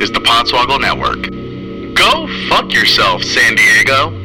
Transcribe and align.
is 0.00 0.10
the 0.12 0.20
Podswoggle 0.20 0.80
Network. 0.80 1.22
Go 1.96 2.28
fuck 2.48 2.72
yourself, 2.72 3.22
San 3.22 3.56
Diego. 3.56 4.24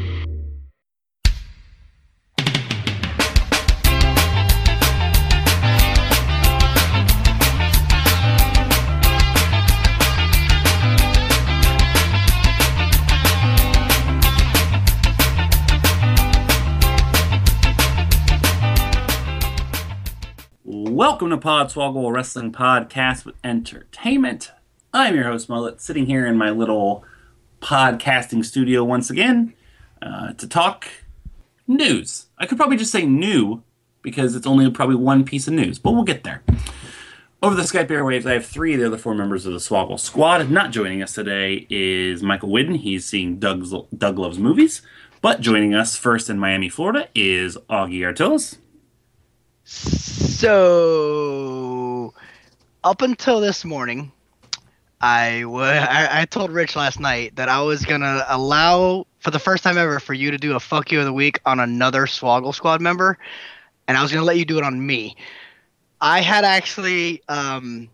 Welcome 20.65 21.31
to 21.31 21.37
Podswoggle 21.37 22.13
Wrestling 22.13 22.51
Podcast 22.51 23.25
with 23.25 23.35
Entertainment. 23.43 24.51
I'm 24.95 25.15
your 25.15 25.23
host 25.23 25.49
Mullet, 25.49 25.81
sitting 25.81 26.05
here 26.05 26.27
in 26.27 26.37
my 26.37 26.51
little 26.51 27.03
podcasting 27.61 28.45
studio 28.45 28.83
once 28.83 29.09
again 29.09 29.55
uh, 30.03 30.33
to 30.33 30.47
talk 30.47 30.87
news. 31.65 32.27
I 32.37 32.45
could 32.45 32.59
probably 32.59 32.77
just 32.77 32.91
say 32.91 33.03
new 33.03 33.63
because 34.03 34.35
it's 34.35 34.45
only 34.45 34.69
probably 34.69 34.97
one 34.97 35.25
piece 35.25 35.47
of 35.47 35.55
news, 35.55 35.79
but 35.79 35.93
we'll 35.93 36.03
get 36.03 36.23
there. 36.23 36.43
Over 37.41 37.55
the 37.55 37.63
Skype 37.63 37.87
airwaves, 37.87 38.27
I 38.29 38.33
have 38.33 38.45
three 38.45 38.75
of 38.75 38.81
the 38.81 38.85
other 38.85 38.99
four 38.99 39.15
members 39.15 39.47
of 39.47 39.53
the 39.53 39.57
Swoggle 39.57 39.99
Squad. 39.99 40.51
Not 40.51 40.69
joining 40.69 41.01
us 41.01 41.15
today 41.15 41.65
is 41.71 42.21
Michael 42.21 42.51
Whidden. 42.51 42.75
He's 42.75 43.03
seeing 43.03 43.39
Doug's, 43.39 43.73
Doug 43.97 44.19
Loves 44.19 44.37
Movies. 44.37 44.83
But 45.21 45.41
joining 45.41 45.73
us 45.73 45.97
first 45.97 46.29
in 46.29 46.37
Miami, 46.37 46.69
Florida 46.69 47.09
is 47.15 47.57
Augie 47.67 48.01
Artillas. 48.01 48.57
So, 49.63 50.53
up 52.83 53.01
until 53.01 53.39
this 53.39 53.65
morning, 53.65 54.11
I 55.03 55.45
wa- 55.45 55.63
I, 55.63 56.21
I 56.21 56.25
told 56.25 56.51
Rich 56.51 56.75
last 56.77 56.99
night 56.99 57.35
that 57.37 57.49
I 57.49 57.61
was 57.61 57.85
gonna 57.85 58.25
allow 58.29 59.07
for 59.19 59.31
the 59.31 59.39
first 59.39 59.63
time 59.63 59.77
ever 59.77 59.99
for 59.99 60.13
you 60.13 60.31
to 60.31 60.37
do 60.37 60.55
a 60.55 60.59
fuck 60.59 60.91
you 60.91 60.99
of 60.99 61.05
the 61.05 61.13
week 61.13 61.39
on 61.45 61.59
another 61.59 62.05
Swoggle 62.07 62.55
Squad 62.55 62.81
member, 62.81 63.17
and 63.87 63.97
I 63.97 64.01
was 64.01 64.11
gonna 64.13 64.25
let 64.25 64.37
you 64.37 64.45
do 64.45 64.57
it 64.57 64.63
on 64.63 64.85
me. 64.85 65.15
I 66.01 66.21
had 66.21 66.45
actually, 66.45 67.21
um, 67.29 67.89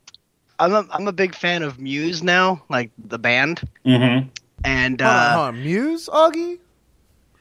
I'm 0.59 0.73
a, 0.73 0.87
I'm 0.91 1.07
a 1.07 1.13
big 1.13 1.35
fan 1.35 1.63
of 1.63 1.79
Muse 1.79 2.23
now, 2.23 2.63
like 2.69 2.91
the 2.97 3.19
band, 3.19 3.61
Mm-hmm. 3.85 4.29
and 4.63 5.01
Hold 5.01 5.17
on, 5.17 5.31
uh, 5.31 5.31
hold 5.31 5.47
on. 5.49 5.61
Muse, 5.63 6.07
Augie? 6.09 6.59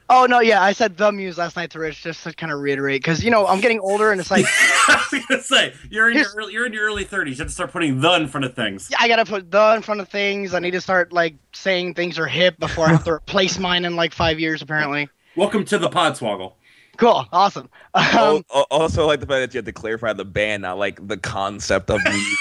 Oh 0.09 0.25
no, 0.25 0.39
yeah, 0.39 0.61
I 0.61 0.73
said 0.73 0.97
the 0.97 1.11
Muse 1.11 1.37
last 1.37 1.55
night 1.55 1.71
to 1.71 1.79
Rich 1.79 2.03
just 2.03 2.23
to 2.23 2.33
kind 2.33 2.51
of 2.51 2.59
reiterate 2.59 3.01
because 3.01 3.23
you 3.23 3.31
know 3.31 3.47
I'm 3.47 3.61
getting 3.61 3.79
older 3.79 4.11
and 4.11 4.19
it's 4.19 4.31
like. 4.31 4.45
I 4.89 5.05
was 5.11 5.25
gonna 5.25 5.41
say 5.41 5.73
you're 5.89 6.09
in 6.09 6.17
your 6.17 6.27
early, 6.35 6.53
you're 6.53 6.65
in 6.65 6.73
your 6.73 6.85
early 6.85 7.05
30s. 7.05 7.31
You 7.31 7.35
have 7.37 7.47
to 7.47 7.53
start 7.53 7.71
putting 7.71 7.99
the 8.01 8.13
in 8.13 8.27
front 8.27 8.45
of 8.45 8.55
things. 8.55 8.89
Yeah, 8.91 8.97
I 8.99 9.07
gotta 9.07 9.25
put 9.25 9.51
the 9.51 9.73
in 9.75 9.81
front 9.81 10.01
of 10.01 10.09
things. 10.09 10.53
I 10.53 10.59
need 10.59 10.71
to 10.71 10.81
start 10.81 11.13
like 11.13 11.35
saying 11.53 11.93
things 11.93 12.19
are 12.19 12.27
hip 12.27 12.57
before 12.59 12.85
I 12.85 12.89
have 12.89 13.03
to 13.05 13.13
replace 13.13 13.59
mine 13.59 13.85
in 13.85 13.95
like 13.95 14.13
five 14.13 14.39
years. 14.39 14.61
Apparently, 14.61 15.09
Welcome 15.35 15.63
to 15.65 15.77
the 15.77 15.89
Podswoggle. 15.89 16.53
Cool, 16.99 17.25
awesome. 17.31 17.69
Um, 17.95 18.43
al- 18.53 18.67
also, 18.69 19.07
like 19.07 19.19
the 19.19 19.25
fact 19.25 19.39
that 19.41 19.53
you 19.53 19.57
had 19.57 19.65
to 19.65 19.71
clarify 19.71 20.13
the 20.13 20.25
band, 20.25 20.61
not 20.61 20.77
like 20.77 21.07
the 21.07 21.17
concept 21.17 21.89
of 21.89 21.99
music. 22.09 22.37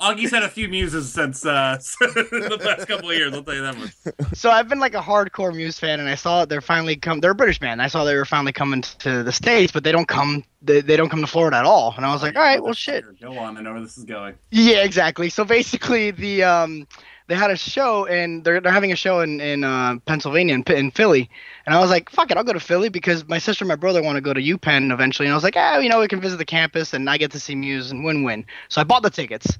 Augie's 0.00 0.30
had 0.30 0.42
a 0.42 0.48
few 0.48 0.68
muses 0.68 1.12
since 1.12 1.46
uh, 1.46 1.78
the 2.00 2.58
past 2.62 2.86
couple 2.86 3.10
of 3.10 3.16
years. 3.16 3.32
I'll 3.32 3.42
tell 3.42 3.54
you 3.54 3.62
that 3.62 3.78
much. 3.78 3.92
so 4.34 4.50
I've 4.50 4.68
been 4.68 4.80
like 4.80 4.94
a 4.94 5.00
hardcore 5.00 5.54
Muse 5.54 5.78
fan, 5.78 6.00
and 6.00 6.08
I 6.08 6.14
saw 6.14 6.44
they're 6.44 6.60
finally 6.60 6.96
come. 6.96 7.20
They're 7.20 7.30
a 7.30 7.34
British 7.34 7.58
band. 7.58 7.80
I 7.80 7.86
saw 7.88 8.04
they 8.04 8.16
were 8.16 8.24
finally 8.24 8.52
coming 8.52 8.82
to 8.82 9.22
the 9.22 9.32
states, 9.32 9.72
but 9.72 9.84
they 9.84 9.92
don't 9.92 10.08
come. 10.08 10.44
They, 10.62 10.80
they 10.80 10.96
don't 10.96 11.08
come 11.08 11.20
to 11.20 11.26
Florida 11.26 11.56
at 11.58 11.64
all. 11.64 11.94
And 11.96 12.04
I 12.04 12.12
was 12.12 12.22
like, 12.22 12.36
all 12.36 12.42
right, 12.42 12.62
well, 12.62 12.74
shit. 12.74 13.04
Go 13.20 13.38
on. 13.38 13.56
I 13.56 13.60
know 13.60 13.72
where 13.72 13.80
this 13.80 13.96
is 13.96 14.04
going. 14.04 14.34
Yeah, 14.50 14.82
exactly. 14.84 15.30
So 15.30 15.44
basically, 15.44 16.10
the 16.10 16.42
um, 16.42 16.86
they 17.28 17.34
had 17.34 17.50
a 17.50 17.56
show, 17.56 18.06
and 18.06 18.44
they're 18.44 18.60
they're 18.60 18.72
having 18.72 18.92
a 18.92 18.96
show 18.96 19.20
in 19.20 19.40
in 19.40 19.64
uh, 19.64 19.98
Pennsylvania 20.06 20.54
in, 20.54 20.62
in 20.72 20.90
Philly, 20.90 21.28
and 21.64 21.74
I 21.74 21.80
was 21.80 21.90
like, 21.90 22.10
fuck 22.10 22.30
it, 22.30 22.36
I'll 22.36 22.44
go 22.44 22.52
to 22.52 22.60
Philly 22.60 22.88
because 22.88 23.26
my 23.26 23.38
sister 23.38 23.64
and 23.64 23.68
my 23.68 23.76
brother 23.76 24.02
want 24.02 24.16
to 24.16 24.20
go 24.20 24.32
to 24.32 24.40
UPenn 24.40 24.92
eventually, 24.92 25.26
and 25.26 25.32
I 25.32 25.36
was 25.36 25.44
like, 25.44 25.56
ah, 25.56 25.78
you 25.78 25.88
know, 25.88 26.00
we 26.00 26.08
can 26.08 26.20
visit 26.20 26.36
the 26.36 26.44
campus, 26.44 26.92
and 26.92 27.08
I 27.10 27.18
get 27.18 27.32
to 27.32 27.40
see 27.40 27.54
Muse 27.54 27.90
and 27.90 28.04
win 28.04 28.22
win. 28.22 28.46
So 28.68 28.80
I 28.80 28.84
bought 28.84 29.02
the 29.02 29.10
tickets. 29.10 29.58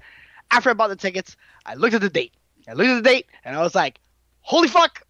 After 0.51 0.71
I 0.71 0.75
bought 0.75 0.89
the 0.89 0.97
tickets, 0.97 1.37
I 1.65 1.75
looked 1.75 1.95
at 1.95 2.01
the 2.01 2.11
date. 2.11 2.33
I 2.69 2.75
looked 2.75 2.89
at 2.89 3.03
the 3.03 3.09
date, 3.09 3.27
and 3.45 3.57
I 3.57 3.63
was 3.63 3.75
like, 3.75 3.99
holy 4.43 4.69
fuck. 4.69 5.06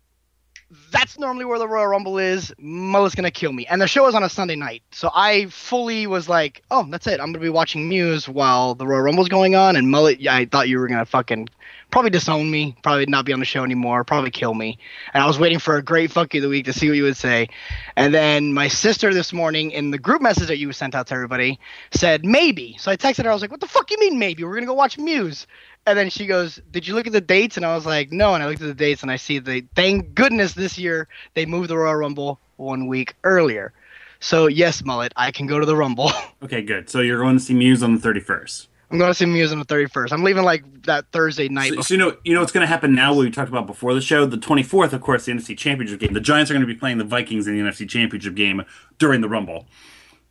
That's 0.90 1.16
normally 1.16 1.44
where 1.44 1.60
the 1.60 1.68
Royal 1.68 1.86
Rumble 1.86 2.18
is. 2.18 2.52
Mullet's 2.58 3.14
gonna 3.14 3.30
kill 3.30 3.52
me, 3.52 3.66
and 3.66 3.80
the 3.80 3.86
show 3.86 4.08
is 4.08 4.16
on 4.16 4.24
a 4.24 4.28
Sunday 4.28 4.56
night, 4.56 4.82
so 4.90 5.10
I 5.14 5.46
fully 5.46 6.08
was 6.08 6.28
like, 6.28 6.62
"Oh, 6.72 6.84
that's 6.90 7.06
it. 7.06 7.20
I'm 7.20 7.26
gonna 7.26 7.38
be 7.38 7.48
watching 7.48 7.88
Muse 7.88 8.28
while 8.28 8.74
the 8.74 8.84
Royal 8.84 9.02
Rumble's 9.02 9.28
going 9.28 9.54
on." 9.54 9.76
And 9.76 9.88
Mullet, 9.90 10.20
yeah, 10.20 10.34
I 10.34 10.44
thought 10.44 10.68
you 10.68 10.80
were 10.80 10.88
gonna 10.88 11.06
fucking 11.06 11.48
probably 11.92 12.10
disown 12.10 12.50
me, 12.50 12.74
probably 12.82 13.06
not 13.06 13.24
be 13.24 13.32
on 13.32 13.38
the 13.38 13.44
show 13.44 13.62
anymore, 13.62 14.02
probably 14.02 14.30
kill 14.30 14.54
me. 14.54 14.76
And 15.14 15.22
I 15.22 15.26
was 15.26 15.38
waiting 15.38 15.60
for 15.60 15.76
a 15.76 15.82
great 15.82 16.10
fuck 16.10 16.34
you 16.34 16.40
of 16.40 16.42
the 16.42 16.48
week 16.48 16.64
to 16.64 16.72
see 16.72 16.88
what 16.88 16.96
you 16.96 17.04
would 17.04 17.16
say. 17.16 17.48
And 17.94 18.12
then 18.12 18.52
my 18.52 18.66
sister 18.66 19.14
this 19.14 19.32
morning 19.32 19.70
in 19.70 19.92
the 19.92 19.98
group 19.98 20.20
message 20.20 20.48
that 20.48 20.58
you 20.58 20.72
sent 20.72 20.96
out 20.96 21.06
to 21.06 21.14
everybody 21.14 21.60
said 21.92 22.24
maybe. 22.24 22.76
So 22.80 22.90
I 22.90 22.96
texted 22.96 23.24
her. 23.24 23.30
I 23.30 23.32
was 23.32 23.42
like, 23.42 23.52
"What 23.52 23.60
the 23.60 23.68
fuck 23.68 23.88
you 23.92 24.00
mean 24.00 24.18
maybe? 24.18 24.42
We're 24.42 24.54
gonna 24.54 24.66
go 24.66 24.74
watch 24.74 24.98
Muse." 24.98 25.46
And 25.86 25.96
then 25.96 26.10
she 26.10 26.26
goes, 26.26 26.60
"Did 26.70 26.86
you 26.86 26.94
look 26.94 27.06
at 27.06 27.12
the 27.12 27.20
dates?" 27.20 27.56
And 27.56 27.64
I 27.64 27.74
was 27.74 27.86
like, 27.86 28.10
"No." 28.10 28.34
And 28.34 28.42
I 28.42 28.48
looked 28.48 28.60
at 28.60 28.66
the 28.66 28.74
dates 28.74 29.02
and 29.02 29.10
I 29.10 29.16
see 29.16 29.38
the 29.38 29.64
thank 29.74 30.14
goodness 30.14 30.54
this 30.54 30.76
year 30.76 31.08
they 31.34 31.46
moved 31.46 31.70
the 31.70 31.76
Royal 31.76 31.94
Rumble 31.94 32.40
one 32.56 32.86
week 32.86 33.14
earlier. 33.24 33.72
So 34.20 34.46
yes, 34.46 34.84
Mullet, 34.84 35.12
I 35.16 35.30
can 35.30 35.46
go 35.46 35.58
to 35.58 35.66
the 35.66 35.76
Rumble. 35.76 36.10
Okay, 36.42 36.62
good. 36.62 36.88
So 36.90 37.00
you're 37.00 37.18
going 37.18 37.38
to 37.38 37.42
see 37.42 37.54
Muse 37.54 37.82
on 37.82 37.98
the 37.98 38.08
31st. 38.08 38.68
I'm 38.90 38.98
going 38.98 39.10
to 39.10 39.14
see 39.14 39.24
Muse 39.24 39.50
on 39.50 39.58
the 39.58 39.64
31st. 39.64 40.12
I'm 40.12 40.22
leaving 40.22 40.44
like 40.44 40.82
that 40.82 41.06
Thursday 41.10 41.48
night. 41.48 41.72
So, 41.74 41.80
so 41.80 41.94
you 41.94 41.98
know, 41.98 42.16
you 42.24 42.34
know 42.34 42.40
what's 42.40 42.52
going 42.52 42.60
to 42.60 42.68
happen 42.68 42.94
now? 42.94 43.14
What 43.14 43.24
we 43.24 43.30
talked 43.30 43.48
about 43.48 43.66
before 43.66 43.94
the 43.94 44.00
show. 44.00 44.26
The 44.26 44.36
24th, 44.36 44.92
of 44.92 45.00
course, 45.00 45.24
the 45.24 45.32
NFC 45.32 45.56
Championship 45.56 45.98
game. 45.98 46.12
The 46.12 46.20
Giants 46.20 46.50
are 46.50 46.54
going 46.54 46.64
to 46.64 46.72
be 46.72 46.78
playing 46.78 46.98
the 46.98 47.04
Vikings 47.04 47.48
in 47.48 47.56
the 47.56 47.60
NFC 47.68 47.88
Championship 47.88 48.34
game 48.34 48.64
during 48.98 49.22
the 49.22 49.28
Rumble. 49.28 49.66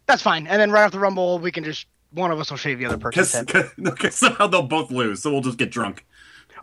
That's 0.06 0.22
fine. 0.22 0.48
And 0.48 0.62
then 0.62 0.72
right 0.72 0.84
after 0.84 0.98
the 0.98 1.02
Rumble, 1.02 1.40
we 1.40 1.52
can 1.52 1.64
just 1.64 1.88
one 2.12 2.32
of 2.32 2.40
us 2.40 2.50
will 2.50 2.58
shave 2.58 2.80
the 2.80 2.86
other 2.86 2.98
person's 2.98 3.32
head. 3.52 3.72
Because 3.78 4.16
somehow 4.16 4.48
they'll 4.48 4.64
both 4.64 4.92
lose, 4.92 5.22
so 5.22 5.32
we'll 5.32 5.42
just 5.42 5.58
get 5.58 5.72
drunk. 5.72 6.06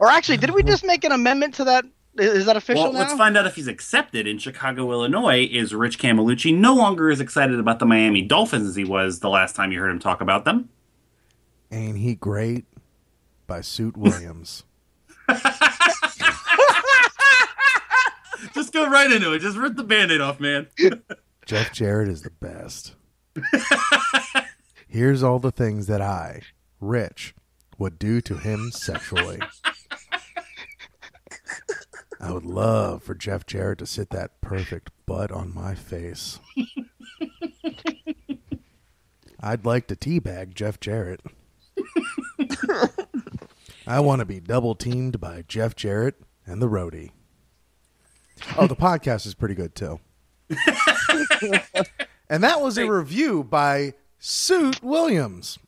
Or 0.00 0.08
actually, 0.08 0.38
did 0.38 0.50
we 0.50 0.62
just 0.62 0.84
make 0.84 1.04
an 1.04 1.12
amendment 1.12 1.54
to 1.54 1.64
that? 1.64 1.84
Is 2.18 2.32
is 2.34 2.46
that 2.46 2.56
official 2.56 2.84
Well, 2.84 2.92
now? 2.92 2.98
let's 3.00 3.14
find 3.14 3.36
out 3.36 3.46
if 3.46 3.54
he's 3.54 3.68
accepted. 3.68 4.26
In 4.26 4.38
Chicago, 4.38 4.90
Illinois, 4.92 5.48
is 5.50 5.74
Rich 5.74 5.98
Camelucci 5.98 6.56
no 6.56 6.74
longer 6.74 7.10
as 7.10 7.20
excited 7.20 7.58
about 7.58 7.78
the 7.78 7.86
Miami 7.86 8.22
Dolphins 8.22 8.66
as 8.68 8.76
he 8.76 8.84
was 8.84 9.20
the 9.20 9.28
last 9.30 9.56
time 9.56 9.72
you 9.72 9.80
heard 9.80 9.90
him 9.90 9.98
talk 9.98 10.20
about 10.20 10.44
them? 10.44 10.68
Ain't 11.70 11.96
He 11.98 12.14
Great 12.14 12.66
by 13.46 13.60
Suit 13.62 13.96
Williams. 13.96 14.64
Just 18.54 18.72
go 18.72 18.88
right 18.90 19.10
into 19.10 19.32
it. 19.32 19.38
Just 19.38 19.56
rip 19.56 19.76
the 19.76 19.84
band-aid 19.84 20.20
off, 20.20 20.40
man. 20.40 20.66
Jeff 21.46 21.72
Jarrett 21.72 22.08
is 22.08 22.22
the 22.22 22.30
best. 22.30 22.94
Here's 24.92 25.22
all 25.22 25.38
the 25.38 25.50
things 25.50 25.86
that 25.86 26.02
I, 26.02 26.42
Rich, 26.78 27.34
would 27.78 27.98
do 27.98 28.20
to 28.20 28.36
him 28.36 28.70
sexually. 28.70 29.40
I 32.20 32.30
would 32.30 32.44
love 32.44 33.02
for 33.02 33.14
Jeff 33.14 33.46
Jarrett 33.46 33.78
to 33.78 33.86
sit 33.86 34.10
that 34.10 34.42
perfect 34.42 34.90
butt 35.06 35.32
on 35.32 35.54
my 35.54 35.74
face. 35.74 36.40
I'd 39.40 39.64
like 39.64 39.86
to 39.86 39.96
teabag 39.96 40.52
Jeff 40.52 40.78
Jarrett. 40.78 41.22
I 43.86 43.98
want 44.00 44.18
to 44.18 44.26
be 44.26 44.40
double 44.40 44.74
teamed 44.74 45.18
by 45.18 45.42
Jeff 45.48 45.74
Jarrett 45.74 46.16
and 46.44 46.60
the 46.60 46.68
roadie. 46.68 47.12
Oh, 48.58 48.66
the 48.66 48.76
podcast 48.76 49.24
is 49.24 49.32
pretty 49.32 49.54
good 49.54 49.74
too. 49.74 50.00
and 52.28 52.44
that 52.44 52.60
was 52.60 52.76
a 52.76 52.86
review 52.86 53.42
by 53.42 53.94
Suit 54.24 54.80
Williams. 54.84 55.58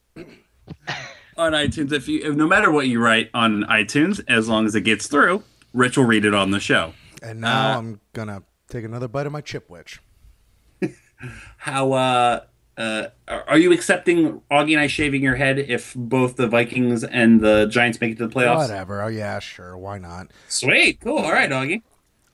on 1.37 1.53
iTunes. 1.53 1.91
If 1.92 2.06
you, 2.06 2.20
if, 2.22 2.37
no 2.37 2.47
matter 2.47 2.71
what 2.71 2.86
you 2.86 3.03
write 3.03 3.28
on 3.34 3.65
iTunes, 3.65 4.22
as 4.28 4.48
long 4.48 4.65
as 4.65 4.77
it 4.77 4.83
gets 4.83 5.09
through, 5.09 5.42
Rich 5.72 5.97
will 5.98 6.04
read 6.04 6.24
it 6.24 6.34
on 6.34 6.53
the 6.53 6.60
show. 6.60 6.95
And 7.21 7.41
now 7.41 7.72
Uh, 7.72 7.78
I'm 7.78 8.01
gonna 8.12 8.45
take 8.68 8.84
another 8.84 9.09
bite 9.09 9.27
of 9.27 9.33
my 9.33 9.41
chip 9.41 9.68
witch. 9.68 10.01
How 11.56 11.92
uh, 11.95 12.41
uh, 12.77 13.06
are 13.27 13.45
are 13.48 13.59
you 13.59 13.72
accepting 13.72 14.41
Augie 14.53 14.71
and 14.72 14.80
I 14.80 14.86
shaving 14.86 15.21
your 15.22 15.34
head 15.34 15.59
if 15.59 15.92
both 15.97 16.36
the 16.36 16.47
Vikings 16.47 17.03
and 17.03 17.41
the 17.41 17.66
Giants 17.66 18.01
make 18.01 18.12
it 18.12 18.18
to 18.18 18.28
the 18.28 18.33
playoffs? 18.33 18.59
Whatever. 18.59 19.03
Oh 19.03 19.09
yeah, 19.09 19.41
sure. 19.41 19.77
Why 19.77 19.98
not? 19.98 20.28
Sweet, 20.47 21.01
cool. 21.01 21.18
All 21.18 21.33
right, 21.33 21.51
Augie. 21.51 21.83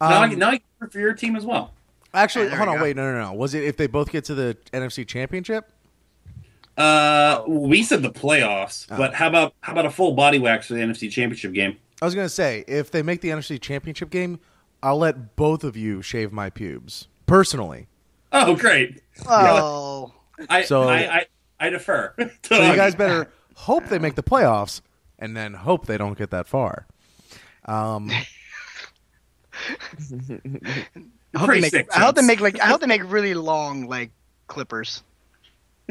now, 0.02 0.06
I, 0.06 0.24
Um, 0.26 0.38
now 0.38 0.50
I 0.50 0.60
can 0.78 0.90
for 0.90 0.98
your 1.00 1.14
team 1.14 1.34
as 1.34 1.46
well. 1.46 1.72
Actually, 2.12 2.48
hold 2.50 2.68
on. 2.68 2.76
go. 2.76 2.82
Wait, 2.82 2.94
no, 2.96 3.10
no, 3.10 3.22
no. 3.22 3.32
Was 3.32 3.54
it 3.54 3.64
if 3.64 3.78
they 3.78 3.86
both 3.86 4.10
get 4.12 4.24
to 4.24 4.34
the 4.34 4.58
NFC 4.74 5.06
Championship? 5.06 5.72
Uh, 6.80 7.44
we 7.46 7.82
said 7.82 8.02
the 8.02 8.10
playoffs, 8.10 8.86
Oh. 8.90 8.96
but 8.96 9.14
how 9.14 9.28
about 9.28 9.54
how 9.60 9.72
about 9.72 9.86
a 9.86 9.90
full 9.90 10.12
body 10.12 10.38
wax 10.38 10.66
for 10.68 10.74
the 10.74 10.80
NFC 10.80 11.10
Championship 11.10 11.52
game? 11.52 11.76
I 12.00 12.04
was 12.06 12.14
gonna 12.14 12.28
say 12.28 12.64
if 12.66 12.90
they 12.90 13.02
make 13.02 13.20
the 13.20 13.28
NFC 13.28 13.60
Championship 13.60 14.10
game, 14.10 14.40
I'll 14.82 14.98
let 14.98 15.36
both 15.36 15.62
of 15.64 15.76
you 15.76 16.00
shave 16.02 16.32
my 16.32 16.48
pubes 16.50 17.08
personally. 17.26 17.88
Oh, 18.32 18.54
great. 18.56 19.02
oh, 19.28 20.12
I 20.48 20.62
So- 20.62 20.88
I, 20.88 20.96
I, 21.16 21.26
I 21.58 21.68
defer. 21.70 22.14
So 22.44 22.54
you 22.56 22.74
guys 22.76 22.94
better 22.94 23.30
hope 23.56 23.86
they 23.88 23.98
make 23.98 24.14
the 24.14 24.22
playoffs 24.22 24.80
and 25.18 25.36
then 25.36 25.52
hope 25.52 25.86
they 25.86 25.98
don't 25.98 26.16
get 26.16 26.30
that 26.30 26.46
far. 26.46 26.86
Um, 27.66 28.10
I 28.10 28.24
hope, 31.36 31.46
Pretty 31.46 31.68
they 31.68 31.78
make, 31.78 31.96
I 31.96 32.00
hope 32.00 32.14
they 32.16 32.22
make 32.22 32.40
like 32.40 32.58
I 32.60 32.66
hope 32.66 32.80
they 32.80 32.86
make 32.86 33.02
really 33.10 33.34
long 33.34 33.86
like 33.86 34.10
clippers 34.46 35.02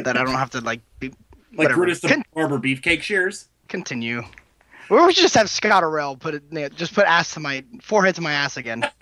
that 0.03 0.17
I 0.17 0.23
don't 0.23 0.33
have 0.35 0.49
to 0.51 0.61
like 0.61 0.81
be, 0.99 1.09
Like 1.09 1.17
whatever. 1.57 1.75
Brutus 1.75 1.99
the 2.01 2.07
Con- 2.09 2.23
Barber 2.33 2.59
beefcake 2.59 3.01
shears. 3.01 3.47
continue. 3.67 4.23
Or 4.89 5.05
we 5.05 5.13
should 5.13 5.21
just 5.21 5.35
have 5.35 5.49
Scott 5.49 5.83
Orell 5.83 6.19
put 6.19 6.33
it 6.35 6.75
just 6.75 6.93
put 6.95 7.05
ass 7.05 7.33
to 7.35 7.39
my 7.39 7.63
forehead 7.81 8.15
to 8.15 8.21
my 8.21 8.31
ass 8.33 8.57
again. 8.57 8.87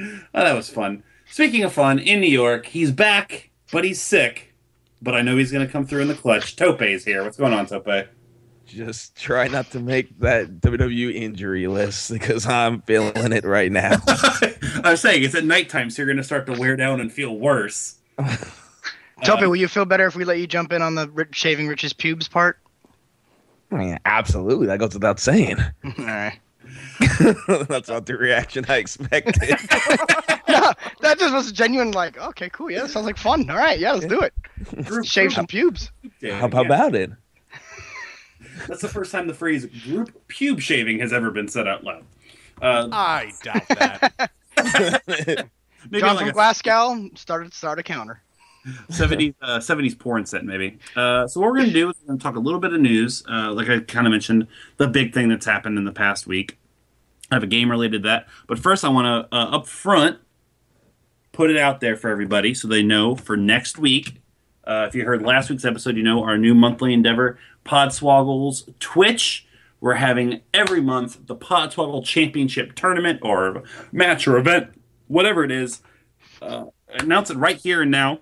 Oh, 0.00 0.42
that 0.42 0.54
was 0.54 0.68
fun. 0.68 1.04
Speaking 1.30 1.62
of 1.62 1.72
fun, 1.72 2.00
in 2.00 2.20
New 2.20 2.26
York, 2.30 2.66
he's 2.66 2.90
back, 2.90 3.50
but 3.70 3.84
he's 3.84 4.00
sick. 4.02 4.52
But 5.00 5.14
I 5.14 5.22
know 5.22 5.36
he's 5.36 5.52
going 5.52 5.64
to 5.64 5.72
come 5.72 5.86
through 5.86 6.02
in 6.02 6.08
the 6.08 6.14
clutch. 6.16 6.56
Tope's 6.56 7.04
here. 7.04 7.22
What's 7.22 7.36
going 7.36 7.52
on, 7.52 7.66
Tope? 7.66 8.08
Just 8.66 9.16
try 9.16 9.46
not 9.46 9.70
to 9.70 9.78
make 9.78 10.18
that 10.18 10.60
WWE 10.60 11.14
injury 11.14 11.68
list 11.68 12.10
because 12.10 12.44
I'm 12.44 12.80
feeling 12.82 13.32
it 13.32 13.44
right 13.44 13.70
now. 13.70 13.92
I 14.82 14.90
was 14.90 15.00
saying 15.00 15.22
it's 15.22 15.36
at 15.36 15.44
nighttime, 15.44 15.90
so 15.90 16.02
you're 16.02 16.06
going 16.06 16.16
to 16.16 16.24
start 16.24 16.46
to 16.46 16.52
wear 16.58 16.74
down 16.74 17.00
and 17.00 17.12
feel 17.12 17.38
worse. 17.38 17.98
Tope, 19.22 19.42
Uh, 19.42 19.46
will 19.48 19.56
you 19.56 19.68
feel 19.68 19.84
better 19.84 20.06
if 20.06 20.16
we 20.16 20.24
let 20.24 20.38
you 20.38 20.46
jump 20.46 20.72
in 20.72 20.82
on 20.82 20.94
the 20.94 21.08
Rich, 21.10 21.34
shaving 21.36 21.68
Rich's 21.68 21.92
pubes 21.92 22.26
part? 22.28 22.58
I 23.70 23.76
mean, 23.76 23.98
absolutely, 24.04 24.66
that 24.66 24.78
goes 24.78 24.94
without 24.94 25.20
saying. 25.20 25.58
All 25.84 25.92
right. 25.98 26.38
That's 27.68 27.88
not 27.88 28.06
the 28.06 28.16
reaction 28.18 28.64
I 28.68 28.76
expected. 28.78 29.36
no, 30.48 30.72
that 31.00 31.18
just 31.18 31.34
was 31.34 31.52
genuine. 31.52 31.90
Like, 31.92 32.18
okay, 32.18 32.48
cool. 32.50 32.70
Yeah, 32.70 32.82
that 32.82 32.90
sounds 32.90 33.06
like 33.06 33.16
fun. 33.18 33.48
All 33.50 33.56
right, 33.56 33.78
yeah, 33.78 33.92
let's 33.92 34.06
do 34.06 34.20
it. 34.20 34.32
Group- 34.84 35.04
Shave 35.06 35.26
group 35.28 35.34
some 35.34 35.46
pubes. 35.46 35.90
day. 36.20 36.30
How, 36.30 36.48
how 36.48 36.62
Yeah. 36.62 36.66
about 36.66 36.94
it? 36.94 37.10
That's 38.68 38.80
the 38.80 38.88
first 38.88 39.12
time 39.12 39.26
the 39.26 39.34
phrase 39.34 39.66
group 39.66 40.12
pube 40.28 40.60
shaving 40.60 40.98
has 41.00 41.12
ever 41.12 41.30
been 41.30 41.48
said 41.48 41.66
out 41.68 41.84
loud. 41.84 42.04
Uh, 42.62 42.88
I 42.92 43.32
doubt 43.42 43.68
that. 43.68 44.30
maybe 45.90 46.00
John 46.00 46.14
like 46.16 46.18
from 46.20 46.28
a 46.28 46.32
Glasgow 46.32 47.10
started 47.14 47.52
start 47.52 47.78
a 47.78 47.82
counter. 47.82 48.20
70s, 48.90 49.34
uh, 49.42 49.58
70s 49.58 49.98
porn 49.98 50.24
set, 50.24 50.44
maybe. 50.44 50.78
Uh, 50.96 51.26
so 51.26 51.40
what 51.40 51.50
we're 51.50 51.56
going 51.56 51.68
to 51.68 51.72
do 51.72 51.90
is 51.90 51.96
we're 52.00 52.08
going 52.08 52.18
to 52.18 52.22
talk 52.22 52.36
a 52.36 52.40
little 52.40 52.60
bit 52.60 52.72
of 52.72 52.80
news. 52.80 53.22
Uh, 53.28 53.52
like 53.52 53.68
I 53.68 53.80
kind 53.80 54.06
of 54.06 54.10
mentioned, 54.10 54.46
the 54.78 54.88
big 54.88 55.12
thing 55.12 55.28
that's 55.28 55.46
happened 55.46 55.76
in 55.76 55.84
the 55.84 55.92
past 55.92 56.26
week. 56.26 56.58
I 57.30 57.36
have 57.36 57.42
a 57.42 57.48
game 57.48 57.70
related 57.70 58.02
to 58.02 58.08
that. 58.08 58.28
But 58.46 58.58
first, 58.58 58.84
I 58.84 58.88
want 58.88 59.30
to, 59.30 59.36
uh, 59.36 59.56
up 59.56 59.66
front, 59.66 60.18
put 61.32 61.50
it 61.50 61.58
out 61.58 61.80
there 61.80 61.96
for 61.96 62.08
everybody 62.08 62.54
so 62.54 62.68
they 62.68 62.82
know 62.82 63.16
for 63.16 63.36
next 63.36 63.78
week. 63.78 64.22
Uh, 64.66 64.86
if 64.88 64.94
you 64.94 65.04
heard 65.04 65.22
last 65.22 65.50
week's 65.50 65.64
episode, 65.64 65.96
you 65.96 66.02
know 66.02 66.22
our 66.24 66.38
new 66.38 66.54
monthly 66.54 66.94
endeavor, 66.94 67.38
Podswoggles 67.66 68.72
Twitch. 68.78 69.46
We're 69.80 69.94
having 69.94 70.40
every 70.54 70.80
month 70.80 71.26
the 71.26 71.36
Podswoggle 71.36 72.04
Championship 72.04 72.74
Tournament 72.74 73.20
or 73.22 73.64
match 73.92 74.26
or 74.26 74.38
event, 74.38 74.80
whatever 75.08 75.44
it 75.44 75.50
is. 75.50 75.82
Uh, 76.40 76.66
announce 76.88 77.28
it 77.28 77.36
right 77.36 77.58
here 77.58 77.82
and 77.82 77.90
now 77.90 78.20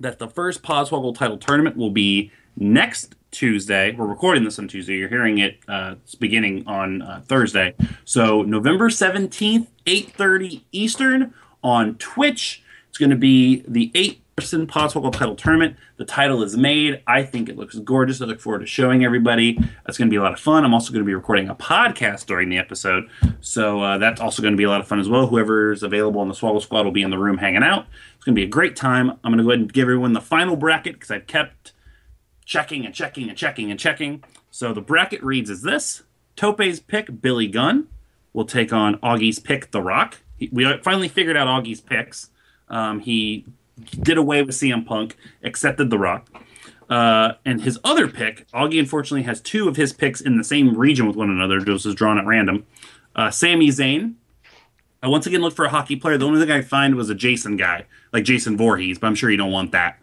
that 0.00 0.18
the 0.18 0.28
first 0.28 0.62
Podswoggle 0.62 1.14
title 1.16 1.38
tournament 1.38 1.76
will 1.76 1.90
be 1.90 2.30
next 2.56 3.14
Tuesday. 3.30 3.94
We're 3.94 4.06
recording 4.06 4.44
this 4.44 4.58
on 4.58 4.68
Tuesday. 4.68 4.96
You're 4.96 5.08
hearing 5.08 5.38
it 5.38 5.58
uh, 5.68 5.96
it's 6.02 6.14
beginning 6.14 6.66
on 6.66 7.02
uh, 7.02 7.22
Thursday. 7.26 7.74
So 8.04 8.42
November 8.42 8.88
17th, 8.88 9.66
8.30 9.86 10.62
Eastern 10.72 11.34
on 11.62 11.96
Twitch. 11.96 12.62
It's 12.88 12.98
going 12.98 13.10
to 13.10 13.16
be 13.16 13.64
the 13.68 13.90
Podswoggle 14.40 15.12
title 15.12 15.34
tournament. 15.34 15.76
The 15.96 16.04
title 16.04 16.42
is 16.42 16.56
made. 16.56 17.02
I 17.06 17.22
think 17.22 17.48
it 17.48 17.56
looks 17.56 17.76
gorgeous. 17.78 18.20
I 18.20 18.26
look 18.26 18.40
forward 18.40 18.60
to 18.60 18.66
showing 18.66 19.04
everybody. 19.04 19.58
That's 19.84 19.98
going 19.98 20.08
to 20.08 20.10
be 20.10 20.16
a 20.16 20.22
lot 20.22 20.32
of 20.32 20.40
fun. 20.40 20.64
I'm 20.64 20.74
also 20.74 20.92
going 20.92 21.02
to 21.02 21.06
be 21.06 21.14
recording 21.14 21.48
a 21.48 21.54
podcast 21.54 22.26
during 22.26 22.48
the 22.48 22.58
episode. 22.58 23.08
So 23.40 23.80
uh, 23.82 23.98
that's 23.98 24.20
also 24.20 24.42
going 24.42 24.54
to 24.54 24.58
be 24.58 24.64
a 24.64 24.68
lot 24.68 24.80
of 24.80 24.88
fun 24.88 25.00
as 25.00 25.08
well. 25.08 25.26
Whoever's 25.26 25.82
available 25.82 26.20
on 26.20 26.28
the 26.28 26.34
Swoggle 26.34 26.62
Squad 26.62 26.84
will 26.84 26.92
be 26.92 27.02
in 27.02 27.10
the 27.10 27.18
room 27.18 27.38
hanging 27.38 27.62
out. 27.62 27.86
It's 28.16 28.24
going 28.24 28.34
to 28.34 28.40
be 28.40 28.44
a 28.46 28.50
great 28.50 28.76
time. 28.76 29.10
I'm 29.10 29.32
going 29.32 29.38
to 29.38 29.44
go 29.44 29.50
ahead 29.50 29.60
and 29.60 29.72
give 29.72 29.82
everyone 29.82 30.12
the 30.12 30.20
final 30.20 30.56
bracket 30.56 30.94
because 30.94 31.10
I've 31.10 31.26
kept 31.26 31.72
checking 32.44 32.86
and 32.86 32.94
checking 32.94 33.28
and 33.28 33.36
checking 33.36 33.70
and 33.70 33.78
checking. 33.78 34.24
So 34.50 34.72
the 34.72 34.80
bracket 34.80 35.22
reads 35.22 35.50
as 35.50 35.62
this 35.62 36.02
Tope's 36.36 36.80
pick, 36.80 37.20
Billy 37.20 37.48
Gunn, 37.48 37.88
will 38.32 38.44
take 38.44 38.72
on 38.72 38.96
Augie's 38.96 39.38
pick, 39.38 39.70
The 39.70 39.82
Rock. 39.82 40.18
He, 40.36 40.48
we 40.52 40.64
finally 40.82 41.08
figured 41.08 41.36
out 41.36 41.48
Augie's 41.48 41.80
picks. 41.80 42.30
Um, 42.68 43.00
he 43.00 43.44
did 43.78 44.18
away 44.18 44.42
with 44.42 44.54
CM 44.54 44.84
Punk, 44.84 45.16
accepted 45.42 45.90
The 45.90 45.98
Rock. 45.98 46.28
Uh, 46.88 47.34
and 47.44 47.60
his 47.60 47.78
other 47.84 48.08
pick, 48.08 48.48
Augie 48.52 48.78
unfortunately 48.78 49.24
has 49.24 49.40
two 49.40 49.68
of 49.68 49.76
his 49.76 49.92
picks 49.92 50.20
in 50.20 50.38
the 50.38 50.44
same 50.44 50.76
region 50.76 51.06
with 51.06 51.16
one 51.16 51.30
another. 51.30 51.60
This 51.60 51.84
is 51.84 51.94
drawn 51.94 52.18
at 52.18 52.26
random. 52.26 52.66
Uh, 53.14 53.30
Sami 53.30 53.68
Zayn. 53.68 54.14
I 55.02 55.08
once 55.08 55.26
again 55.26 55.42
looked 55.42 55.56
for 55.56 55.64
a 55.64 55.68
hockey 55.68 55.96
player. 55.96 56.18
The 56.18 56.26
only 56.26 56.40
thing 56.40 56.50
I 56.50 56.62
find 56.62 56.94
was 56.96 57.08
a 57.08 57.14
Jason 57.14 57.56
guy, 57.56 57.84
like 58.12 58.24
Jason 58.24 58.56
Voorhees, 58.56 58.98
but 58.98 59.06
I'm 59.06 59.14
sure 59.14 59.30
you 59.30 59.36
don't 59.36 59.52
want 59.52 59.72
that. 59.72 59.98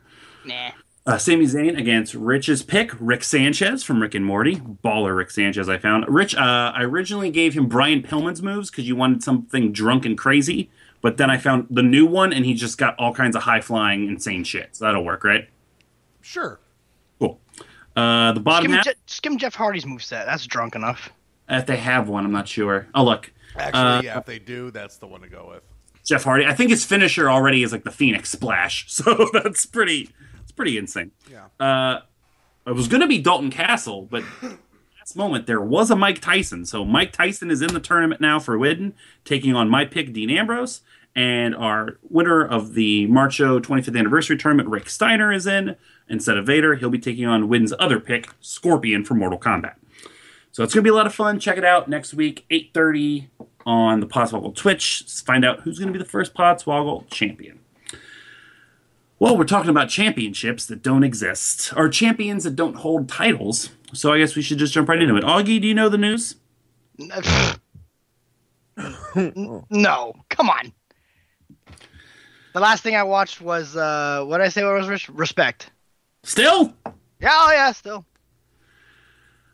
Nah. 0.46 0.72
Uh, 1.08 1.18
Sami 1.20 1.46
Zayn 1.46 1.78
against 1.78 2.16
Rich's 2.16 2.64
pick, 2.64 2.92
Rick 3.00 3.24
Sanchez 3.24 3.84
from 3.84 4.02
Rick 4.02 4.16
and 4.16 4.26
Morty. 4.26 4.56
Baller 4.56 5.16
Rick 5.16 5.30
Sanchez, 5.32 5.70
I 5.70 5.78
found. 5.78 6.06
Rich, 6.08 6.34
uh, 6.36 6.72
I 6.76 6.84
originally 6.84 7.30
gave 7.30 7.54
him 7.54 7.68
Brian 7.68 8.02
Pillman's 8.02 8.42
moves 8.42 8.72
because 8.72 8.88
you 8.88 8.96
wanted 8.96 9.22
something 9.22 9.72
drunk 9.72 10.06
and 10.06 10.18
crazy, 10.18 10.72
but 11.06 11.18
then 11.18 11.30
I 11.30 11.38
found 11.38 11.68
the 11.70 11.84
new 11.84 12.08
one 12.08 12.34
and 12.34 12.44
he 12.44 12.56
just 12.56 12.80
got 12.80 12.96
all 12.98 13.14
kinds 13.14 13.36
of 13.36 13.44
high 13.44 13.62
flying, 13.62 14.08
insane 14.08 14.44
shit. 14.44 14.76
So 14.76 14.86
that'll 14.86 15.06
work, 15.06 15.24
right? 15.24 15.48
Sure. 16.22 16.60
Cool. 17.20 17.40
Uh, 17.96 18.32
the 18.32 18.40
bottom 18.40 18.64
skim 18.72 18.76
half, 18.76 18.86
Je- 18.86 18.94
just 19.06 19.22
give 19.22 19.32
him 19.32 19.38
Jeff 19.38 19.54
Hardy's 19.54 19.86
moveset. 19.86 20.26
That's 20.26 20.48
drunk 20.48 20.74
enough. 20.74 21.12
if 21.48 21.68
they 21.68 21.78
have 21.78 22.10
one, 22.10 22.26
I'm 22.26 22.32
not 22.32 22.48
sure. 22.48 22.88
Oh, 22.96 23.04
look. 23.04 23.32
Actually, 23.56 23.82
Uh, 23.82 24.02
yeah, 24.02 24.18
if 24.18 24.26
they 24.26 24.40
do, 24.40 24.72
that's 24.72 24.98
the 24.98 25.06
one 25.06 25.22
to 25.22 25.30
go 25.30 25.48
with. 25.54 25.62
Jeff 26.04 26.24
Hardy. 26.24 26.48
I 26.48 26.56
think 26.56 26.72
his 26.72 26.84
finisher 26.84 27.30
already 27.30 27.62
is 27.62 27.72
like 27.72 27.84
the 27.84 27.92
Phoenix 27.92 28.32
Splash, 28.32 28.86
so 28.92 29.30
that's 29.32 29.68
pretty. 29.68 30.10
It's 30.42 30.52
pretty 30.52 30.76
insane. 30.76 31.12
Yeah. 31.32 31.46
Uh, 31.64 32.00
it 32.66 32.74
was 32.74 32.88
going 32.88 33.02
to 33.02 33.08
be 33.08 33.20
Dalton 33.20 33.52
Castle, 33.52 34.08
but 34.10 34.24
last 34.42 35.16
moment 35.16 35.46
there 35.46 35.62
was 35.62 35.92
a 35.92 35.96
Mike 35.96 36.20
Tyson. 36.20 36.66
So 36.66 36.84
Mike 36.84 37.12
Tyson 37.12 37.52
is 37.52 37.62
in 37.62 37.74
the 37.76 37.80
tournament 37.80 38.20
now 38.20 38.40
for 38.40 38.58
Widden, 38.58 38.94
taking 39.24 39.56
on 39.56 39.70
my 39.70 39.86
pick 39.86 40.14
Dean 40.14 40.32
Ambrose, 40.32 40.82
and 41.16 41.56
our 41.56 41.98
winner 42.10 42.46
of 42.46 42.74
the 42.74 43.08
Marcho 43.08 43.60
25th 43.60 43.98
anniversary 43.98 44.38
tournament, 44.38 44.70
Rick 44.70 44.90
Steiner, 44.90 45.32
is 45.32 45.48
in 45.48 45.76
instead 46.10 46.38
of 46.38 46.46
Vader. 46.46 46.76
He'll 46.76 46.90
be 46.90 47.00
taking 47.00 47.26
on 47.26 47.48
Widden's 47.48 47.74
other 47.80 48.00
pick, 48.00 48.30
Scorpion, 48.42 49.06
for 49.06 49.14
Mortal 49.14 49.40
Kombat. 49.40 49.76
So 50.52 50.64
it's 50.64 50.74
gonna 50.74 50.84
be 50.84 50.90
a 50.90 50.94
lot 50.94 51.06
of 51.06 51.14
fun. 51.14 51.40
Check 51.40 51.58
it 51.58 51.66
out 51.66 51.90
next 51.90 52.14
week, 52.14 52.46
8:30 52.50 53.30
on 53.66 54.00
the 54.00 54.08
Podswoggle 54.08 54.56
Twitch. 54.56 55.04
Find 55.26 55.44
out 55.44 55.62
who's 55.62 55.80
gonna 55.80 55.92
be 55.92 56.00
the 56.00 56.06
first 56.06 56.34
Podswoggle 56.34 57.10
champion. 57.10 57.60
Well, 59.18 59.38
we're 59.38 59.46
talking 59.46 59.70
about 59.70 59.90
championships 59.90 60.66
that 60.66 60.82
don't 60.82 61.04
exist, 61.04 61.74
or 61.76 61.88
champions 61.88 62.44
that 62.44 62.56
don't 62.56 62.76
hold 62.76 63.08
titles. 63.08 63.70
So 63.94 64.12
I 64.12 64.18
guess 64.18 64.36
we 64.36 64.42
should 64.42 64.58
just 64.58 64.74
jump 64.74 64.90
right 64.90 65.02
into 65.02 65.16
it. 65.16 65.24
Augie, 65.24 65.62
do 65.62 65.68
you 65.68 65.74
know 65.74 65.88
the 65.88 65.98
news? 65.98 66.36
no, 69.70 70.14
come 70.30 70.50
on. 70.50 70.74
The 72.56 72.62
last 72.62 72.84
thing 72.84 72.96
I 72.96 73.04
watched 73.04 73.42
was 73.42 73.76
uh, 73.76 74.24
what 74.24 74.38
did 74.38 74.46
I 74.46 74.48
say? 74.48 74.64
What 74.64 74.76
was 74.76 74.88
res- 74.88 75.10
respect? 75.10 75.72
Still? 76.24 76.74
Yeah, 77.20 77.30
oh 77.34 77.52
yeah, 77.52 77.72
still. 77.74 78.06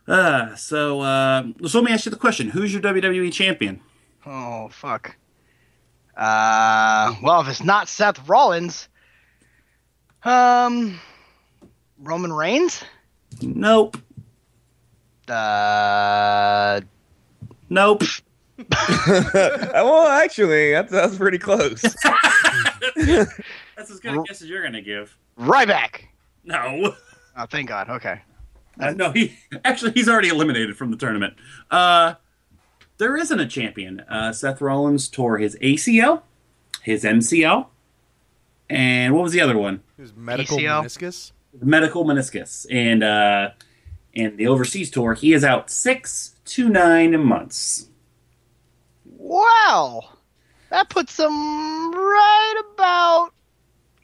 Uh, 0.08 0.54
so, 0.54 1.02
uh, 1.02 1.46
so 1.66 1.80
let 1.80 1.86
me 1.86 1.94
ask 1.94 2.06
you 2.06 2.12
the 2.12 2.18
question: 2.18 2.50
Who's 2.50 2.72
your 2.72 2.80
WWE 2.84 3.34
champion? 3.34 3.82
Oh 4.24 4.70
fuck. 4.70 5.16
Uh, 6.16 7.16
well, 7.24 7.42
if 7.42 7.48
it's 7.48 7.64
not 7.64 7.90
Seth 7.90 8.30
Rollins, 8.30 8.88
um, 10.24 11.00
Roman 11.98 12.32
Reigns. 12.32 12.84
Nope. 13.42 13.98
Uh, 15.28 16.82
Nope. 17.68 18.04
well, 19.34 20.08
actually, 20.08 20.74
that's, 20.74 20.92
that's 20.92 21.16
pretty 21.16 21.40
close. 21.40 21.82
That's 23.76 23.92
as 23.92 24.00
good 24.00 24.18
a 24.18 24.24
guess 24.24 24.42
as 24.42 24.50
you're 24.50 24.64
gonna 24.64 24.82
give. 24.82 25.18
Ryback. 25.40 26.04
No. 26.44 26.96
Oh, 27.38 27.46
thank 27.46 27.70
God. 27.70 27.90
Okay. 27.90 28.20
Uh, 28.78 28.92
no, 28.92 29.14
he 29.14 29.38
actually 29.64 29.94
he's 29.94 30.10
already 30.10 30.28
eliminated 30.28 30.76
from 30.76 30.92
the 30.92 30.98
tournament. 30.98 31.34
Uh, 31.72 32.16
there 32.98 33.16
isn't 33.16 33.40
a 33.40 33.48
champion. 33.48 34.02
Uh, 34.02 34.34
Seth 34.34 34.60
Rollins 34.60 35.08
tore 35.08 35.38
his 35.38 35.56
ACL, 35.62 36.24
his 36.82 37.06
MCL, 37.06 37.68
and 38.70 39.14
what 39.14 39.24
was 39.24 39.32
the 39.32 39.40
other 39.40 39.58
one? 39.58 39.82
His 39.98 40.14
medical 40.14 40.58
PCO? 40.58 40.84
meniscus. 40.84 41.32
Medial 41.62 42.04
meniscus, 42.06 42.66
and 42.70 43.02
uh, 43.02 43.52
and 44.14 44.38
the 44.38 44.48
overseas 44.48 44.92
tour. 44.92 45.14
He 45.14 45.32
is 45.32 45.46
out 45.46 45.70
six 45.70 46.36
to 46.46 46.68
nine 46.68 47.24
months. 47.24 47.88
Wow, 49.06 50.18
that 50.72 50.90
puts 50.90 51.20
him 51.20 51.30
right 51.94 52.64
about 52.74 53.32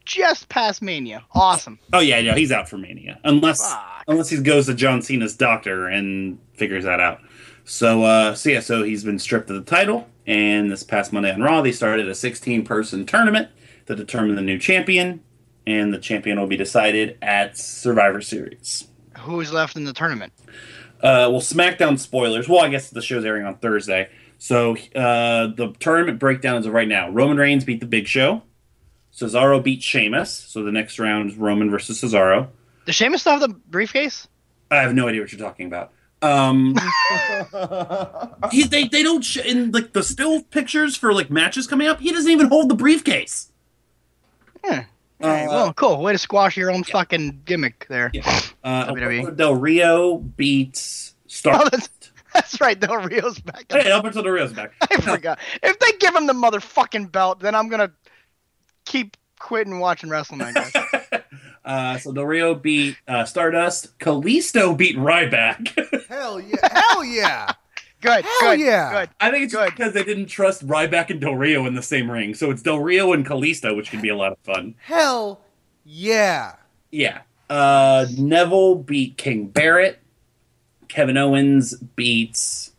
just 0.05 0.47
past 0.47 0.81
Mania. 0.81 1.25
Awesome. 1.33 1.79
Oh 1.91 1.99
yeah, 1.99 2.21
no, 2.21 2.33
he's 2.33 2.51
out 2.51 2.69
for 2.69 2.77
Mania 2.77 3.19
unless 3.23 3.71
Fuck. 3.73 4.03
unless 4.07 4.29
he 4.29 4.39
goes 4.41 4.67
to 4.67 4.73
John 4.73 5.01
Cena's 5.01 5.35
doctor 5.35 5.87
and 5.87 6.39
figures 6.53 6.83
that 6.83 6.99
out. 6.99 7.21
So 7.65 8.03
uh, 8.03 8.35
so 8.35 8.49
yeah, 8.49 8.59
so 8.59 8.83
he's 8.83 9.03
been 9.03 9.19
stripped 9.19 9.49
of 9.49 9.55
the 9.55 9.69
title, 9.69 10.07
and 10.25 10.71
this 10.71 10.83
past 10.83 11.11
Monday 11.11 11.31
on 11.33 11.41
Raw, 11.41 11.61
they 11.61 11.71
started 11.71 12.07
a 12.07 12.15
16 12.15 12.63
person 12.63 13.05
tournament 13.05 13.49
to 13.87 13.95
determine 13.95 14.35
the 14.35 14.41
new 14.41 14.59
champion, 14.59 15.23
and 15.65 15.93
the 15.93 15.99
champion 15.99 16.39
will 16.39 16.47
be 16.47 16.57
decided 16.57 17.17
at 17.21 17.57
Survivor 17.57 18.21
Series. 18.21 18.87
Who's 19.19 19.51
left 19.51 19.75
in 19.75 19.83
the 19.83 19.93
tournament? 19.93 20.31
Uh, 21.01 21.29
well, 21.29 21.41
SmackDown 21.41 21.99
spoilers. 21.99 22.47
Well, 22.47 22.63
I 22.63 22.69
guess 22.69 22.89
the 22.89 23.01
show's 23.01 23.25
airing 23.25 23.45
on 23.45 23.57
Thursday. 23.57 24.09
So 24.39 24.75
uh, 24.95 25.47
the 25.47 25.73
tournament 25.79 26.19
breakdown 26.19 26.57
as 26.57 26.65
of 26.65 26.73
right 26.73 26.87
now: 26.87 27.09
Roman 27.09 27.37
Reigns 27.37 27.63
beat 27.65 27.79
the 27.79 27.85
Big 27.87 28.07
Show. 28.07 28.43
Cesaro 29.15 29.63
beat 29.63 29.81
Sheamus. 29.81 30.31
So 30.31 30.63
the 30.63 30.71
next 30.71 30.99
round 30.99 31.31
is 31.31 31.37
Roman 31.37 31.71
versus 31.71 31.99
Cesaro. 32.01 32.49
Does 32.85 32.95
Sheamus 32.95 33.21
still 33.21 33.33
have 33.39 33.41
the 33.41 33.49
briefcase? 33.49 34.27
I 34.69 34.77
have 34.77 34.93
no 34.93 35.07
idea 35.07 35.21
what 35.21 35.31
you're 35.31 35.39
talking 35.41 35.65
about. 35.67 35.91
Um, 36.21 36.75
he, 38.51 38.63
they 38.63 38.87
they 38.87 39.03
don't 39.03 39.23
sh- 39.23 39.37
in 39.37 39.71
like 39.71 39.93
the 39.93 40.03
still 40.03 40.41
pictures 40.43 40.95
for 40.95 41.13
like 41.13 41.29
matches 41.29 41.67
coming 41.67 41.87
up. 41.87 41.99
He 41.99 42.11
doesn't 42.11 42.31
even 42.31 42.47
hold 42.47 42.69
the 42.69 42.75
briefcase. 42.75 43.51
Yeah. 44.63 44.85
Uh, 45.21 45.25
Alright, 45.25 45.47
well, 45.47 45.73
cool. 45.73 46.01
Way 46.03 46.11
to 46.11 46.17
squash 46.19 46.57
your 46.57 46.69
own 46.71 46.83
fucking 46.83 47.41
gimmick 47.45 47.87
there. 47.89 48.11
Yeah. 48.13 48.21
Uh, 48.63 48.85
WWE. 48.93 49.35
Del 49.35 49.55
Rio 49.55 50.17
beats 50.17 51.15
Oh, 51.25 51.29
Star. 51.29 51.69
that's, 51.69 51.89
that's 52.37 52.61
right. 52.61 52.79
Del 52.79 52.95
Rio's 52.97 53.39
back. 53.39 53.65
hey, 53.69 53.91
Alberto 53.91 54.21
Del 54.21 54.31
Rio's 54.31 54.53
back. 54.53 54.71
I 54.81 55.01
forgot. 55.01 55.39
If 55.63 55.79
they 55.79 55.91
give 55.99 56.15
him 56.15 56.27
the 56.27 56.33
motherfucking 56.33 57.11
belt, 57.11 57.39
then 57.39 57.55
I'm 57.55 57.67
gonna 57.69 57.91
keep 58.85 59.17
quitting 59.39 59.79
watching 59.79 60.09
wrestling. 60.09 60.41
I 60.41 60.51
guess. 60.53 60.73
Uh, 61.65 61.97
so 61.97 62.13
Del 62.13 62.23
Rio 62.23 62.55
beat 62.55 62.95
uh, 63.09 63.25
Stardust. 63.25 63.99
Kalisto 63.99 64.77
beat 64.77 64.95
Ryback. 64.95 66.05
Hell 66.07 66.39
yeah! 66.39 66.55
Hell 66.71 67.03
yeah! 67.03 67.51
Good. 67.99 68.23
Hell 68.23 68.51
good. 68.51 68.59
yeah. 68.61 68.91
Good. 69.01 69.09
I 69.19 69.31
think 69.31 69.43
it's 69.43 69.51
just 69.51 69.65
Good. 69.65 69.75
because 69.75 69.93
they 69.93 70.05
didn't 70.05 70.27
trust 70.27 70.65
Ryback 70.65 71.09
and 71.09 71.19
Del 71.19 71.35
Rio 71.35 71.65
in 71.65 71.75
the 71.75 71.81
same 71.81 72.09
ring. 72.09 72.33
So 72.35 72.51
it's 72.51 72.61
Del 72.61 72.79
Rio 72.79 73.11
and 73.11 73.25
Kalisto, 73.25 73.75
which 73.75 73.91
can 73.91 73.99
be 73.99 74.07
a 74.07 74.15
lot 74.15 74.31
of 74.31 74.37
fun. 74.45 74.75
Hell 74.79 75.41
yeah! 75.83 76.53
Yeah. 76.89 77.19
Uh, 77.49 78.05
Neville 78.17 78.75
beat 78.75 79.17
King 79.17 79.47
Barrett. 79.47 79.99
Kevin 80.89 81.17
Owens 81.17 81.75
beats 81.95 82.71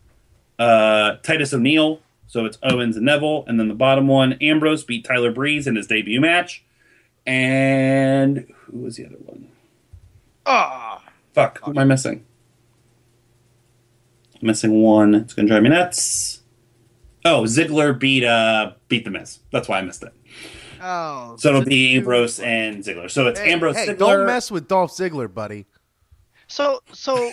uh, 0.58 1.16
Titus 1.22 1.52
O'Neil. 1.54 2.00
So 2.26 2.44
it's 2.44 2.58
Owens 2.62 2.96
and 2.96 3.06
Neville. 3.06 3.44
And 3.46 3.58
then 3.58 3.68
the 3.68 3.74
bottom 3.74 4.06
one, 4.08 4.34
Ambrose 4.34 4.84
beat 4.84 5.04
Tyler 5.04 5.30
Breeze 5.32 5.66
in 5.66 5.76
his 5.76 5.86
debut 5.86 6.20
match. 6.20 6.62
And 7.26 8.46
who 8.66 8.78
was 8.80 8.96
the 8.96 9.06
other 9.06 9.16
one? 9.24 9.48
Oh, 10.46 10.98
Fuck, 11.34 11.60
who 11.62 11.70
am 11.72 11.78
I 11.78 11.84
missing? 11.84 12.24
I'm 14.40 14.46
missing 14.46 14.82
one. 14.82 15.14
It's 15.14 15.34
gonna 15.34 15.48
drive 15.48 15.62
me 15.62 15.68
nuts. 15.68 16.42
Oh, 17.24 17.42
Ziggler 17.42 17.98
beat 17.98 18.24
uh 18.24 18.72
beat 18.88 19.04
the 19.04 19.10
Miz. 19.10 19.40
That's 19.52 19.68
why 19.68 19.78
I 19.78 19.82
missed 19.82 20.02
it. 20.02 20.12
oh. 20.82 21.36
So 21.38 21.48
it'll 21.50 21.64
be 21.64 21.96
Ambrose 21.96 22.40
and 22.40 22.82
Ziggler. 22.82 23.10
So 23.10 23.26
it's 23.26 23.40
Hey, 23.40 23.52
Ambrose 23.52 23.76
hey, 23.76 23.88
Ziggler. 23.88 23.98
don't 23.98 24.26
mess 24.26 24.50
with 24.50 24.68
Dolph 24.68 24.92
Ziggler, 24.92 25.32
buddy. 25.32 25.66
So 26.46 26.80
so 26.92 27.30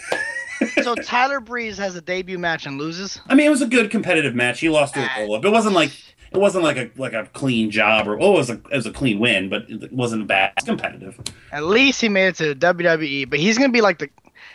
so 0.83 0.95
Tyler 0.95 1.39
Breeze 1.39 1.77
has 1.77 1.95
a 1.95 2.01
debut 2.01 2.37
match 2.39 2.65
and 2.65 2.77
loses. 2.77 3.19
I 3.27 3.35
mean, 3.35 3.47
it 3.47 3.49
was 3.49 3.61
a 3.61 3.67
good 3.67 3.91
competitive 3.91 4.35
match. 4.35 4.59
He 4.59 4.69
lost 4.69 4.93
to 4.95 5.01
a 5.01 5.09
roll 5.19 5.35
up. 5.35 5.45
It 5.45 5.49
wasn't 5.49 5.75
like 5.75 5.91
it 6.31 6.37
wasn't 6.37 6.63
like 6.63 6.77
a 6.77 6.89
like 6.97 7.13
a 7.13 7.25
clean 7.33 7.71
job 7.71 8.07
or 8.07 8.19
oh, 8.19 8.33
it 8.35 8.37
was 8.37 8.49
a 8.49 8.53
it 8.53 8.75
was 8.75 8.85
a 8.85 8.91
clean 8.91 9.19
win, 9.19 9.49
but 9.49 9.69
it 9.69 9.91
wasn't 9.93 10.27
bad. 10.27 10.53
It's 10.57 10.65
competitive. 10.65 11.19
At 11.51 11.63
least 11.65 12.01
he 12.01 12.09
made 12.09 12.27
it 12.27 12.35
to 12.35 12.55
WWE, 12.55 13.29
but 13.29 13.39
he's 13.39 13.57
gonna 13.57 13.71
be 13.71 13.81
like 13.81 13.99
the 13.99 14.09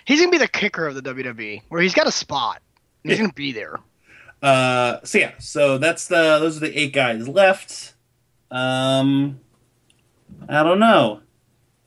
he's 0.04 0.20
gonna 0.20 0.30
be 0.32 0.38
the 0.38 0.48
kicker 0.48 0.86
of 0.86 0.94
the 0.94 1.02
WWE, 1.02 1.62
where 1.68 1.80
he's 1.80 1.94
got 1.94 2.06
a 2.06 2.12
spot. 2.12 2.62
He's 3.02 3.12
Yeah. 3.12 3.24
gonna 3.24 3.32
be 3.32 3.52
there. 3.52 3.78
Uh, 4.42 4.98
so 5.04 5.18
yeah, 5.18 5.32
so 5.38 5.76
that's 5.78 6.08
the 6.08 6.38
those 6.38 6.56
are 6.56 6.60
the 6.60 6.78
eight 6.78 6.92
guys 6.92 7.28
left. 7.28 7.94
Um, 8.50 9.38
I 10.48 10.62
don't 10.62 10.80
know. 10.80 11.20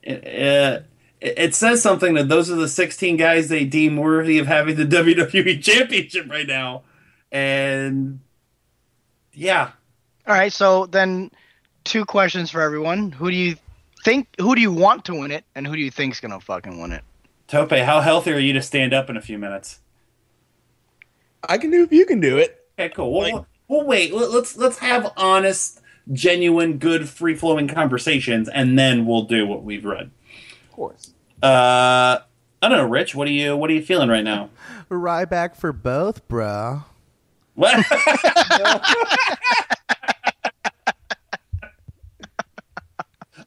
It, 0.02 0.24
it, 0.24 0.86
it 1.24 1.54
says 1.54 1.80
something 1.80 2.14
that 2.14 2.28
those 2.28 2.50
are 2.50 2.54
the 2.54 2.68
16 2.68 3.16
guys 3.16 3.48
they 3.48 3.64
deem 3.64 3.96
worthy 3.96 4.38
of 4.38 4.46
having 4.46 4.76
the 4.76 4.84
WWE 4.84 5.62
Championship 5.62 6.30
right 6.30 6.46
now, 6.46 6.82
and 7.32 8.20
yeah, 9.32 9.70
All 10.26 10.34
right, 10.34 10.52
so 10.52 10.86
then 10.86 11.30
two 11.84 12.04
questions 12.04 12.50
for 12.50 12.60
everyone. 12.60 13.10
Who 13.10 13.30
do 13.30 13.36
you 13.36 13.56
think 14.04 14.28
who 14.38 14.54
do 14.54 14.60
you 14.60 14.72
want 14.72 15.06
to 15.06 15.14
win 15.14 15.30
it 15.30 15.44
and 15.54 15.66
who 15.66 15.74
do 15.74 15.80
you 15.80 15.90
think's 15.90 16.20
gonna 16.20 16.40
fucking 16.40 16.80
win 16.80 16.92
it? 16.92 17.02
Tope, 17.48 17.70
how 17.70 18.00
healthy 18.00 18.32
are 18.32 18.38
you 18.38 18.52
to 18.52 18.62
stand 18.62 18.92
up 18.92 19.08
in 19.08 19.16
a 19.16 19.20
few 19.20 19.38
minutes? 19.38 19.80
I 21.48 21.58
can 21.58 21.70
do 21.70 21.82
if 21.82 21.92
you 21.92 22.06
can 22.06 22.20
do 22.20 22.36
it. 22.38 22.66
Okay, 22.78 22.92
cool. 22.94 23.12
Well, 23.12 23.46
well 23.68 23.84
wait. 23.86 24.12
Let's 24.12 24.56
let's 24.56 24.78
have 24.78 25.12
honest, 25.16 25.80
genuine, 26.12 26.78
good, 26.78 27.08
free 27.08 27.34
flowing 27.34 27.68
conversations, 27.68 28.48
and 28.48 28.78
then 28.78 29.06
we'll 29.06 29.22
do 29.22 29.46
what 29.46 29.62
we've 29.62 29.84
read. 29.84 30.10
Of 30.64 30.72
course. 30.72 31.13
Uh, 31.44 32.20
I 32.62 32.68
don't 32.68 32.78
know, 32.78 32.88
Rich. 32.88 33.14
What 33.14 33.28
are 33.28 33.32
you 33.32 33.54
What 33.56 33.68
are 33.68 33.74
you 33.74 33.82
feeling 33.82 34.08
right 34.08 34.24
now? 34.24 34.48
Ryback 34.88 35.56
for 35.56 35.72
both, 35.72 36.26
bruh. 36.28 36.84
What? 37.54 37.84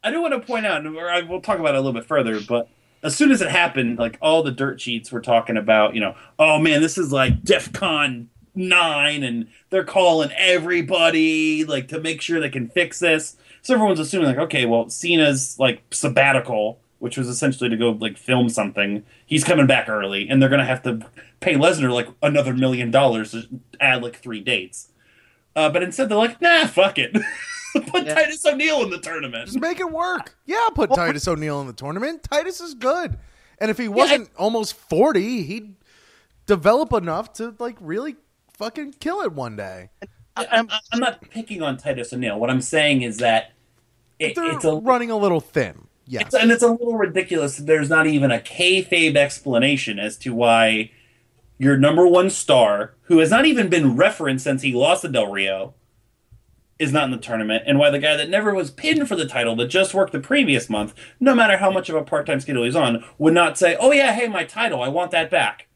I 0.04 0.12
do 0.12 0.22
want 0.22 0.34
to 0.34 0.40
point 0.40 0.66
out, 0.66 0.86
and 0.86 0.98
I- 0.98 1.22
we'll 1.24 1.42
talk 1.42 1.60
about 1.60 1.74
it 1.76 1.78
a 1.78 1.82
little 1.82 2.00
bit 2.00 2.06
further, 2.06 2.40
but 2.48 2.70
as 3.04 3.16
soon 3.16 3.32
as 3.32 3.42
it 3.42 3.50
happened, 3.50 3.98
like 4.00 4.18
all 4.22 4.44
the 4.44 4.52
dirt 4.52 4.80
sheets 4.80 5.12
were 5.12 5.22
talking 5.22 5.58
about, 5.58 5.96
you 5.96 6.02
know, 6.02 6.16
oh 6.40 6.60
man, 6.60 6.82
this 6.82 6.98
is 6.98 7.12
like 7.12 7.44
DEF 7.44 7.74
CON 7.74 8.30
9, 8.56 9.24
and 9.24 9.48
they're 9.70 9.84
calling 9.84 10.30
everybody, 10.38 11.64
like, 11.66 11.88
to 11.90 12.00
make 12.00 12.22
sure 12.22 12.40
they 12.40 12.50
can 12.50 12.70
fix 12.70 13.00
this. 13.00 13.36
So 13.62 13.74
everyone's 13.74 14.00
assuming, 14.00 14.28
like, 14.28 14.38
okay, 14.38 14.66
well, 14.66 14.90
Cena's, 14.90 15.58
like, 15.60 15.84
sabbatical, 15.92 16.80
which 17.00 17.18
was 17.18 17.28
essentially 17.28 17.70
to 17.70 17.78
go, 17.78 17.92
like, 17.92 18.18
film 18.18 18.50
something, 18.50 19.04
he's 19.26 19.44
coming 19.44 19.68
back 19.68 19.90
early, 19.90 20.28
and 20.30 20.42
they're 20.42 20.50
going 20.50 20.60
to 20.60 20.66
have 20.66 20.82
to 20.84 21.06
pay 21.40 21.56
Lesnar, 21.56 21.92
like, 21.94 22.08
another 22.22 22.54
million 22.54 22.92
dollars 22.92 23.32
to 23.32 23.44
add, 23.80 24.04
like, 24.04 24.18
three 24.18 24.42
dates. 24.42 24.90
Uh, 25.56 25.70
but 25.70 25.84
instead, 25.84 26.10
they're 26.10 26.18
like, 26.18 26.42
nah, 26.42 26.68
fuck 26.68 26.98
it. 26.98 27.16
Put 27.88 28.06
Yeah. 28.06 28.16
Titus 28.16 28.46
O'Neil 28.46 28.84
in 28.84 28.90
the 28.90 29.00
tournament. 29.00 29.46
Just 29.46 29.60
make 29.60 29.80
it 29.80 29.92
work. 29.92 30.36
Yeah, 30.46 30.68
put 30.74 30.90
Well, 30.90 30.98
Titus 30.98 31.28
O'Neil 31.28 31.62
in 31.62 31.68
the 31.68 31.74
tournament. 31.74 32.24
Titus 32.24 32.60
is 32.60 32.74
good. 32.74 33.18
And 33.60 33.70
if 33.70 33.78
he 33.78 33.88
wasn't 33.88 34.30
almost 34.38 34.74
40, 34.76 35.44
he'd 35.44 35.76
develop 36.46 36.94
enough 36.94 37.34
to 37.34 37.56
like 37.60 37.78
really 37.80 38.16
fucking 38.54 38.94
kill 39.00 39.22
it 39.22 39.34
one 39.34 39.56
day. 39.56 39.90
I, 40.36 40.48
I'm, 40.52 40.70
I'm 40.92 41.00
not 41.00 41.30
picking 41.30 41.62
on 41.62 41.78
Titus 41.78 42.14
O'Neil. 42.14 42.40
What 42.40 42.50
I'm 42.50 42.62
saying 42.62 43.02
is 43.02 43.18
that 43.18 43.52
it, 44.20 44.36
They're 44.36 44.56
it's 44.56 44.66
a 44.66 44.76
running 44.76 45.12
a 45.12 45.18
little 45.18 45.42
thin. 45.42 45.87
Yes. 46.08 46.28
it's, 46.28 46.36
and 46.36 46.52
it's 46.52 46.64
a 46.64 46.72
little 46.72 46.98
ridiculous. 46.98 47.58
that 47.58 47.66
There's 47.66 47.90
not 47.90 48.08
even 48.08 48.32
a 48.32 48.40
kayfabe 48.40 49.16
explanation 49.16 50.00
as 50.00 50.18
to 50.20 50.34
why 50.34 50.92
your 51.58 51.78
number 51.78 52.08
one 52.08 52.30
star, 52.30 52.96
who 53.04 53.20
has 53.20 53.30
not 53.30 53.46
even 53.46 53.70
been 53.70 53.96
referenced 53.96 54.44
since 54.44 54.62
he 54.62 54.74
lost 54.74 55.02
to 55.02 55.10
Del 55.10 55.32
Rio, 55.32 55.74
is 56.80 56.94
not 56.94 57.06
in 57.06 57.12
the 57.12 57.18
tournament, 57.18 57.64
and 57.66 57.80
why 57.80 57.90
the 57.90 58.00
guy 58.00 58.16
that 58.16 58.30
never 58.30 58.54
was 58.54 58.70
pinned 58.70 59.08
for 59.08 59.16
the 59.16 59.26
title, 59.26 59.56
that 59.56 59.68
just 59.68 59.94
worked 59.94 60.14
the 60.14 60.20
previous 60.20 60.70
month, 60.70 60.94
no 61.20 61.34
matter 61.34 61.58
how 61.58 61.72
much 61.72 61.90
of 61.90 61.96
a 61.96 62.04
part-time 62.04 62.40
schedule 62.40 62.64
he's 62.64 62.76
on, 62.76 63.04
would 63.18 63.34
not 63.34 63.58
say, 63.58 63.76
"Oh 63.80 63.92
yeah, 63.92 64.14
hey, 64.14 64.28
my 64.28 64.44
title, 64.44 64.82
I 64.82 64.88
want 64.88 65.12
that 65.12 65.32
back." 65.32 65.68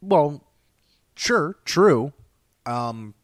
well, 0.00 0.42
sure, 1.14 1.56
true. 1.64 2.12
Um, 2.66 3.14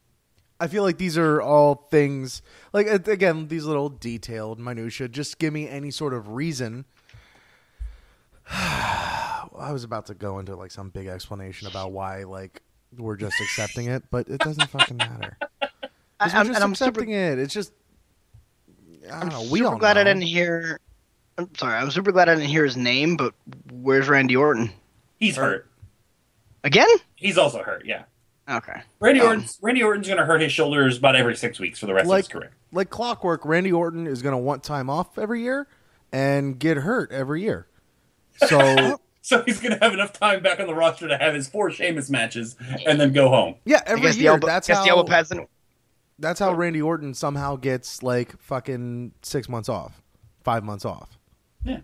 I 0.59 0.69
feel 0.69 0.83
like 0.83 0.99
these 0.99 1.19
are 1.19 1.41
all 1.41 1.87
things 1.91 2.43
like 2.73 2.87
again 2.87 3.49
these 3.49 3.65
little 3.65 3.89
detailed 3.89 4.59
minutia. 4.59 5.09
Just 5.09 5.39
give 5.39 5.53
me 5.53 5.69
any 5.69 5.91
sort 5.91 6.15
of 6.15 6.29
reason. 6.29 6.85
I 8.51 9.71
was 9.73 9.85
about 9.85 10.07
to 10.07 10.15
go 10.15 10.39
into 10.39 10.55
like 10.57 10.71
some 10.71 10.91
big 10.91 11.07
explanation 11.07 11.67
about 11.67 11.93
why 11.93 12.25
like 12.25 12.63
we're 12.97 13.17
just 13.17 13.41
accepting 13.41 13.87
it, 13.87 14.05
but 14.11 14.29
it 14.29 14.39
doesn't 14.41 14.69
fucking 14.69 14.97
matter. 14.97 15.37
we're 15.63 15.69
I'm, 16.21 16.31
just 16.47 16.55
and 16.57 16.65
I'm 16.65 16.75
super, 16.75 17.01
accepting 17.01 17.11
it. 17.11 17.39
It's 17.39 17.53
just 17.53 17.73
I 19.07 19.21
don't 19.21 19.23
I'm 19.23 19.29
know. 19.29 19.43
We 19.51 19.59
super 19.59 19.71
don't 19.71 19.79
glad 19.79 19.95
know. 19.95 20.01
I 20.03 20.05
didn't 20.05 20.23
hear. 20.23 20.81
I'm 21.39 21.55
sorry. 21.55 21.75
I'm 21.75 21.91
super 21.91 22.13
glad 22.13 22.29
I 22.29 22.35
didn't 22.35 22.49
hear 22.49 22.65
his 22.65 22.77
name. 22.77 23.17
But 23.17 23.35
where's 23.73 24.09
Randy 24.09 24.37
Orton 24.37 24.71
He's 25.19 25.37
hurt. 25.37 25.69
again? 26.65 26.89
He's 27.15 27.37
also 27.37 27.63
hurt. 27.63 27.85
Yeah. 27.85 28.05
Okay. 28.49 28.81
Randy 29.01 29.21
Um, 29.21 29.27
Orton's 29.27 29.59
Randy 29.61 29.83
Orton's 29.83 30.07
going 30.07 30.19
to 30.19 30.25
hurt 30.25 30.41
his 30.41 30.53
shoulders 30.53 30.99
about 30.99 31.17
every 31.17 31.35
six 31.37 31.59
weeks 31.59 31.79
for 31.81 31.87
the 31.87 31.95
rest 31.95 32.07
Like- 32.07 32.21
of 32.21 32.27
his 32.27 32.33
career. 32.33 32.51
like 32.73 32.91
clockwork. 32.91 33.45
Randy 33.45 33.73
Orton 33.73 34.07
is 34.07 34.23
going 34.23 34.33
to 34.35 34.39
want 34.39 34.63
time 34.63 34.89
off 34.89 35.19
every 35.19 35.43
year 35.43 35.67
and 36.13 36.59
get 36.59 36.77
hurt 36.79 37.11
every 37.11 37.43
year. 37.43 37.67
So 38.47 38.99
So 39.23 39.43
he's 39.43 39.59
going 39.59 39.73
to 39.77 39.79
have 39.83 39.93
enough 39.93 40.13
time 40.13 40.41
back 40.41 40.61
on 40.61 40.69
the 40.69 40.75
roster 40.75 41.09
to 41.09 41.19
have 41.19 41.35
his 41.35 41.49
four 41.49 41.69
Sheamus 41.73 42.09
matches 42.09 42.55
and 42.87 43.01
then 43.01 43.13
go 43.13 43.29
home. 43.29 43.57
yeah, 43.65 43.81
every 43.85 44.03
guess 44.03 44.15
the 44.15 44.23
year. 44.23 44.31
elbow, 44.33 44.47
that's 44.47 44.69
how. 44.69 44.85
the 44.85 44.91
elbow 44.91 45.03
pads 45.11 45.31
didn't. 45.31 45.49
That's 46.21 46.39
how 46.39 46.53
Randy 46.55 46.81
Orton 46.81 47.13
somehow 47.13 47.57
gets 47.57 48.05
like 48.05 48.39
fucking 48.41 49.13
six 49.23 49.49
months 49.49 49.69
off, 49.69 50.01
five 50.45 50.63
months 50.63 50.85
off. 50.85 51.19
Yeah. 51.65 51.79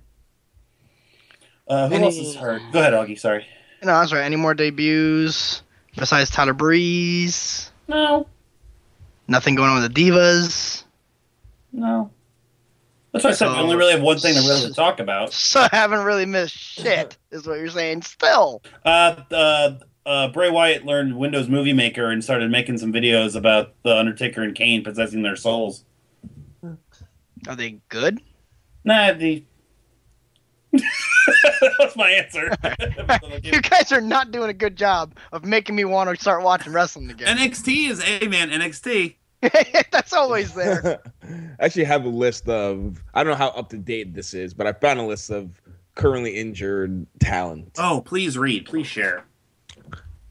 Uh, 1.67 1.89
who 1.89 1.95
Any- 1.97 2.05
else 2.05 2.17
is 2.17 2.37
hurt? 2.37 2.63
Go 2.73 2.79
ahead, 2.81 2.93
Augie. 2.93 3.19
Sorry. 3.19 3.45
No, 3.83 3.99
that's 3.99 4.13
right. 4.13 4.23
Any 4.23 4.37
more 4.37 4.55
debuts 4.55 5.63
besides 5.97 6.31
Tyler 6.31 6.53
Breeze? 6.53 7.71
No. 7.89 8.27
Nothing 9.29 9.55
going 9.55 9.71
on 9.71 9.83
with 9.83 9.95
the 9.95 10.01
divas. 10.11 10.85
No. 11.73 12.11
That's 13.13 13.25
why 13.25 13.31
I 13.31 13.35
said 13.35 13.49
we 13.53 13.59
only 13.59 13.77
really 13.77 13.93
have 13.93 14.03
one 14.03 14.19
thing 14.19 14.35
to 14.35 14.41
really 14.41 14.73
talk 14.73 14.99
about. 14.99 15.33
So 15.33 15.61
I 15.61 15.69
haven't 15.71 16.05
really 16.05 16.25
missed 16.27 16.57
shit, 16.57 17.19
is 17.31 17.47
what 17.47 17.59
you're 17.59 17.69
saying. 17.69 18.03
Still, 18.03 18.63
Uh, 18.87 19.17
uh, 19.31 19.71
uh, 20.07 20.29
Bray 20.29 20.51
Wyatt 20.51 20.87
learned 20.87 21.17
Windows 21.19 21.49
Movie 21.49 21.75
Maker 21.75 22.11
and 22.11 22.25
started 22.25 22.51
making 22.51 22.79
some 22.79 22.93
videos 22.93 23.37
about 23.37 23.75
the 23.83 23.95
Undertaker 23.97 24.43
and 24.43 24.55
Kane 24.55 24.83
possessing 24.83 25.23
their 25.23 25.37
souls. 25.37 25.85
are 26.65 27.57
they 27.57 27.79
good? 27.89 28.21
Nah, 28.85 29.13
the. 29.13 29.45
That 30.73 31.77
was 31.79 31.97
my 31.97 32.11
answer. 32.11 32.51
you 33.43 33.61
guys 33.61 33.93
are 33.93 34.01
not 34.01 34.31
doing 34.31 34.51
a 34.51 34.55
good 34.55 34.77
job 34.77 35.15
of 35.33 35.45
making 35.45 35.77
me 35.77 35.85
want 35.85 36.11
to 36.11 36.21
start 36.21 36.43
watching 36.43 36.73
wrestling 36.73 37.11
again. 37.11 37.37
NXT 37.37 37.91
is 37.91 38.03
a 38.05 38.27
man. 38.29 38.51
NXT. 38.51 39.17
That's 39.91 40.13
always 40.13 40.55
there. 40.55 41.01
I 41.25 41.65
actually 41.65 41.85
have 41.85 42.05
a 42.05 42.09
list 42.09 42.49
of 42.49 43.03
I 43.13 43.25
don't 43.25 43.33
know 43.33 43.39
how 43.39 43.49
up 43.49 43.69
to 43.71 43.79
date 43.79 44.15
this 44.15 44.35
is, 44.35 44.55
but 44.55 44.67
I 44.67 44.73
found 44.73 45.01
a 45.01 45.05
list 45.05 45.31
of 45.31 45.51
currently 45.95 46.37
injured 46.37 47.07
talent. 47.21 47.73
Oh, 47.79 48.03
please 48.05 48.39
read. 48.39 48.67
Please 48.67 48.87
share. 48.87 49.25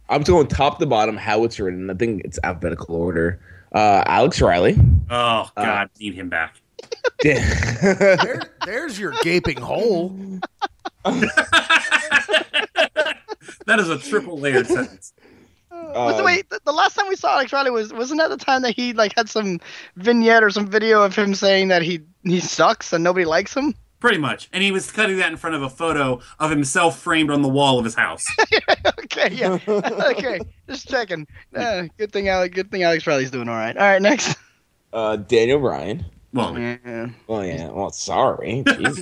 I'm 0.10 0.24
going 0.24 0.48
top 0.48 0.80
to 0.80 0.86
bottom 0.86 1.18
how 1.18 1.44
it's 1.44 1.60
written. 1.60 1.90
I 1.90 1.94
think 1.94 2.24
it's 2.26 2.40
alphabetical 2.44 2.96
order. 2.96 3.40
Uh, 3.74 4.04
Alex 4.06 4.42
Riley. 4.42 4.78
Oh 5.10 5.50
God, 5.56 5.90
need 6.00 6.14
him 6.14 6.30
back. 6.30 6.61
Dan- 7.22 7.78
There, 7.82 8.42
there's 8.66 9.00
your 9.00 9.14
gaping 9.22 9.60
hole. 9.62 10.16
That 13.66 13.80
is 13.80 13.90
a 13.90 13.98
triple 13.98 14.38
layered 14.40 14.68
sentence. 14.68 15.14
Was 15.72 16.16
the 16.16 16.20
Um, 16.20 16.26
wait, 16.26 16.50
the, 16.50 16.60
the 16.66 16.72
last 16.72 16.96
time 16.96 17.08
we 17.10 17.16
saw 17.16 17.34
Alex 17.34 17.52
Riley 17.54 17.72
was 17.72 17.92
wasn't 17.94 18.20
that 18.20 18.30
the 18.30 18.38
time 18.38 18.62
that 18.64 18.76
he 18.76 18.94
like 18.94 19.14
had 19.16 19.30
some 19.30 19.60
vignette 19.96 20.44
or 20.44 20.50
some 20.50 20.68
video 20.68 21.02
of 21.02 21.16
him 21.16 21.34
saying 21.34 21.70
that 21.70 21.82
he 21.82 22.02
he 22.24 22.40
sucks 22.40 22.94
and 22.94 23.04
nobody 23.04 23.26
likes 23.26 23.56
him? 23.56 23.74
Pretty 24.00 24.18
much. 24.18 24.50
And 24.52 24.64
he 24.64 24.72
was 24.72 24.92
cutting 24.92 25.18
that 25.18 25.32
in 25.32 25.38
front 25.38 25.56
of 25.56 25.62
a 25.64 25.70
photo 25.70 26.20
of 26.40 26.50
himself 26.50 27.00
framed 27.00 27.30
on 27.30 27.42
the 27.42 27.48
wall 27.50 27.78
of 27.78 27.86
his 27.86 27.94
house. 27.96 28.26
okay, 29.04 29.30
yeah, 29.32 29.60
okay, 29.68 30.40
just 30.68 30.88
checking. 30.90 31.28
Uh, 31.56 31.84
good 31.98 32.12
thing 32.12 32.28
Alex, 32.28 32.54
good 32.56 32.72
thing 32.72 32.84
Alex 32.84 33.06
Riley's 33.06 33.30
doing 33.32 33.48
all 33.48 33.56
right. 33.56 33.76
All 33.78 33.84
right, 33.84 34.02
next. 34.02 34.38
uh, 34.94 35.18
Daniel 35.18 35.60
Bryan. 35.60 36.06
Well, 36.34 36.58
Yeah. 36.58 37.10
Well, 37.28 37.46
yeah. 37.46 37.70
Well, 37.70 37.92
sorry. 37.92 38.64
Jeez. 38.66 38.96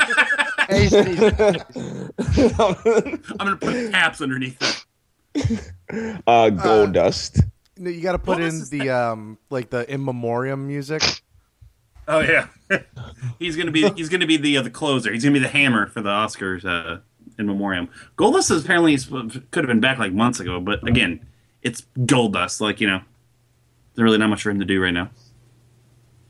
He's- 0.69 0.91
he's- 2.35 2.59
I'm 2.59 2.75
going 2.83 3.21
to 3.49 3.57
put 3.59 3.91
caps 3.91 4.21
underneath 4.21 4.57
that. 4.59 4.83
uh, 6.27 6.49
Goldust. 6.51 7.43
No, 7.77 7.89
You 7.89 8.01
got 8.01 8.11
to 8.13 8.19
put 8.19 8.27
What 8.29 8.39
in 8.41 8.45
his 8.45 8.69
the 8.69 8.89
um 8.89 9.37
like 9.49 9.69
the 9.69 9.89
in 9.91 10.03
memoriam 10.03 10.67
music. 10.67 11.01
Oh 12.07 12.19
yeah, 12.21 12.47
he's 13.39 13.55
gonna 13.55 13.69
be 13.71 13.87
he's 13.91 14.09
gonna 14.09 14.25
be 14.25 14.35
the 14.35 14.57
uh, 14.57 14.61
the 14.63 14.71
closer. 14.71 15.13
He's 15.13 15.23
gonna 15.23 15.33
be 15.35 15.39
the 15.39 15.47
hammer 15.47 15.85
for 15.85 16.01
the 16.01 16.09
Oscars 16.09 16.65
uh, 16.65 17.01
in 17.37 17.45
memoriam. 17.45 17.87
Goldust 18.17 18.49
is 18.49 18.63
apparently 18.65 18.97
could 18.97 19.63
have 19.63 19.67
been 19.67 19.79
back 19.79 19.99
like 19.99 20.11
months 20.11 20.39
ago, 20.39 20.59
but 20.59 20.85
again, 20.87 21.23
it's 21.61 21.83
Goldust. 21.99 22.61
Like 22.61 22.81
you 22.81 22.87
know, 22.87 23.01
there's 23.93 24.03
really 24.03 24.17
not 24.17 24.29
much 24.31 24.41
for 24.41 24.49
him 24.49 24.57
to 24.59 24.65
do 24.65 24.81
right 24.81 24.93
now. 24.93 25.11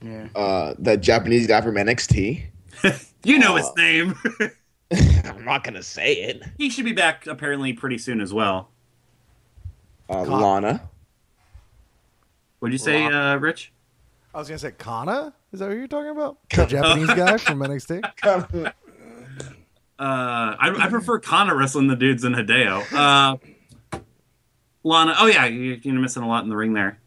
Yeah. 0.01 0.27
Uh, 0.36 0.74
that 0.79 1.01
Japanese 1.01 1.48
guy 1.48 1.62
from 1.62 1.75
NXT. 1.75 2.44
You 3.25 3.38
know 3.38 3.58
his 3.58 3.65
Oh. 3.65 3.74
name. 3.75 4.15
I'm 5.25 5.44
not 5.44 5.65
gonna 5.65 5.84
say 5.84 6.13
it. 6.13 6.41
he 6.58 6.70
should 6.70 6.86
be 6.86 6.94
back 6.94 7.27
apparently 7.27 7.74
pretty 7.74 7.98
soon 7.98 8.22
as 8.22 8.34
well. 8.34 8.70
Uh, 10.10 10.24
God. 10.24 10.41
Lana. 10.41 10.89
What'd 12.59 12.72
you 12.74 12.77
say, 12.77 13.05
uh, 13.05 13.35
Rich? 13.35 13.74
I 14.33 14.38
was 14.40 14.48
gonna 14.48 14.57
say 14.59 14.72
Kana. 14.72 15.33
Is 15.51 15.59
that 15.59 15.68
what 15.68 15.75
you're 15.77 15.88
talking 15.90 16.12
about? 16.12 16.38
The 16.50 16.66
Japanese 16.66 17.07
guy 17.07 17.35
from 17.38 17.59
NXT. 17.59 18.03
Uh, 18.24 18.72
I, 20.00 20.74
I 20.79 20.88
prefer 20.88 21.20
Kana 21.20 21.53
wrestling 21.55 21.88
the 21.88 21.96
dudes 21.98 22.24
in 22.24 22.33
Hideo. 22.33 22.85
Uh, 22.94 23.98
Lana. 24.83 25.16
Oh 25.20 25.25
yeah, 25.27 25.46
you- 25.46 25.79
you're 25.83 25.94
missing 26.00 26.24
a 26.24 26.27
lot 26.27 26.44
in 26.46 26.50
the 26.50 26.55
ring 26.55 26.72
there. 26.74 27.00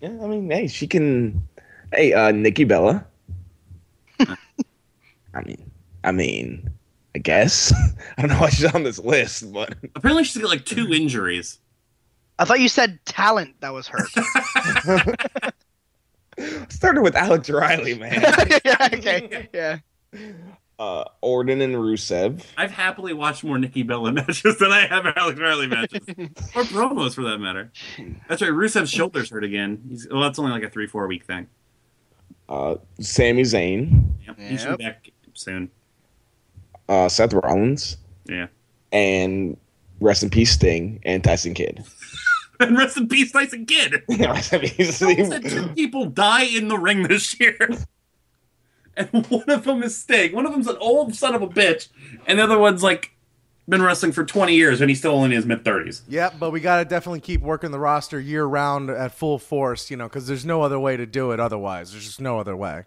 Yeah, 0.00 0.08
I 0.20 0.26
mean, 0.26 0.50
hey, 0.50 0.66
she 0.66 0.88
can. 0.88 1.46
Hey, 1.92 2.12
uh, 2.12 2.32
Nikki 2.32 2.64
Bella. 2.64 3.06
I 4.20 5.42
mean, 5.44 5.70
I 6.04 6.12
mean, 6.12 6.70
I 7.14 7.18
guess 7.18 7.72
I 8.18 8.22
don't 8.22 8.30
know 8.30 8.40
why 8.40 8.50
she's 8.50 8.72
on 8.74 8.82
this 8.82 8.98
list, 8.98 9.52
but 9.52 9.74
Apparently, 9.94 10.24
she's 10.24 10.40
got 10.40 10.50
like 10.50 10.64
two 10.64 10.92
injuries. 10.92 11.58
I 12.38 12.44
thought 12.44 12.60
you 12.60 12.68
said 12.68 12.98
talent 13.06 13.54
that 13.60 13.72
was 13.72 13.88
hurt. 13.88 14.08
started 16.68 17.00
with 17.02 17.16
Alex 17.16 17.48
Riley, 17.48 17.94
man. 17.98 18.20
yeah, 18.64 18.88
okay, 18.92 19.48
yeah. 19.54 19.78
Uh, 20.78 21.04
Orton 21.22 21.62
and 21.62 21.74
Rusev. 21.74 22.44
I've 22.58 22.70
happily 22.70 23.14
watched 23.14 23.42
more 23.42 23.58
Nikki 23.58 23.82
Bella 23.82 24.12
matches 24.12 24.58
than 24.58 24.70
I 24.70 24.86
have 24.86 25.06
Alex 25.16 25.40
Riley 25.40 25.66
matches, 25.66 26.00
or 26.54 26.64
promos 26.64 27.14
for 27.14 27.22
that 27.24 27.38
matter. 27.38 27.72
That's 28.28 28.42
right. 28.42 28.50
Rusev's 28.50 28.90
shoulders 28.90 29.30
hurt 29.30 29.44
again. 29.44 29.80
He's 29.88 30.06
well, 30.10 30.20
that's 30.20 30.38
only 30.38 30.50
like 30.52 30.62
a 30.62 30.68
three 30.68 30.86
four 30.86 31.06
week 31.06 31.24
thing. 31.24 31.46
Uh, 32.48 32.76
Sami 33.00 33.42
Zayn. 33.42 34.12
Yep. 34.26 34.38
He 34.38 34.56
should 34.56 34.78
back 34.78 35.10
soon. 35.34 35.70
Uh, 36.88 37.08
Seth 37.08 37.32
Rollins. 37.32 37.96
Yeah. 38.26 38.46
And 38.92 39.56
rest 40.00 40.22
in 40.22 40.30
peace, 40.30 40.52
Sting 40.52 41.00
and 41.04 41.22
Tyson 41.22 41.54
Kidd. 41.54 41.84
And 42.58 42.78
rest 42.78 42.96
in 42.96 43.06
peace, 43.06 43.32
Tyson 43.32 43.66
Kidd. 43.66 44.02
rest 44.18 44.50
in 44.54 44.60
peace. 44.60 44.96
Said 44.96 45.44
two 45.44 45.68
people 45.74 46.06
die 46.06 46.44
in 46.44 46.68
the 46.68 46.78
ring 46.78 47.02
this 47.02 47.38
year. 47.38 47.58
And 48.96 49.26
one 49.26 49.50
of 49.50 49.64
them 49.64 49.82
is 49.82 49.98
Sting. 49.98 50.34
One 50.34 50.46
of 50.46 50.52
them's 50.52 50.68
an 50.68 50.78
old 50.80 51.14
son 51.14 51.34
of 51.34 51.42
a 51.42 51.46
bitch, 51.46 51.88
and 52.26 52.38
the 52.38 52.44
other 52.44 52.58
one's 52.58 52.82
like 52.82 53.14
been 53.68 53.82
wrestling 53.82 54.12
for 54.12 54.24
20 54.24 54.54
years, 54.54 54.80
and 54.80 54.88
he's 54.90 54.98
still 54.98 55.24
in 55.24 55.30
his 55.30 55.44
mid 55.46 55.64
30s. 55.64 56.02
Yep, 56.08 56.34
but 56.38 56.50
we 56.50 56.60
got 56.60 56.78
to 56.78 56.84
definitely 56.84 57.20
keep 57.20 57.40
working 57.40 57.70
the 57.70 57.78
roster 57.78 58.20
year 58.20 58.44
round 58.44 58.90
at 58.90 59.12
full 59.12 59.38
force, 59.38 59.90
you 59.90 59.96
know, 59.96 60.04
because 60.04 60.26
there's 60.26 60.44
no 60.44 60.62
other 60.62 60.78
way 60.78 60.96
to 60.96 61.06
do 61.06 61.32
it 61.32 61.40
otherwise. 61.40 61.92
There's 61.92 62.04
just 62.04 62.20
no 62.20 62.38
other 62.38 62.56
way. 62.56 62.84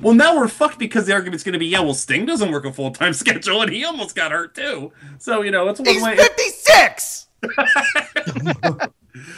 Well, 0.00 0.14
now 0.14 0.36
we're 0.36 0.48
fucked 0.48 0.78
because 0.78 1.06
the 1.06 1.12
argument's 1.12 1.44
going 1.44 1.52
to 1.54 1.58
be, 1.58 1.66
yeah, 1.66 1.80
well, 1.80 1.92
Sting 1.92 2.24
doesn't 2.24 2.50
work 2.50 2.64
a 2.64 2.72
full 2.72 2.92
time 2.92 3.12
schedule, 3.14 3.62
and 3.62 3.70
he 3.70 3.84
almost 3.84 4.14
got 4.14 4.32
hurt 4.32 4.54
too. 4.54 4.92
So 5.18 5.42
you 5.42 5.50
know, 5.50 5.68
it's 5.68 5.80
one 5.80 5.88
He's 5.88 6.02
way. 6.02 6.16
56! 6.16 7.26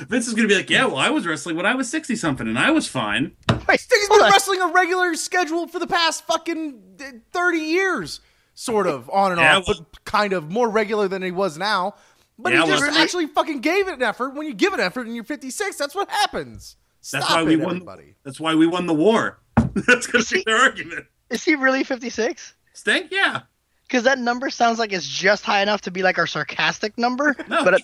Vince 0.09 0.29
is 0.29 0.35
going 0.35 0.47
to 0.47 0.53
be 0.53 0.55
like, 0.55 0.71
yeah, 0.71 0.85
well, 0.85 0.99
I 0.99 1.11
was 1.11 1.27
wrestling 1.27 1.57
when 1.57 1.67
I 1.67 1.75
was 1.75 1.89
60 1.91 2.15
something, 2.17 2.47
and 2.47 2.59
I 2.59 2.71
was 2.71 2.87
fine. 2.87 3.33
Wait, 3.67 3.81
Sting's 3.81 4.07
hold 4.09 4.21
been 4.21 4.27
on. 4.27 4.33
wrestling 4.33 4.61
a 4.61 4.69
regular 4.69 5.15
schedule 5.15 5.67
for 5.67 5.79
the 5.79 5.87
past 5.87 6.25
fucking 6.27 6.81
uh, 7.01 7.05
30 7.33 7.59
years. 7.59 8.21
Sort 8.55 8.87
of, 8.87 9.11
on 9.11 9.33
and 9.33 9.41
Yeah, 9.41 9.59
off, 9.59 9.67
well- 9.69 9.87
but 9.91 10.05
kind 10.05 10.33
of 10.33 10.51
more 10.51 10.69
regular 10.69 11.09
than 11.09 11.23
he 11.23 11.31
was 11.33 11.59
now. 11.59 11.95
But 12.39 12.53
Yeah, 12.53 12.63
he 12.65 12.69
just 12.71 12.83
well- 12.83 12.97
actually 12.99 13.27
fucking 13.27 13.61
gave 13.61 13.89
it 13.89 13.95
an 13.95 14.03
effort. 14.03 14.35
When 14.35 14.47
you 14.47 14.55
give 14.55 14.73
an 14.73 14.81
effort 14.81 15.07
and 15.07 15.15
you're 15.15 15.25
56, 15.25 15.77
that's 15.77 15.95
what 15.95 16.09
happens. 16.11 16.77
That's 17.13 17.25
Stop 17.27 17.39
why 17.39 17.43
we 17.45 17.57
won. 17.57 17.77
everybody. 17.77 18.15
That's 18.25 18.41
why 18.41 18.55
we 18.55 18.67
won 18.67 18.87
the 18.87 18.95
war. 18.95 19.41
that's 19.87 20.07
going 20.07 20.25
to 20.25 20.35
be 20.35 20.43
their 20.47 20.57
argument. 20.57 21.07
Is 21.31 21.45
he 21.45 21.55
really 21.55 21.85
56? 21.85 22.55
Sting, 22.73 23.09
yeah. 23.11 23.43
Because 23.83 24.05
that 24.05 24.19
number 24.19 24.49
sounds 24.51 24.79
like 24.79 24.93
it's 24.93 25.07
just 25.07 25.45
high 25.45 25.61
enough 25.63 25.83
to 25.83 25.91
be 25.91 26.03
like 26.03 26.19
our 26.19 26.27
sarcastic 26.27 26.97
number. 26.97 27.37
No. 27.49 27.65
But 27.65 27.83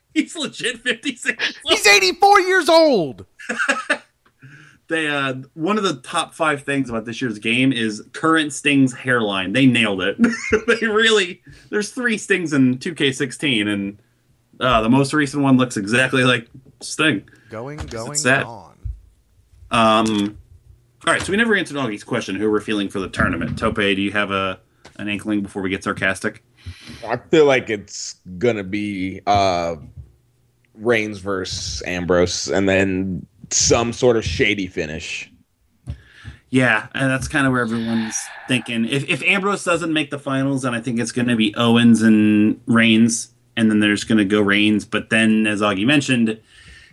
He's 0.14 0.34
legit 0.36 0.80
56. 0.80 1.54
He's 1.64 1.86
84 1.86 2.40
years 2.40 2.68
old. 2.68 3.24
They 4.88 5.08
uh 5.08 5.34
one 5.54 5.78
of 5.78 5.84
the 5.84 5.96
top 5.96 6.34
five 6.34 6.62
things 6.62 6.90
about 6.90 7.04
this 7.04 7.20
year's 7.20 7.38
game 7.38 7.72
is 7.72 8.02
current 8.12 8.52
Sting's 8.52 8.92
hairline. 8.92 9.52
They 9.52 9.66
nailed 9.66 10.02
it. 10.02 10.16
they 10.66 10.86
really 10.86 11.42
there's 11.70 11.90
three 11.90 12.18
Stings 12.18 12.52
in 12.52 12.78
2K16 12.78 13.68
and 13.68 14.02
uh, 14.60 14.82
the 14.82 14.88
most 14.88 15.12
recent 15.12 15.42
one 15.42 15.56
looks 15.56 15.76
exactly 15.76 16.24
like 16.24 16.48
Sting. 16.80 17.28
Going, 17.48 17.78
going, 17.78 18.14
sad. 18.14 18.44
on. 18.44 18.78
Um 19.70 20.38
all 21.06 21.12
right, 21.12 21.22
so 21.22 21.30
we 21.30 21.36
never 21.36 21.54
answered 21.54 21.76
Augie's 21.76 22.04
question 22.04 22.34
who 22.34 22.50
we're 22.50 22.60
feeling 22.60 22.88
for 22.88 22.98
the 22.98 23.08
tournament. 23.08 23.58
Tope, 23.58 23.76
do 23.76 24.02
you 24.02 24.10
have 24.12 24.30
a 24.30 24.58
an 24.96 25.08
inkling 25.08 25.42
before 25.42 25.62
we 25.62 25.70
get 25.70 25.84
sarcastic? 25.84 26.42
I 27.06 27.16
feel 27.16 27.44
like 27.44 27.70
it's 27.70 28.16
gonna 28.38 28.64
be 28.64 29.20
uh, 29.26 29.76
Reigns 30.74 31.18
versus 31.18 31.82
Ambrose, 31.86 32.48
and 32.48 32.68
then 32.68 33.26
some 33.50 33.92
sort 33.92 34.16
of 34.16 34.24
shady 34.24 34.66
finish. 34.66 35.30
Yeah, 36.50 36.86
and 36.94 37.10
that's 37.10 37.28
kind 37.28 37.46
of 37.46 37.52
where 37.52 37.60
everyone's 37.60 38.16
thinking. 38.46 38.86
If 38.86 39.08
if 39.08 39.22
Ambrose 39.22 39.64
doesn't 39.64 39.92
make 39.92 40.10
the 40.10 40.18
finals, 40.18 40.62
then 40.62 40.74
I 40.74 40.80
think 40.80 40.98
it's 40.98 41.12
going 41.12 41.28
to 41.28 41.36
be 41.36 41.54
Owens 41.56 42.00
and 42.00 42.60
Reigns, 42.66 43.32
and 43.56 43.70
then 43.70 43.80
there's 43.80 44.04
going 44.04 44.18
to 44.18 44.24
go 44.24 44.40
Reigns. 44.40 44.84
But 44.86 45.10
then, 45.10 45.46
as 45.46 45.60
Augie 45.60 45.84
mentioned, 45.84 46.40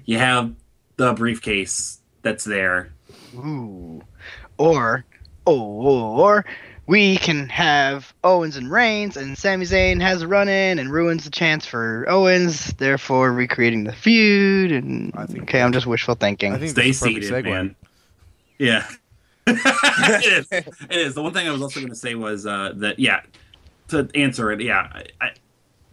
you 0.05 0.17
have 0.17 0.53
the 0.97 1.13
briefcase 1.13 1.99
that's 2.21 2.43
there. 2.43 2.91
Ooh. 3.35 4.01
Or, 4.57 5.05
or 5.45 6.45
we 6.87 7.17
can 7.17 7.49
have 7.49 8.13
Owens 8.23 8.57
and 8.57 8.71
Reigns, 8.71 9.17
and 9.17 9.37
Sami 9.37 9.65
Zayn 9.65 9.99
has 10.01 10.21
a 10.21 10.27
run 10.27 10.47
in 10.47 10.77
and 10.77 10.91
ruins 10.91 11.23
the 11.23 11.31
chance 11.31 11.65
for 11.65 12.05
Owens, 12.07 12.73
therefore 12.73 13.31
recreating 13.31 13.85
the 13.85 13.91
feud. 13.93 14.71
And 14.71 15.11
I 15.15 15.25
think- 15.25 15.43
okay, 15.43 15.61
I'm 15.61 15.71
just 15.73 15.87
wishful 15.87 16.15
thinking. 16.15 16.53
I 16.53 16.57
think 16.59 16.71
Stay 16.71 16.87
that's 16.91 17.01
a 17.01 17.05
perfect 17.05 17.25
seated, 17.25 17.45
segue. 17.45 17.49
man. 17.49 17.75
Yeah. 18.59 18.87
it 19.47 20.25
is. 20.25 20.47
It 20.51 20.97
is. 20.97 21.15
The 21.15 21.21
one 21.21 21.33
thing 21.33 21.47
I 21.47 21.51
was 21.51 21.61
also 21.61 21.79
going 21.79 21.89
to 21.91 21.95
say 21.95 22.15
was 22.15 22.45
uh, 22.45 22.73
that, 22.77 22.99
yeah, 22.99 23.21
to 23.89 24.09
answer 24.15 24.51
it, 24.51 24.61
yeah, 24.61 24.89
I, 24.93 25.05
I, 25.21 25.31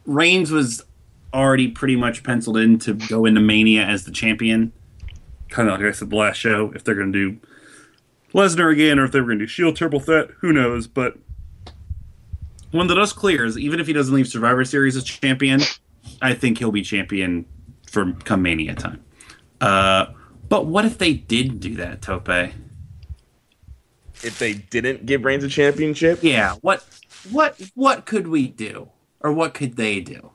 Reigns 0.06 0.50
was 0.50 0.84
already 1.34 1.68
pretty 1.68 1.96
much 1.96 2.22
penciled 2.22 2.56
in 2.58 2.78
to 2.80 2.94
go 2.94 3.24
into 3.24 3.40
Mania 3.40 3.82
as 3.84 4.04
the 4.04 4.10
champion. 4.10 4.72
Kind 5.48 5.68
of 5.68 5.78
like 5.78 5.86
I 5.86 5.92
said 5.92 6.10
the 6.10 6.16
last 6.16 6.36
show, 6.36 6.72
if 6.74 6.84
they're 6.84 6.94
going 6.94 7.12
to 7.12 7.30
do 7.30 7.40
Lesnar 8.32 8.72
again 8.72 8.98
or 8.98 9.04
if 9.04 9.12
they 9.12 9.20
were 9.20 9.26
going 9.26 9.38
to 9.38 9.44
do 9.44 9.48
Shield 9.48 9.76
Triple 9.76 10.00
Threat, 10.00 10.30
who 10.40 10.52
knows? 10.52 10.86
But 10.86 11.16
when 12.70 12.86
the 12.86 12.94
dust 12.94 13.16
clears, 13.16 13.58
even 13.58 13.80
if 13.80 13.86
he 13.86 13.92
doesn't 13.92 14.14
leave 14.14 14.28
Survivor 14.28 14.64
Series 14.64 14.96
as 14.96 15.04
champion, 15.04 15.60
I 16.20 16.34
think 16.34 16.58
he'll 16.58 16.72
be 16.72 16.82
champion 16.82 17.44
for 17.90 18.12
come 18.24 18.42
Mania 18.42 18.74
time. 18.74 19.02
Uh, 19.60 20.06
but 20.48 20.66
what 20.66 20.84
if 20.84 20.98
they 20.98 21.12
did 21.14 21.60
do 21.60 21.74
that, 21.76 22.02
Tope? 22.02 22.28
If 24.24 24.38
they 24.38 24.54
didn't 24.54 25.04
give 25.06 25.24
Reigns 25.24 25.44
a 25.44 25.48
championship, 25.48 26.20
Yeah. 26.22 26.54
What 26.62 26.84
what 27.30 27.60
what 27.74 28.06
could 28.06 28.28
we 28.28 28.48
do, 28.48 28.88
or 29.20 29.32
what 29.32 29.54
could 29.54 29.76
they 29.76 30.00
do? 30.00 30.30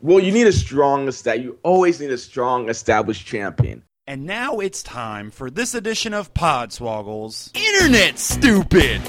well, 0.00 0.20
you 0.20 0.30
need 0.30 0.46
a 0.46 0.52
strong 0.52 1.08
established. 1.08 1.44
You 1.44 1.58
always 1.62 2.00
need 2.00 2.10
a 2.10 2.18
strong 2.18 2.68
established 2.68 3.26
champion. 3.26 3.82
And 4.08 4.24
now 4.24 4.60
it's 4.60 4.82
time 4.82 5.30
for 5.30 5.50
this 5.50 5.74
edition 5.74 6.14
of 6.14 6.32
Podswoggles 6.32 7.54
Internet 7.54 8.18
Stupid! 8.18 9.02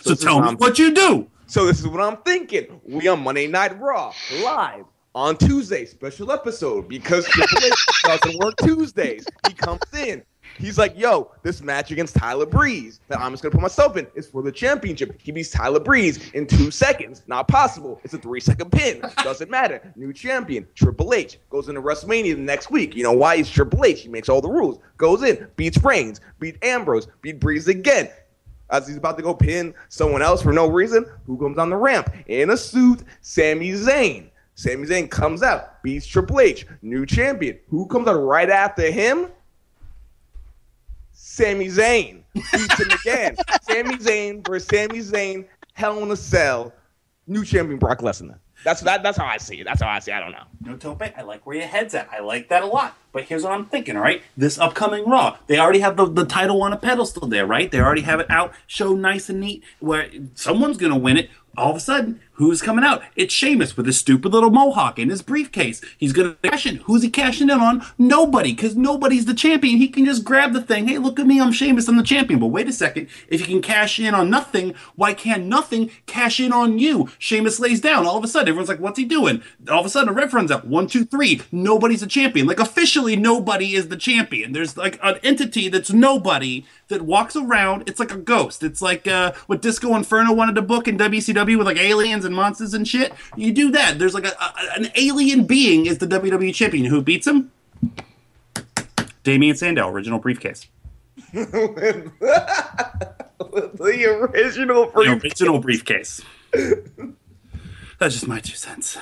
So 0.00 0.10
this 0.10 0.18
is 0.20 0.20
tell 0.20 0.40
me 0.42 0.48
um, 0.50 0.56
what 0.58 0.78
you 0.78 0.94
do. 0.94 1.28
So 1.48 1.66
this 1.66 1.80
is 1.80 1.88
what 1.88 2.00
I'm 2.00 2.18
thinking. 2.18 2.80
We 2.84 3.08
on 3.08 3.24
Monday 3.24 3.48
Night 3.48 3.76
Raw 3.80 4.12
live 4.44 4.84
on 5.16 5.36
Tuesday, 5.36 5.86
special 5.86 6.30
episode 6.30 6.86
because 6.86 7.26
Triple 7.26 7.58
H 7.64 7.74
doesn't 8.04 8.38
work 8.38 8.54
Tuesdays. 8.62 9.26
He 9.48 9.54
comes 9.54 9.80
in. 9.92 10.22
He's 10.58 10.78
like, 10.78 10.98
"Yo, 10.98 11.30
this 11.42 11.62
match 11.62 11.90
against 11.90 12.16
Tyler 12.16 12.46
Breeze 12.46 13.00
that 13.08 13.20
I'm 13.20 13.32
just 13.32 13.42
gonna 13.42 13.52
put 13.52 13.60
myself 13.60 13.96
in 13.96 14.06
is 14.14 14.26
for 14.26 14.42
the 14.42 14.52
championship." 14.52 15.14
He 15.18 15.32
beats 15.32 15.50
Tyler 15.50 15.80
Breeze 15.80 16.30
in 16.32 16.46
two 16.46 16.70
seconds. 16.70 17.22
Not 17.26 17.48
possible. 17.48 18.00
It's 18.04 18.14
a 18.14 18.18
three 18.18 18.40
second 18.40 18.70
pin. 18.70 19.02
Doesn't 19.22 19.50
matter. 19.50 19.92
New 19.96 20.12
champion. 20.12 20.66
Triple 20.74 21.14
H 21.14 21.38
goes 21.50 21.68
into 21.68 21.80
WrestleMania 21.80 22.34
the 22.34 22.42
next 22.42 22.70
week. 22.70 22.94
You 22.94 23.04
know 23.04 23.12
why? 23.12 23.36
He's 23.36 23.50
Triple 23.50 23.84
H. 23.84 24.00
He 24.00 24.08
makes 24.08 24.28
all 24.28 24.40
the 24.40 24.50
rules. 24.50 24.78
Goes 24.96 25.22
in, 25.22 25.46
beats 25.56 25.82
Reigns, 25.82 26.20
beat 26.40 26.62
Ambrose, 26.62 27.08
beat 27.22 27.40
Breeze 27.40 27.68
again 27.68 28.08
as 28.70 28.86
he's 28.86 28.96
about 28.96 29.16
to 29.16 29.22
go 29.22 29.34
pin 29.34 29.74
someone 29.88 30.22
else 30.22 30.42
for 30.42 30.52
no 30.52 30.68
reason, 30.68 31.06
who 31.26 31.38
comes 31.38 31.58
on 31.58 31.70
the 31.70 31.76
ramp 31.76 32.10
in 32.26 32.50
a 32.50 32.56
suit? 32.56 33.02
Sami 33.20 33.72
Zayn. 33.72 34.30
Sami 34.54 34.86
Zayn 34.86 35.08
comes 35.08 35.42
out, 35.42 35.82
beats 35.82 36.06
Triple 36.06 36.40
H, 36.40 36.66
new 36.82 37.06
champion. 37.06 37.58
Who 37.68 37.86
comes 37.86 38.08
out 38.08 38.14
right 38.14 38.50
after 38.50 38.90
him? 38.90 39.28
Sami 41.28 41.66
Zayn. 41.66 42.22
Beats 42.32 42.80
him 42.80 42.90
again. 42.90 43.36
Sami 43.62 43.96
Zayn 43.98 44.44
versus 44.46 44.66
Sami 44.66 45.00
Zayn, 45.00 45.46
Hell 45.74 46.02
in 46.02 46.10
a 46.10 46.16
Cell, 46.16 46.72
new 47.26 47.44
champion 47.44 47.78
Brock 47.78 47.98
Lesnar. 47.98 48.38
That's 48.64 48.80
that. 48.80 49.02
That's 49.02 49.18
how 49.18 49.26
I 49.26 49.36
see 49.36 49.60
it. 49.60 49.64
That's 49.64 49.80
how 49.82 49.88
I 49.88 49.98
see. 49.98 50.10
it. 50.10 50.14
I 50.14 50.20
don't 50.20 50.32
know. 50.32 50.44
No, 50.64 50.76
Tope, 50.76 51.02
I 51.02 51.22
like 51.22 51.46
where 51.46 51.56
your 51.56 51.66
head's 51.66 51.94
at. 51.94 52.08
I 52.10 52.20
like 52.20 52.48
that 52.48 52.62
a 52.62 52.66
lot. 52.66 52.96
But 53.12 53.24
here's 53.24 53.44
what 53.44 53.52
I'm 53.52 53.66
thinking, 53.66 53.94
all 53.94 54.02
right? 54.02 54.22
This 54.36 54.58
upcoming 54.58 55.04
Raw, 55.04 55.36
they 55.46 55.58
already 55.58 55.78
have 55.80 55.96
the, 55.96 56.06
the 56.06 56.24
title 56.24 56.62
on 56.62 56.72
a 56.72 56.76
pedestal 56.76 57.28
there, 57.28 57.46
right? 57.46 57.70
They 57.70 57.78
already 57.78 58.02
have 58.02 58.20
it 58.20 58.30
out, 58.30 58.52
show 58.66 58.94
nice 58.94 59.28
and 59.28 59.38
neat, 59.38 59.62
where 59.80 60.10
someone's 60.34 60.78
going 60.78 60.92
to 60.92 60.98
win 60.98 61.18
it. 61.18 61.30
All 61.56 61.70
of 61.70 61.76
a 61.76 61.80
sudden, 61.80 62.20
who's 62.38 62.62
coming 62.62 62.84
out? 62.84 63.02
It's 63.16 63.34
Sheamus 63.34 63.76
with 63.76 63.86
his 63.86 63.98
stupid 63.98 64.32
little 64.32 64.50
mohawk 64.50 64.98
in 64.98 65.10
his 65.10 65.22
briefcase. 65.22 65.80
He's 65.98 66.12
to 66.12 66.36
cash 66.42 66.66
in. 66.66 66.76
Who's 66.76 67.02
he 67.02 67.10
cashing 67.10 67.50
in 67.50 67.60
on? 67.60 67.84
Nobody, 67.98 68.52
because 68.52 68.76
nobody's 68.76 69.26
the 69.26 69.34
champion. 69.34 69.78
He 69.78 69.88
can 69.88 70.04
just 70.04 70.24
grab 70.24 70.52
the 70.52 70.62
thing. 70.62 70.88
Hey, 70.88 70.98
look 70.98 71.18
at 71.18 71.26
me, 71.26 71.40
I'm 71.40 71.52
Sheamus, 71.52 71.88
I'm 71.88 71.96
the 71.96 72.02
champion. 72.02 72.40
But 72.40 72.46
wait 72.46 72.68
a 72.68 72.72
second. 72.72 73.08
If 73.28 73.40
you 73.40 73.46
can 73.46 73.62
cash 73.62 73.98
in 73.98 74.14
on 74.14 74.30
nothing, 74.30 74.74
why 74.94 75.14
can't 75.14 75.46
nothing 75.46 75.90
cash 76.06 76.40
in 76.40 76.52
on 76.52 76.78
you? 76.78 77.08
Sheamus 77.18 77.60
lays 77.60 77.80
down. 77.80 78.06
All 78.06 78.16
of 78.16 78.24
a 78.24 78.28
sudden, 78.28 78.48
everyone's 78.48 78.68
like, 78.68 78.80
what's 78.80 78.98
he 78.98 79.04
doing? 79.04 79.42
All 79.70 79.80
of 79.80 79.86
a 79.86 79.90
sudden, 79.90 80.08
a 80.08 80.12
ref 80.12 80.32
runs 80.32 80.50
out. 80.50 80.66
One, 80.66 80.86
two, 80.86 81.04
three. 81.04 81.42
Nobody's 81.50 82.02
a 82.02 82.06
champion. 82.06 82.46
Like, 82.46 82.60
officially, 82.60 83.16
nobody 83.16 83.74
is 83.74 83.88
the 83.88 83.96
champion. 83.96 84.52
There's 84.52 84.76
like 84.76 84.98
an 85.02 85.16
entity 85.22 85.68
that's 85.68 85.92
nobody 85.92 86.64
that 86.88 87.02
walks 87.02 87.36
around. 87.36 87.84
It's 87.86 88.00
like 88.00 88.12
a 88.12 88.18
ghost. 88.18 88.62
It's 88.62 88.80
like 88.80 89.06
uh, 89.06 89.32
what 89.46 89.62
Disco 89.62 89.94
Inferno 89.94 90.32
wanted 90.32 90.54
to 90.54 90.62
book 90.62 90.88
in 90.88 90.98
WCW 90.98 91.58
with 91.58 91.66
like 91.66 91.76
aliens 91.76 92.24
and 92.28 92.36
monsters 92.36 92.74
and 92.74 92.86
shit. 92.86 93.12
You 93.36 93.52
do 93.52 93.72
that. 93.72 93.98
There's 93.98 94.14
like 94.14 94.26
a, 94.26 94.36
a, 94.40 94.54
an 94.76 94.92
alien 94.94 95.44
being 95.44 95.86
is 95.86 95.98
the 95.98 96.06
WWE 96.06 96.54
champion. 96.54 96.84
Who 96.84 97.02
beats 97.02 97.26
him? 97.26 97.50
Damien 99.24 99.56
Sandow, 99.56 99.88
original 99.88 100.20
briefcase. 100.20 100.68
the 101.32 102.12
original 104.32 104.90
The 104.90 105.20
original 105.22 105.58
briefcase. 105.58 106.22
That's 107.98 108.14
just 108.14 108.28
my 108.28 108.38
two 108.40 108.54
cents. 108.54 108.96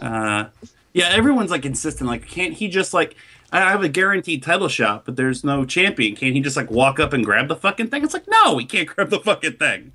Uh, 0.00 0.46
yeah, 0.92 1.08
everyone's 1.10 1.50
like 1.50 1.64
insistent. 1.66 2.08
Like, 2.08 2.26
can't 2.26 2.54
he 2.54 2.68
just 2.68 2.94
like? 2.94 3.14
I 3.52 3.60
have 3.70 3.82
a 3.82 3.88
guaranteed 3.88 4.42
title 4.42 4.68
shot, 4.68 5.04
but 5.04 5.16
there's 5.16 5.42
no 5.44 5.64
champion. 5.64 6.16
Can't 6.16 6.34
he 6.34 6.40
just 6.40 6.56
like 6.56 6.70
walk 6.70 6.98
up 6.98 7.12
and 7.12 7.24
grab 7.24 7.48
the 7.48 7.56
fucking 7.56 7.88
thing? 7.88 8.04
It's 8.04 8.14
like, 8.14 8.28
no, 8.28 8.58
he 8.58 8.66
can't 8.66 8.88
grab 8.88 9.10
the 9.10 9.20
fucking 9.20 9.54
thing. 9.54 9.92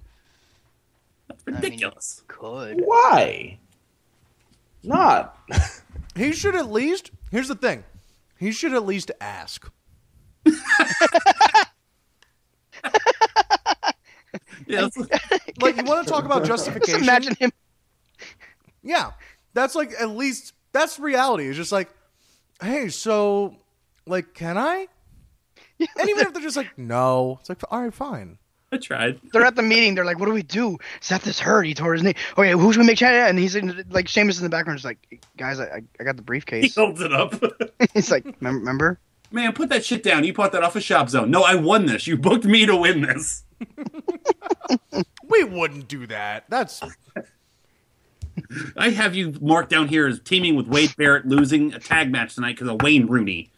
That's 1.46 1.62
mean- 1.62 1.72
ridiculous. 1.72 2.24
Could. 2.28 2.82
Why? 2.84 3.60
Not. 4.84 5.38
He 6.16 6.32
should 6.32 6.56
at 6.56 6.72
least. 6.72 7.10
Here's 7.32 7.48
the 7.48 7.56
thing. 7.56 7.84
He 8.38 8.52
should 8.52 8.72
at 8.74 8.86
least 8.86 9.10
ask. 9.20 9.68
yeah, 10.46 10.54
that's, 14.68 14.98
Like 15.60 15.78
you 15.78 15.84
want 15.84 16.06
to 16.06 16.12
talk 16.12 16.26
about 16.26 16.46
Just 16.46 16.66
justification? 16.66 17.04
imagine 17.04 17.36
him. 17.40 17.52
Yeah, 18.84 19.12
that's 19.54 19.74
like 19.76 19.94
at 20.00 20.10
least 20.10 20.54
that's 20.72 21.00
reality. 21.00 21.48
It's 21.48 21.58
just 21.58 21.72
like, 21.72 21.90
hey, 22.62 22.90
so 22.90 23.56
like, 24.06 24.34
can 24.34 24.58
I? 24.58 24.88
And 25.80 26.10
even 26.10 26.28
if 26.28 26.34
they're 26.34 26.42
just 26.44 26.58
like, 26.58 26.78
no, 26.78 27.38
it's 27.40 27.50
like, 27.50 27.62
all 27.72 27.82
right, 27.82 27.94
fine. 27.94 28.38
I 28.74 28.78
tried. 28.82 29.20
They're 29.32 29.46
at 29.46 29.56
the 29.56 29.62
meeting. 29.62 29.96
They're 29.96 30.06
like, 30.06 30.20
"What 30.20 30.26
do 30.26 30.34
we 30.34 30.44
do? 30.44 30.78
Seth 31.02 31.28
is 31.28 31.40
hurt. 31.40 31.64
He 31.66 31.74
tore 31.74 31.94
his 31.94 32.04
knee. 32.04 32.16
Oh, 32.38 32.42
okay, 32.42 32.52
who's 32.52 32.76
gonna 32.76 32.88
make 32.88 32.98
chat?" 32.98 33.30
And 33.30 33.38
he's 33.40 33.56
in, 33.56 33.86
like, 33.90 34.08
Sheamus 34.08 34.38
in 34.38 34.44
the 34.44 34.50
background, 34.50 34.80
just 34.80 34.86
like, 34.86 35.22
"Guys, 35.38 35.60
I, 35.60 35.66
I- 35.66 35.84
I 36.00 36.04
got 36.04 36.16
the 36.16 36.22
briefcase." 36.22 36.64
He 36.64 36.70
briefcase." 36.70 36.76
holds 36.76 37.02
it 37.02 37.14
up. 37.14 37.34
he's 37.94 38.12
like, 38.12 38.26
"Remember?" 38.42 39.00
Man, 39.32 39.52
put 39.54 39.70
that 39.70 39.84
shit 39.84 40.04
down. 40.04 40.24
You 40.24 40.34
bought 40.34 40.52
that 40.52 40.62
off 40.64 40.76
a 40.76 40.82
shop 40.82 41.10
zone. 41.10 41.32
No, 41.32 41.42
I 41.44 41.56
won 41.56 41.88
this. 41.88 42.06
You 42.06 42.18
booked 42.18 42.46
me 42.46 42.66
to 42.66 42.76
win 42.76 43.02
this. 43.02 43.44
We 45.28 45.44
wouldn't 45.44 45.88
do 45.88 46.06
that. 46.08 46.44
That's 46.50 46.82
I 48.78 48.90
have 48.90 49.16
you 49.16 49.34
marked 49.42 49.70
down 49.70 49.88
here 49.88 50.08
as 50.08 50.20
teaming 50.20 50.56
with 50.56 50.68
Wade 50.68 50.94
Barrett 50.98 51.26
losing 51.26 51.74
a 51.74 51.80
tag 51.80 52.12
match 52.12 52.36
tonight 52.36 52.56
because 52.56 52.68
of 52.68 52.82
Wayne 52.82 53.08
Rooney. 53.08 53.50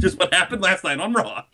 Just 0.00 0.18
what 0.18 0.32
happened 0.32 0.62
last 0.62 0.84
night 0.84 1.00
on 1.00 1.12
Raw. 1.12 1.44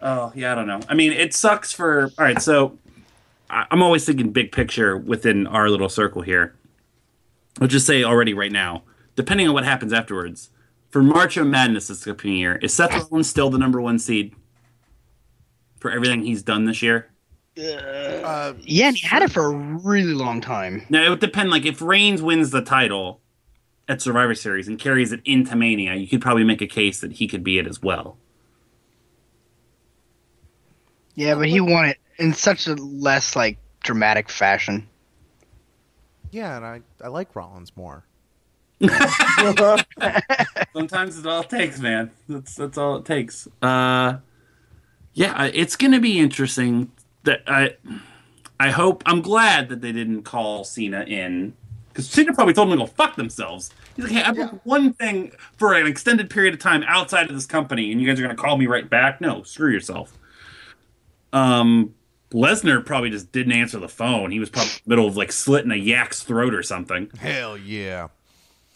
Oh, 0.00 0.32
yeah, 0.34 0.52
I 0.52 0.54
don't 0.54 0.66
know. 0.66 0.80
I 0.88 0.94
mean, 0.94 1.12
it 1.12 1.34
sucks 1.34 1.72
for. 1.72 2.04
All 2.18 2.24
right, 2.24 2.40
so 2.40 2.78
I- 3.50 3.66
I'm 3.70 3.82
always 3.82 4.04
thinking 4.04 4.30
big 4.30 4.52
picture 4.52 4.96
within 4.96 5.46
our 5.46 5.68
little 5.70 5.88
circle 5.88 6.22
here. 6.22 6.54
I'll 7.60 7.66
just 7.68 7.86
say 7.86 8.04
already 8.04 8.34
right 8.34 8.52
now, 8.52 8.84
depending 9.16 9.48
on 9.48 9.54
what 9.54 9.64
happens 9.64 9.92
afterwards, 9.92 10.50
for 10.90 11.02
March 11.02 11.36
of 11.36 11.46
Madness 11.46 11.88
this 11.88 12.06
upcoming 12.06 12.36
year, 12.36 12.56
is 12.62 12.72
Seth 12.72 12.92
Rollins 12.94 13.28
still 13.28 13.50
the 13.50 13.58
number 13.58 13.80
one 13.80 13.98
seed 13.98 14.34
for 15.80 15.90
everything 15.90 16.22
he's 16.22 16.42
done 16.42 16.64
this 16.64 16.82
year? 16.82 17.10
uh, 17.58 18.52
Yeah, 18.60 18.86
and 18.88 18.96
he 18.96 19.04
had 19.06 19.22
it 19.22 19.32
for 19.32 19.46
a 19.46 19.50
really 19.50 20.14
long 20.14 20.40
time. 20.40 20.84
Now 20.88 21.02
it 21.04 21.10
would 21.10 21.18
depend. 21.20 21.50
Like 21.50 21.66
if 21.66 21.82
Reigns 21.82 22.22
wins 22.22 22.50
the 22.50 22.62
title 22.62 23.20
at 23.88 24.00
Survivor 24.00 24.34
Series 24.36 24.68
and 24.68 24.78
carries 24.78 25.10
it 25.12 25.20
into 25.24 25.56
Mania, 25.56 25.94
you 25.96 26.06
could 26.06 26.20
probably 26.20 26.44
make 26.44 26.62
a 26.62 26.66
case 26.68 27.00
that 27.00 27.14
he 27.14 27.26
could 27.26 27.42
be 27.42 27.58
it 27.58 27.66
as 27.66 27.82
well. 27.82 28.16
Yeah, 31.18 31.34
but 31.34 31.48
he 31.48 31.60
won 31.60 31.86
it 31.86 31.98
in 32.18 32.32
such 32.32 32.68
a 32.68 32.74
less 32.76 33.34
like 33.34 33.58
dramatic 33.82 34.28
fashion. 34.28 34.88
yeah, 36.30 36.56
and 36.56 36.64
I 36.64 36.80
I 37.02 37.08
like 37.08 37.34
Rollins 37.34 37.76
more. 37.76 38.04
Sometimes 40.72 41.18
it's 41.18 41.26
all 41.26 41.40
it 41.40 41.50
takes, 41.50 41.80
man. 41.80 42.12
That's 42.28 42.54
that's 42.54 42.78
all 42.78 42.98
it 42.98 43.04
takes. 43.04 43.48
Uh, 43.60 44.18
yeah, 45.14 45.50
it's 45.52 45.74
gonna 45.74 45.98
be 45.98 46.20
interesting. 46.20 46.92
That 47.24 47.42
I, 47.48 47.74
I 48.60 48.70
hope 48.70 49.02
I'm 49.04 49.20
glad 49.20 49.70
that 49.70 49.80
they 49.80 49.90
didn't 49.90 50.22
call 50.22 50.62
Cena 50.62 51.02
in 51.02 51.52
Because 51.88 52.08
Cena 52.08 52.32
probably 52.32 52.54
told 52.54 52.70
them 52.70 52.78
to 52.78 52.84
go 52.84 52.92
fuck 52.92 53.16
themselves. 53.16 53.72
He's 53.96 54.04
like, 54.04 54.14
hey, 54.14 54.22
I 54.22 54.30
booked 54.30 54.64
one 54.64 54.92
thing 54.92 55.32
for 55.56 55.74
an 55.74 55.88
extended 55.88 56.30
period 56.30 56.54
of 56.54 56.60
time 56.60 56.84
outside 56.86 57.28
of 57.28 57.34
this 57.34 57.46
company, 57.46 57.90
and 57.90 58.00
you 58.00 58.06
guys 58.06 58.20
are 58.20 58.22
going 58.22 58.36
to 58.36 58.40
call 58.40 58.56
me 58.56 58.68
right 58.68 58.88
back? 58.88 59.20
No, 59.20 59.42
screw 59.42 59.72
yourself. 59.72 60.16
Um, 61.32 61.94
Lesnar 62.32 62.84
probably 62.84 63.10
just 63.10 63.32
didn't 63.32 63.52
answer 63.52 63.78
the 63.78 63.88
phone. 63.88 64.30
He 64.30 64.38
was 64.38 64.50
probably 64.50 64.70
in 64.72 64.80
the 64.84 64.88
middle 64.90 65.06
of 65.06 65.16
like 65.16 65.32
slitting 65.32 65.70
a 65.70 65.76
yak's 65.76 66.22
throat 66.22 66.54
or 66.54 66.62
something. 66.62 67.10
Hell 67.18 67.56
yeah. 67.56 68.08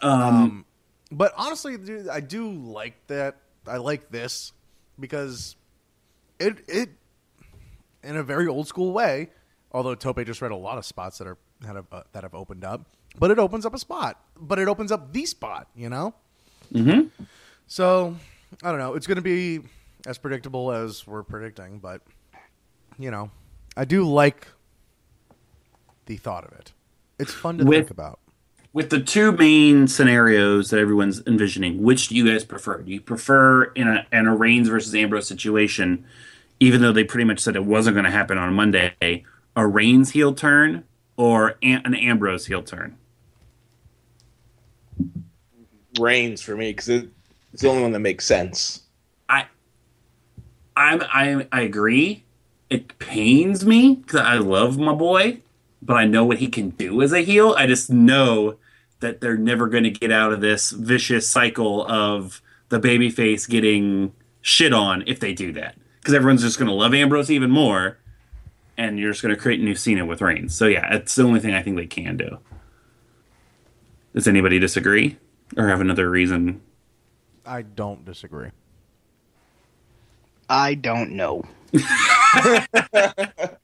Um, 0.01 0.65
But 1.11 1.33
honestly, 1.37 1.77
dude, 1.77 2.09
I 2.09 2.21
do 2.21 2.51
like 2.51 2.95
that. 3.09 3.37
I 3.67 3.77
like 3.77 4.11
this 4.11 4.53
because 4.99 5.55
it 6.41 6.65
it 6.67 6.91
in 8.03 8.17
a 8.17 8.23
very 8.23 8.47
old 8.49 8.67
school 8.67 8.93
way. 8.93 9.31
Although 9.71 9.95
Tope 9.95 10.25
just 10.27 10.43
read 10.43 10.51
a 10.51 10.57
lot 10.57 10.77
of 10.79 10.85
spots 10.85 11.19
that 11.19 11.27
are 11.27 11.38
that 11.61 11.77
have 11.77 11.87
uh, 11.93 12.03
that 12.12 12.23
have 12.25 12.35
opened 12.35 12.65
up, 12.65 12.87
but 13.19 13.31
it 13.31 13.38
opens 13.38 13.65
up 13.65 13.75
a 13.75 13.79
spot. 13.79 14.21
But 14.38 14.59
it 14.59 14.69
opens 14.69 14.91
up 14.93 15.12
the 15.12 15.25
spot, 15.27 15.69
you 15.77 15.88
know. 15.88 16.15
mhm. 16.73 17.11
So 17.67 18.17
I 18.62 18.71
don't 18.71 18.79
know. 18.79 18.95
It's 18.95 19.07
going 19.07 19.17
to 19.17 19.23
be 19.23 19.61
as 20.07 20.19
predictable 20.19 20.73
as 20.73 21.07
we're 21.07 21.23
predicting, 21.23 21.79
but 21.79 22.03
you 22.98 23.11
know, 23.11 23.31
I 23.76 23.85
do 23.85 24.05
like 24.05 24.48
the 26.07 26.16
thought 26.16 26.44
of 26.44 26.52
it. 26.52 26.72
It's 27.18 27.33
fun 27.33 27.59
to 27.59 27.64
With- 27.64 27.78
think 27.81 27.90
about. 27.90 28.18
with 28.72 28.90
the 28.90 29.00
two 29.00 29.33
main 29.33 29.87
scenarios 29.87 30.70
that 30.70 30.78
everyone's 30.81 31.22
envisioning, 31.26 31.83
which 31.83 32.09
do 32.09 32.16
you 32.16 32.26
guys 32.31 32.44
prefer? 32.44 32.78
Do 32.83 32.90
you 32.92 33.00
prefer 33.00 33.64
in 33.64 33.88
a 33.88 34.07
in 34.12 34.26
a 34.26 34.35
Reigns 34.35 34.68
versus 34.68 34.94
Ambrose 34.94 35.26
situation, 35.28 36.05
even 36.61 36.81
though 36.81 36.92
they 36.92 37.05
pretty 37.05 37.24
much 37.24 37.40
said 37.40 37.55
it 37.57 37.64
wasn't 37.64 37.94
going 37.94 38.05
to 38.05 38.11
happen 38.11 38.38
on 38.38 38.55
Monday, 38.55 38.94
a 39.57 39.66
Reigns 39.66 40.11
heel 40.11 40.35
turn 40.35 40.85
or 41.16 41.57
an 41.62 41.83
an 41.85 41.94
Ambrose 41.94 42.46
heel 42.46 42.62
turn? 42.62 42.96
Reigns 46.00 46.40
for 46.40 46.57
me 46.57 46.70
because 46.70 46.88
it, 46.88 47.09
it's 47.52 47.62
the 47.62 47.68
only 47.68 47.83
one 47.83 47.92
that 47.92 47.98
makes 48.00 48.24
sense. 48.24 48.81
I, 49.28 49.44
I'm 50.76 51.02
I 51.02 51.46
I 51.52 51.61
agree. 51.62 52.24
It 52.72 52.98
pains 52.98 53.66
me 53.66 53.96
because 53.96 54.20
I 54.20 54.38
love 54.38 54.78
my 54.78 54.94
boy, 54.94 55.42
but 55.82 55.98
I 55.98 56.06
know 56.06 56.24
what 56.24 56.38
he 56.38 56.48
can 56.48 56.70
do 56.70 57.02
as 57.02 57.12
a 57.12 57.20
heel. 57.20 57.54
I 57.58 57.66
just 57.66 57.90
know 57.90 58.56
that 59.00 59.20
they're 59.20 59.37
never 59.37 59.68
going 59.68 59.85
to 59.85 59.90
get 59.90 60.11
out 60.11 60.32
of 60.32 60.40
this 60.40 60.70
vicious 60.70 61.28
cycle 61.28 61.87
of 61.87 62.40
the 62.70 62.80
babyface 62.80 63.46
getting 63.46 64.14
shit 64.40 64.72
on 64.72 65.04
if 65.06 65.20
they 65.20 65.35
do 65.35 65.52
that. 65.52 65.76
Because 66.00 66.14
everyone's 66.14 66.40
just 66.40 66.58
going 66.58 66.70
to 66.70 66.74
love 66.74 66.94
Ambrose 66.94 67.30
even 67.30 67.50
more, 67.50 67.98
and 68.78 68.98
you're 68.98 69.11
just 69.11 69.20
going 69.20 69.35
to 69.35 69.40
create 69.40 69.61
a 69.61 69.62
new 69.62 69.74
Cena 69.74 70.06
with 70.06 70.22
Reigns. 70.22 70.54
So 70.54 70.66
yeah, 70.66 70.94
it's 70.94 71.14
the 71.14 71.24
only 71.24 71.40
thing 71.40 71.52
I 71.52 71.62
think 71.62 71.76
they 71.76 71.87
can 71.87 72.16
do. 72.16 72.38
Does 74.14 74.26
anybody 74.26 74.58
disagree 74.58 75.18
or 75.58 75.68
have 75.68 75.82
another 75.82 76.08
reason? 76.08 76.62
I 77.44 77.61
don't 77.61 78.06
disagree. 78.06 78.48
I 80.48 80.72
don't 80.72 81.11
know. 81.11 81.44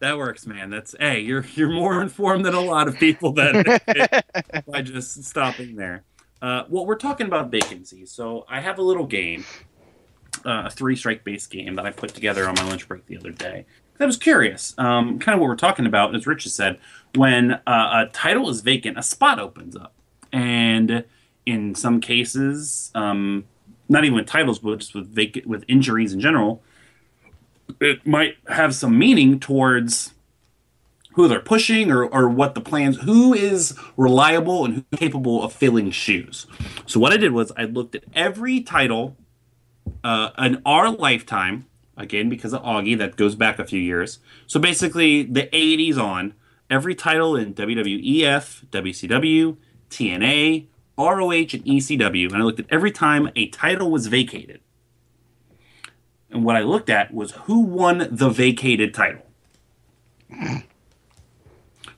That 0.00 0.16
works, 0.16 0.46
man. 0.46 0.70
That's 0.70 0.94
hey, 0.98 1.20
you're 1.20 1.44
you're 1.54 1.70
more 1.70 2.00
informed 2.00 2.44
than 2.44 2.54
a 2.54 2.60
lot 2.60 2.86
of 2.88 2.98
people 2.98 3.32
that 3.32 4.64
by 4.68 4.82
just 4.82 5.24
stopping 5.24 5.76
there. 5.76 6.04
Uh, 6.40 6.64
well, 6.68 6.86
we're 6.86 6.94
talking 6.94 7.26
about 7.26 7.50
vacancies, 7.50 8.12
so 8.12 8.44
I 8.48 8.60
have 8.60 8.78
a 8.78 8.82
little 8.82 9.06
game, 9.06 9.44
uh, 10.46 10.64
a 10.66 10.70
three 10.70 10.94
strike 10.94 11.24
based 11.24 11.50
game 11.50 11.74
that 11.74 11.84
I 11.84 11.90
put 11.90 12.14
together 12.14 12.48
on 12.48 12.54
my 12.54 12.62
lunch 12.62 12.86
break 12.86 13.06
the 13.06 13.18
other 13.18 13.32
day. 13.32 13.66
I 14.00 14.06
was 14.06 14.16
curious, 14.16 14.74
um, 14.78 15.18
kind 15.18 15.34
of 15.34 15.40
what 15.40 15.48
we're 15.48 15.56
talking 15.56 15.84
about, 15.84 16.14
as 16.14 16.24
Rich 16.24 16.44
has 16.44 16.54
said, 16.54 16.78
when 17.16 17.54
uh, 17.66 18.06
a 18.06 18.10
title 18.12 18.48
is 18.48 18.60
vacant, 18.60 18.96
a 18.96 19.02
spot 19.02 19.40
opens 19.40 19.74
up, 19.74 19.92
and 20.32 21.02
in 21.44 21.74
some 21.74 22.00
cases, 22.00 22.92
um, 22.94 23.46
not 23.88 24.04
even 24.04 24.14
with 24.14 24.26
titles, 24.26 24.60
but 24.60 24.78
just 24.78 24.94
with 24.94 25.08
vacant 25.08 25.46
with 25.48 25.64
injuries 25.66 26.12
in 26.12 26.20
general, 26.20 26.62
it 27.80 28.06
might 28.06 28.36
have 28.48 28.74
some 28.74 28.98
meaning 28.98 29.38
towards 29.40 30.14
who 31.14 31.26
they're 31.26 31.40
pushing 31.40 31.90
or, 31.90 32.04
or 32.04 32.28
what 32.28 32.54
the 32.54 32.60
plans 32.60 32.98
who 32.98 33.34
is 33.34 33.76
reliable 33.96 34.64
and 34.64 34.74
who's 34.74 34.98
capable 34.98 35.42
of 35.42 35.52
filling 35.52 35.90
shoes. 35.90 36.46
So 36.86 37.00
what 37.00 37.12
i 37.12 37.16
did 37.16 37.32
was 37.32 37.50
i 37.56 37.64
looked 37.64 37.94
at 37.94 38.04
every 38.14 38.60
title 38.60 39.16
uh, 40.04 40.30
in 40.38 40.62
our 40.64 40.90
lifetime 40.90 41.66
again 41.96 42.28
because 42.28 42.52
of 42.52 42.62
augie 42.62 42.96
that 42.98 43.16
goes 43.16 43.34
back 43.34 43.58
a 43.58 43.64
few 43.64 43.80
years. 43.80 44.20
So 44.46 44.60
basically 44.60 45.24
the 45.24 45.48
80s 45.52 45.98
on 45.98 46.34
every 46.70 46.94
title 46.94 47.34
in 47.36 47.54
wwef 47.54 48.66
wcw 48.66 49.56
tna 49.90 50.66
roh 50.98 51.30
and 51.30 51.48
ecw 51.48 52.26
and 52.26 52.36
i 52.36 52.40
looked 52.40 52.60
at 52.60 52.66
every 52.70 52.90
time 52.90 53.30
a 53.36 53.48
title 53.48 53.90
was 53.90 54.06
vacated 54.06 54.60
and 56.30 56.44
what 56.44 56.56
I 56.56 56.60
looked 56.60 56.90
at 56.90 57.12
was 57.12 57.32
who 57.32 57.60
won 57.60 58.08
the 58.10 58.28
vacated 58.28 58.94
title. 58.94 59.22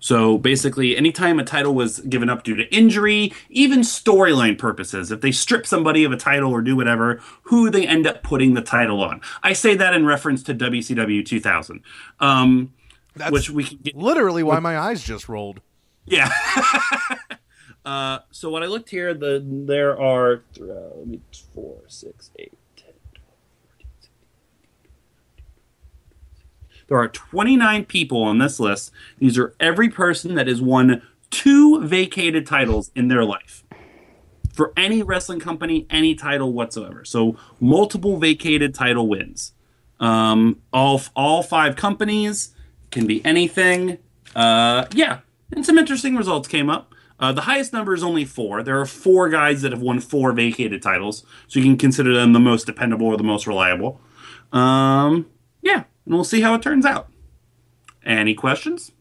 So 0.02 0.38
basically, 0.38 0.96
anytime 0.96 1.38
a 1.38 1.44
title 1.44 1.74
was 1.74 2.00
given 2.00 2.30
up 2.30 2.42
due 2.42 2.56
to 2.56 2.64
injury, 2.74 3.34
even 3.50 3.80
storyline 3.80 4.56
purposes, 4.56 5.12
if 5.12 5.20
they 5.20 5.30
strip 5.30 5.66
somebody 5.66 6.04
of 6.04 6.12
a 6.12 6.16
title 6.16 6.50
or 6.52 6.62
do 6.62 6.74
whatever, 6.74 7.20
who 7.42 7.70
they 7.70 7.86
end 7.86 8.06
up 8.06 8.22
putting 8.22 8.54
the 8.54 8.62
title 8.62 9.02
on. 9.02 9.20
I 9.42 9.52
say 9.52 9.74
that 9.74 9.92
in 9.92 10.06
reference 10.06 10.42
to 10.44 10.54
WCW 10.54 11.24
2000, 11.24 11.82
um, 12.18 12.72
That's 13.14 13.30
which 13.30 13.50
we 13.50 13.64
can 13.64 13.78
get 13.78 13.94
literally 13.94 14.42
why 14.42 14.58
my 14.58 14.78
eyes 14.78 15.02
just 15.02 15.28
rolled. 15.28 15.60
yeah. 16.06 16.30
uh, 17.84 18.20
so 18.30 18.50
when 18.50 18.62
I 18.62 18.66
looked 18.66 18.88
here, 18.88 19.12
the 19.12 19.44
there 19.44 20.00
are 20.00 20.42
uh, 20.58 20.96
let 20.96 21.06
me 21.06 21.20
four, 21.54 21.82
six, 21.88 22.30
eight, 22.38 22.54
There 26.90 26.98
are 26.98 27.08
29 27.08 27.84
people 27.84 28.20
on 28.24 28.38
this 28.38 28.58
list. 28.58 28.90
These 29.18 29.38
are 29.38 29.54
every 29.60 29.88
person 29.88 30.34
that 30.34 30.48
has 30.48 30.60
won 30.60 31.02
two 31.30 31.80
vacated 31.86 32.48
titles 32.48 32.90
in 32.96 33.06
their 33.06 33.24
life. 33.24 33.62
For 34.52 34.72
any 34.76 35.00
wrestling 35.00 35.38
company, 35.38 35.86
any 35.88 36.16
title 36.16 36.52
whatsoever. 36.52 37.04
So 37.04 37.36
multiple 37.60 38.16
vacated 38.16 38.74
title 38.74 39.06
wins. 39.06 39.52
Um, 40.00 40.62
all 40.72 41.00
all 41.14 41.44
five 41.44 41.76
companies 41.76 42.56
can 42.90 43.06
be 43.06 43.24
anything. 43.24 43.98
Uh, 44.34 44.86
yeah, 44.92 45.20
and 45.52 45.64
some 45.64 45.78
interesting 45.78 46.16
results 46.16 46.48
came 46.48 46.68
up. 46.68 46.92
Uh, 47.20 47.30
the 47.30 47.42
highest 47.42 47.72
number 47.72 47.94
is 47.94 48.02
only 48.02 48.24
four. 48.24 48.64
There 48.64 48.80
are 48.80 48.86
four 48.86 49.28
guys 49.28 49.62
that 49.62 49.70
have 49.70 49.82
won 49.82 50.00
four 50.00 50.32
vacated 50.32 50.82
titles, 50.82 51.24
so 51.46 51.60
you 51.60 51.64
can 51.64 51.76
consider 51.76 52.14
them 52.14 52.32
the 52.32 52.40
most 52.40 52.66
dependable 52.66 53.06
or 53.06 53.16
the 53.16 53.22
most 53.22 53.46
reliable. 53.46 54.00
Um, 54.52 55.26
yeah, 55.62 55.84
and 56.04 56.14
we'll 56.14 56.24
see 56.24 56.40
how 56.40 56.54
it 56.54 56.62
turns 56.62 56.84
out. 56.84 57.08
Any 58.04 58.34
questions? 58.34 58.92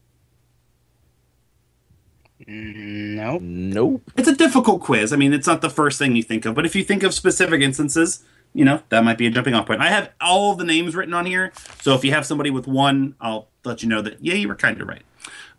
No. 2.46 3.38
Nope. 3.40 4.10
It's 4.16 4.28
a 4.28 4.34
difficult 4.34 4.80
quiz. 4.82 5.12
I 5.12 5.16
mean, 5.16 5.32
it's 5.32 5.46
not 5.46 5.60
the 5.60 5.70
first 5.70 5.98
thing 5.98 6.16
you 6.16 6.22
think 6.22 6.44
of, 6.44 6.54
but 6.54 6.66
if 6.66 6.74
you 6.74 6.82
think 6.84 7.02
of 7.02 7.14
specific 7.14 7.60
instances, 7.60 8.24
you 8.52 8.64
know, 8.64 8.82
that 8.88 9.04
might 9.04 9.18
be 9.18 9.26
a 9.26 9.30
jumping 9.30 9.54
off 9.54 9.66
point. 9.66 9.80
I 9.80 9.88
have 9.88 10.10
all 10.20 10.54
the 10.54 10.64
names 10.64 10.96
written 10.96 11.14
on 11.14 11.26
here, 11.26 11.52
so 11.80 11.94
if 11.94 12.04
you 12.04 12.12
have 12.12 12.26
somebody 12.26 12.50
with 12.50 12.66
one, 12.66 13.14
I'll 13.20 13.48
let 13.64 13.82
you 13.82 13.88
know 13.88 14.02
that, 14.02 14.24
yeah, 14.24 14.34
you 14.34 14.48
were 14.48 14.56
kind 14.56 14.80
of 14.80 14.88
right. 14.88 15.02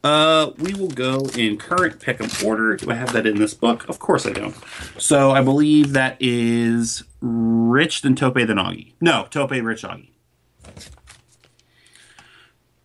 Uh, 0.04 0.52
we 0.58 0.74
will 0.74 0.90
go 0.90 1.28
in 1.38 1.58
current 1.58 2.00
pick 2.00 2.18
pick'em 2.18 2.46
order. 2.46 2.76
Do 2.76 2.90
I 2.90 2.96
have 2.96 3.14
that 3.14 3.28
in 3.28 3.38
this 3.38 3.54
book? 3.54 3.88
Of 3.88 4.00
course 4.00 4.26
I 4.26 4.32
don't. 4.32 4.56
So 4.98 5.32
I 5.32 5.44
believe 5.44 5.94
that 5.94 6.18
is 6.20 7.04
Rich, 7.22 8.02
then 8.02 8.16
Tope, 8.16 8.34
then 8.34 8.48
Augie. 8.58 8.94
No, 9.00 9.28
Tope, 9.30 9.52
Rich, 9.52 9.84
Augie. 9.84 10.10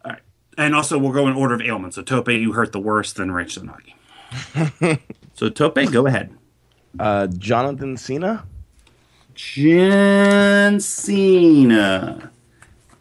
All 0.05 0.13
right. 0.13 0.21
And 0.57 0.75
also, 0.75 0.99
we'll 0.99 1.13
go 1.13 1.29
in 1.29 1.35
order 1.35 1.55
of 1.55 1.61
ailments. 1.61 1.97
So 1.97 2.03
Tope, 2.03 2.29
you 2.29 2.53
hurt 2.53 2.73
the 2.73 2.81
worst, 2.81 3.17
then 3.17 3.31
Rich, 3.31 3.57
then 3.57 3.71
Augie. 3.71 4.99
so 5.35 5.49
Tope, 5.51 5.79
go 5.93 6.07
ahead. 6.07 6.35
Uh, 6.99 7.27
Jonathan 7.27 7.97
Cena. 7.97 8.45
John 9.35 10.81
Cena 10.81 12.31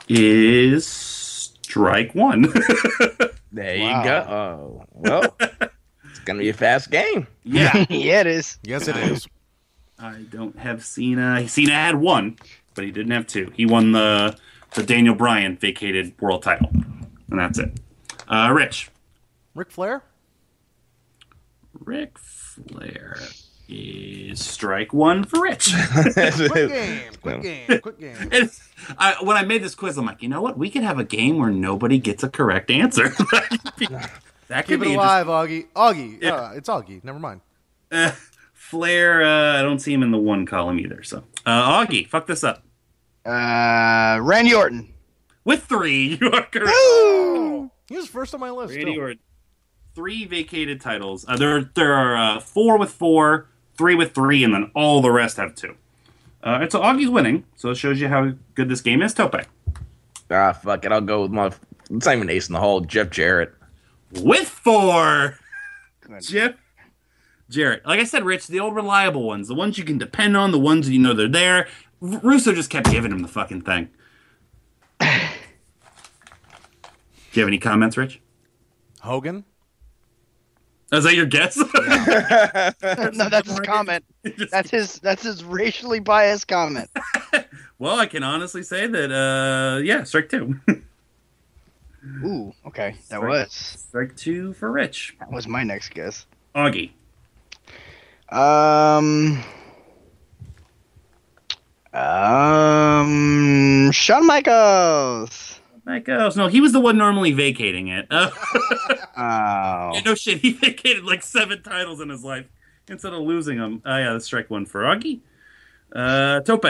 is 0.09 0.85
strike 0.87 2.13
one. 2.15 2.51
There 3.51 3.79
Wow. 3.79 3.99
you 3.99 4.03
go. 4.03 4.17
Oh, 4.29 4.85
well, 4.91 5.35
it's 6.09 6.19
gonna 6.25 6.39
be 6.39 6.49
a 6.49 6.53
fast 6.53 6.91
game. 6.91 7.25
yeah. 7.45 7.85
yeah, 7.89 8.19
it 8.19 8.27
is. 8.27 8.59
Yes, 8.63 8.89
it 8.89 8.97
is. 8.97 9.25
I 9.97 10.25
don't 10.29 10.59
have 10.59 10.83
Cena. 10.83 11.47
Cena 11.47 11.71
had 11.71 11.95
one, 11.95 12.35
but 12.73 12.83
he 12.83 12.91
didn't 12.91 13.13
have 13.13 13.27
two. 13.27 13.53
He 13.55 13.65
won 13.65 13.93
the 13.93 14.35
the 14.73 14.83
Daniel 14.83 15.15
Bryan 15.15 15.55
vacated 15.55 16.15
world 16.19 16.43
title, 16.43 16.69
and 17.29 17.39
that's 17.39 17.59
it. 17.59 17.79
Uh, 18.27 18.51
Rich, 18.53 18.89
Ric 19.53 19.71
Flair. 19.71 20.03
Ric 21.73 22.17
Flair 22.17 23.17
is 23.67 24.43
strike 24.45 24.93
one 24.93 25.23
for 25.23 25.41
Rich. 25.41 25.73
Quick 25.91 26.15
game. 26.69 27.01
Quick 27.21 27.41
game. 27.41 27.79
Quick 27.81 27.99
game. 27.99 28.15
I, 28.97 29.15
when 29.21 29.37
I 29.37 29.43
made 29.43 29.63
this 29.63 29.75
quiz, 29.75 29.97
I'm 29.97 30.05
like, 30.05 30.21
you 30.21 30.29
know 30.29 30.41
what? 30.41 30.57
We 30.57 30.69
could 30.69 30.83
have 30.83 30.99
a 30.99 31.03
game 31.03 31.37
where 31.37 31.49
nobody 31.49 31.97
gets 31.97 32.23
a 32.23 32.29
correct 32.29 32.69
answer. 32.71 33.13
That 34.47 34.67
could 34.67 34.79
Keep 34.79 34.89
it 34.91 34.95
alive, 34.95 35.25
Augie. 35.25 35.65
Augie. 35.75 36.21
Yeah. 36.21 36.35
Uh, 36.35 36.51
it's 36.51 36.69
Augie. 36.69 37.03
Never 37.03 37.17
mind. 37.17 37.41
Uh, 37.91 38.11
Flair, 38.53 39.23
uh, 39.23 39.59
I 39.59 39.63
don't 39.63 39.79
see 39.79 39.91
him 39.91 40.03
in 40.03 40.11
the 40.11 40.19
one 40.19 40.45
column 40.45 40.79
either. 40.79 41.01
So, 41.01 41.23
uh, 41.47 41.83
Augie, 41.83 42.07
fuck 42.07 42.27
this 42.27 42.43
up. 42.43 42.61
Uh, 43.25 44.19
Randy 44.21 44.53
Orton. 44.53 44.93
With 45.45 45.63
three, 45.63 46.17
you 46.21 46.31
are 46.31 46.41
correct. 46.43 47.71
He 47.87 47.95
was 47.95 48.07
first 48.07 48.33
on 48.33 48.39
my 48.39 48.49
list. 48.49 48.75
Randy 48.75 48.95
too. 48.95 48.99
Orton. 48.99 49.19
Three 49.93 50.25
vacated 50.25 50.81
titles. 50.81 51.23
Uh, 51.27 51.37
there, 51.37 51.61
there 51.75 51.93
are 51.93 52.17
uh, 52.17 52.39
four 52.41 52.77
with 52.77 52.91
four, 52.91 53.47
three 53.77 53.95
with 53.95 54.13
three, 54.13 54.43
and 54.43 54.53
then 54.53 54.71
all 54.75 55.01
the 55.01 55.11
rest 55.11 55.37
have 55.37 55.55
two. 55.55 55.75
Uh, 56.43 56.59
and 56.61 56.71
so 56.71 56.81
Augie's 56.81 57.09
winning, 57.09 57.45
so 57.55 57.69
it 57.69 57.75
shows 57.75 58.01
you 58.01 58.07
how 58.09 58.33
good 58.55 58.67
this 58.67 58.81
game 58.81 59.01
is. 59.01 59.13
Tope. 59.13 59.35
Ah, 60.29 60.51
fuck 60.51 60.83
it. 60.83 60.91
I'll 60.91 60.99
go 61.01 61.21
with 61.21 61.31
my. 61.31 61.47
It's 61.89 62.05
not 62.05 62.15
even 62.15 62.29
ace 62.29 62.49
in 62.49 62.53
the 62.53 62.59
hole. 62.59 62.81
Jeff 62.81 63.09
Jarrett. 63.09 63.53
With 64.11 64.49
four. 64.49 65.37
Jeff 66.21 66.55
Jarrett. 67.49 67.85
Like 67.85 67.99
I 67.99 68.03
said, 68.03 68.25
Rich, 68.25 68.47
the 68.47 68.59
old 68.59 68.75
reliable 68.75 69.23
ones, 69.23 69.47
the 69.47 69.55
ones 69.55 69.77
you 69.77 69.83
can 69.83 69.97
depend 69.97 70.35
on, 70.35 70.51
the 70.51 70.59
ones 70.59 70.89
you 70.89 70.99
know 70.99 71.13
they're 71.13 71.27
there. 71.27 71.67
R- 72.01 72.19
Russo 72.23 72.53
just 72.53 72.69
kept 72.69 72.89
giving 72.91 73.11
him 73.11 73.19
the 73.21 73.27
fucking 73.27 73.61
thing. 73.61 73.89
Do 74.99 75.07
you 77.33 77.41
have 77.41 77.47
any 77.47 77.57
comments, 77.57 77.97
Rich? 77.97 78.21
Hogan. 79.01 79.43
Is 80.91 81.03
that 81.03 81.15
your 81.15 81.25
guess? 81.25 81.57
no, 83.17 83.29
that's 83.29 83.49
his 83.49 83.59
comment. 83.61 84.05
That's 84.51 84.69
his. 84.69 84.99
That's 84.99 85.23
his 85.23 85.43
racially 85.43 85.99
biased 85.99 86.47
comment. 86.47 86.89
well, 87.79 87.99
I 87.99 88.05
can 88.05 88.21
honestly 88.23 88.61
say 88.63 88.85
that, 88.87 89.11
uh, 89.11 89.79
yeah, 89.81 90.03
strike 90.03 90.29
two. 90.29 90.55
Ooh, 92.23 92.53
okay, 92.67 92.91
that 93.09 93.17
Strike- 93.17 93.23
was 93.29 93.51
strike 93.51 94.15
two 94.15 94.53
for 94.53 94.71
Rich. 94.71 95.15
that 95.19 95.31
was 95.31 95.47
my 95.47 95.63
next 95.63 95.89
guess. 95.93 96.27
Augie. 96.55 96.91
Um, 98.29 99.43
um, 101.95 103.91
Shawn 103.91 104.25
Michaels. 104.27 105.59
Michaels. 105.85 106.35
No, 106.35 106.47
he 106.47 106.61
was 106.61 106.71
the 106.73 106.79
one 106.79 106.97
normally 106.97 107.31
vacating 107.31 107.87
it. 107.89 108.07
Uh, 108.09 108.29
Oh, 109.17 109.91
yeah, 109.93 110.01
no 110.03 110.13
shit, 110.13 110.39
he 110.39 110.51
vacated 110.61 111.05
like 111.05 111.23
seven 111.23 111.63
titles 111.63 112.01
in 112.01 112.09
his 112.09 112.21
life 112.21 112.47
instead 112.89 113.13
of 113.13 113.21
losing 113.21 113.57
them. 113.57 113.81
Oh, 113.85 113.97
yeah, 113.97 114.11
that's 114.11 114.25
strike 114.25 114.49
one 114.49 114.65
for 114.65 114.81
Augie. 114.81 115.21
Uh, 115.95 116.41
Tope. 116.41 116.65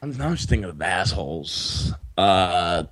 I'm 0.00 0.16
now 0.16 0.30
just 0.34 0.48
thinking 0.48 0.70
of 0.70 0.80
assholes. 0.80 1.92
Uh, 2.16 2.84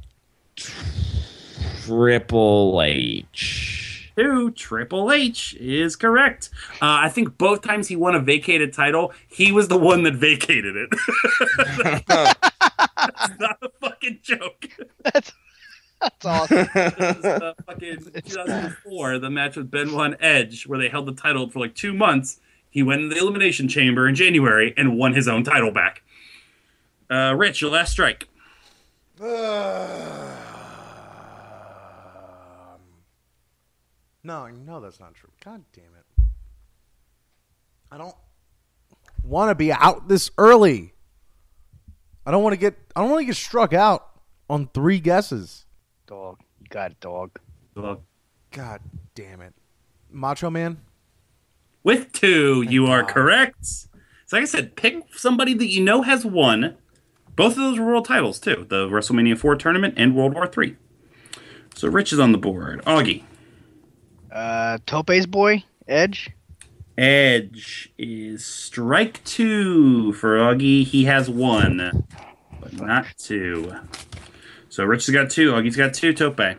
Triple 1.86 2.82
H. 2.82 3.85
Two, 4.16 4.50
Triple 4.52 5.12
H 5.12 5.54
is 5.60 5.94
correct. 5.94 6.48
Uh, 6.74 7.02
I 7.02 7.08
think 7.10 7.36
both 7.36 7.60
times 7.62 7.88
he 7.88 7.96
won 7.96 8.14
a 8.14 8.20
vacated 8.20 8.72
title, 8.72 9.12
he 9.28 9.52
was 9.52 9.68
the 9.68 9.76
one 9.78 10.04
that 10.04 10.14
vacated 10.14 10.74
it. 10.76 10.90
That's 12.08 13.38
not 13.38 13.58
a 13.62 13.68
fucking 13.80 14.20
joke. 14.22 14.68
that's 15.04 15.32
that's 16.00 16.24
awesome. 16.24 16.68
This 16.74 17.16
is, 17.16 17.24
uh, 17.24 17.54
fucking 17.66 17.98
2004, 18.24 19.18
the 19.18 19.30
match 19.30 19.56
with 19.56 19.70
Benoit 19.70 20.06
and 20.06 20.16
Edge, 20.20 20.66
where 20.66 20.78
they 20.78 20.88
held 20.88 21.06
the 21.06 21.14
title 21.14 21.48
for 21.48 21.60
like 21.60 21.74
two 21.74 21.94
months. 21.94 22.40
He 22.70 22.82
went 22.82 23.02
in 23.02 23.08
the 23.08 23.16
Elimination 23.16 23.68
Chamber 23.68 24.06
in 24.06 24.14
January 24.14 24.74
and 24.76 24.98
won 24.98 25.14
his 25.14 25.28
own 25.28 25.44
title 25.44 25.72
back. 25.72 26.02
Uh, 27.10 27.34
Rich, 27.36 27.60
your 27.60 27.70
last 27.70 27.92
strike. 27.92 28.28
No, 34.26 34.48
no, 34.48 34.80
that's 34.80 34.98
not 34.98 35.14
true. 35.14 35.30
God 35.44 35.62
damn 35.72 35.84
it. 35.84 36.24
I 37.92 37.96
don't 37.96 38.16
want 39.22 39.50
to 39.50 39.54
be 39.54 39.70
out 39.70 40.08
this 40.08 40.32
early. 40.36 40.94
I 42.26 42.32
don't 42.32 42.42
want 42.42 42.54
to 42.54 42.58
get 42.58 42.74
I 42.96 43.02
don't 43.02 43.10
want 43.10 43.20
to 43.20 43.26
get 43.26 43.36
struck 43.36 43.72
out 43.72 44.08
on 44.50 44.68
three 44.74 44.98
guesses. 44.98 45.64
dog, 46.08 46.40
you 46.60 46.66
got 46.68 46.90
it, 46.90 46.98
dog. 46.98 47.38
Well, 47.76 48.02
God 48.50 48.80
damn 49.14 49.40
it. 49.40 49.54
Macho 50.10 50.50
Man? 50.50 50.80
With 51.84 52.10
two, 52.10 52.62
you 52.68 52.86
are 52.86 53.04
correct. 53.04 53.64
So, 53.64 53.86
like 54.32 54.42
I 54.42 54.46
said, 54.46 54.74
pick 54.74 55.04
somebody 55.14 55.54
that 55.54 55.68
you 55.68 55.84
know 55.84 56.02
has 56.02 56.24
won. 56.26 56.76
Both 57.36 57.52
of 57.52 57.58
those 57.58 57.78
were 57.78 57.86
world 57.86 58.06
titles, 58.06 58.40
too 58.40 58.66
the 58.68 58.88
WrestleMania 58.88 59.38
4 59.38 59.54
tournament 59.54 59.94
and 59.96 60.16
World 60.16 60.34
War 60.34 60.48
3. 60.48 60.74
So, 61.76 61.86
Rich 61.86 62.12
is 62.12 62.18
on 62.18 62.32
the 62.32 62.38
board. 62.38 62.82
Augie. 62.86 63.22
Uh, 64.30 64.78
Tope's 64.86 65.26
boy, 65.26 65.64
Edge. 65.88 66.30
Edge 66.98 67.92
is 67.98 68.44
strike 68.44 69.22
two 69.24 70.12
for 70.14 70.36
Augie. 70.38 70.84
He 70.84 71.04
has 71.04 71.28
one, 71.28 72.04
but 72.60 72.72
not 72.72 73.06
two. 73.18 73.72
So 74.68 74.84
Rich 74.84 75.06
has 75.06 75.14
got 75.14 75.30
two. 75.30 75.52
Augie's 75.52 75.76
got 75.76 75.94
two. 75.94 76.12
Tope. 76.12 76.40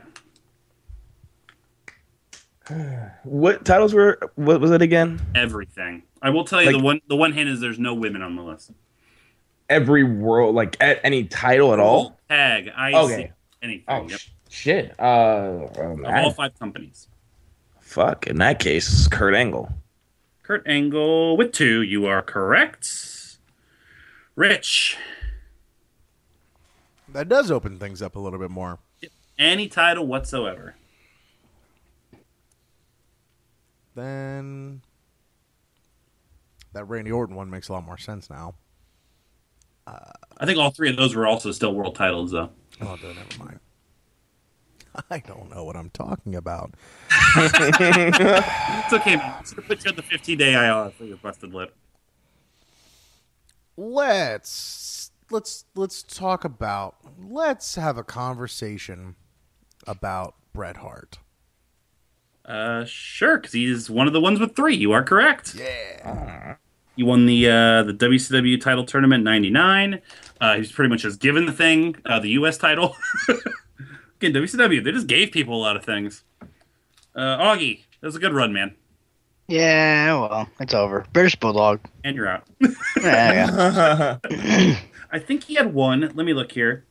What 3.24 3.64
titles 3.64 3.94
were? 3.94 4.20
What 4.36 4.60
was 4.60 4.72
it 4.72 4.82
again? 4.82 5.22
Everything. 5.36 6.04
I 6.22 6.32
will 6.32 6.44
tell 6.44 6.62
you 6.62 6.68
Like- 6.72 6.78
the 6.78 6.84
one. 6.84 7.02
The 7.08 7.16
one 7.16 7.32
hint 7.32 7.50
is 7.50 7.62
there's 7.62 7.80
no 7.80 7.94
women 7.94 8.22
on 8.22 8.36
the 8.36 8.42
list. 8.44 8.72
Every 9.70 10.04
world, 10.04 10.54
like 10.56 10.76
at 10.82 11.00
any 11.04 11.24
title 11.26 11.72
at 11.74 11.80
all. 11.80 12.20
Tag. 12.30 12.70
I 12.76 12.94
Okay. 12.94 13.32
anything. 13.62 13.84
Oh 13.88 14.08
yep. 14.10 14.20
sh- 14.20 14.28
shit. 14.50 14.96
Uh, 15.00 15.68
um, 15.80 16.06
Of 16.06 16.14
all 16.14 16.32
five 16.32 16.58
companies. 16.60 17.08
Fuck. 17.98 18.28
In 18.28 18.38
that 18.38 18.60
case, 18.60 18.88
it's 18.92 19.08
Kurt 19.08 19.34
Angle. 19.34 19.74
Kurt 20.44 20.66
Angle 20.68 21.36
with 21.36 21.52
two. 21.52 21.82
You 21.82 22.06
are 22.06 22.22
correct. 22.22 23.40
Rich. 24.36 24.98
That 27.10 27.28
does 27.28 27.50
open 27.50 27.80
things 27.80 28.04
up 28.04 28.16
a 28.16 28.20
little 28.20 28.38
bit 28.38 28.52
more. 28.52 28.78
Any 29.40 29.68
title 29.68 30.06
whatsoever. 30.06 30.76
Then 33.96 34.82
that 36.74 36.84
Randy 36.84 37.12
Orton 37.12 37.36
one 37.36 37.50
makes 37.50 37.68
a 37.70 37.74
lot 37.74 37.84
more 37.84 37.98
sense 37.98 38.30
now. 38.30 38.54
I 39.88 40.46
think 40.46 40.60
all 40.60 40.70
three 40.70 40.90
of 40.92 40.98
those 40.98 41.16
were 41.16 41.26
also 41.26 41.52
still 41.52 41.74
world 41.74 41.96
titles, 41.96 42.32
though. 42.32 42.52
Oh, 42.80 42.96
never 43.02 43.44
mind. 43.44 43.60
I 45.10 45.20
don't 45.20 45.50
know 45.50 45.64
what 45.64 45.76
I'm 45.76 45.90
talking 45.90 46.36
about. 46.36 46.74
It's 47.36 48.94
okay, 48.94 49.16
man. 49.16 49.44
Put 49.68 49.84
you 49.86 49.92
on 49.92 49.96
the 49.96 50.04
15 50.04 50.38
day 50.38 50.54
IR 50.54 50.92
for 50.92 51.06
your 51.06 51.18
busted 51.18 51.54
lip. 51.54 51.76
Let's 53.76 55.12
let's 55.30 55.66
let's 55.76 56.02
talk 56.04 56.44
about 56.44 56.96
let's 57.20 57.76
have 57.76 57.98
a 57.98 58.04
conversation 58.04 59.16
about 59.86 60.36
Bret 60.54 60.78
Hart. 60.78 61.20
Uh, 62.46 62.86
sure, 62.86 63.38
because 63.38 63.52
he's 63.52 63.90
one 63.90 64.08
of 64.08 64.14
the 64.14 64.22
ones 64.22 64.40
with 64.40 64.56
three. 64.56 64.76
You 64.76 64.94
are 64.94 65.04
correct. 65.04 65.54
Yeah. 65.54 66.56
He 66.96 67.04
won 67.04 67.28
the 67.28 67.48
uh, 67.48 67.84
the 67.84 67.94
WCW 67.94 68.60
title 68.60 68.86
tournament 68.86 69.24
'99. 69.24 70.02
Uh, 70.40 70.54
he 70.54 70.60
was 70.60 70.72
pretty 70.72 70.90
much 70.90 71.02
just 71.02 71.20
given 71.20 71.46
the 71.46 71.52
thing, 71.52 71.96
uh, 72.06 72.20
the 72.20 72.30
U.S. 72.30 72.58
title. 72.58 72.96
Again, 74.22 74.34
WCW, 74.34 74.84
they 74.84 74.92
just 74.92 75.08
gave 75.08 75.32
people 75.32 75.56
a 75.56 75.62
lot 75.62 75.76
of 75.76 75.84
things. 75.86 76.24
Uh, 77.16 77.38
Augie, 77.38 77.82
that 78.02 78.08
was 78.08 78.16
a 78.16 78.20
good 78.20 78.34
run, 78.34 78.52
man. 78.54 78.76
Yeah, 79.48 80.14
well, 80.20 80.50
it's 80.60 80.74
over. 80.74 81.06
British 81.14 81.36
Bulldog. 81.38 81.80
And 82.04 82.16
you're 82.16 82.28
out. 82.28 82.44
Yeah, 83.02 84.18
yeah. 84.30 84.80
I 85.12 85.20
think 85.20 85.44
he 85.46 85.54
had 85.56 85.74
one. 85.74 86.02
Let 86.02 86.16
me 86.26 86.34
look 86.34 86.52
here. 86.52 86.84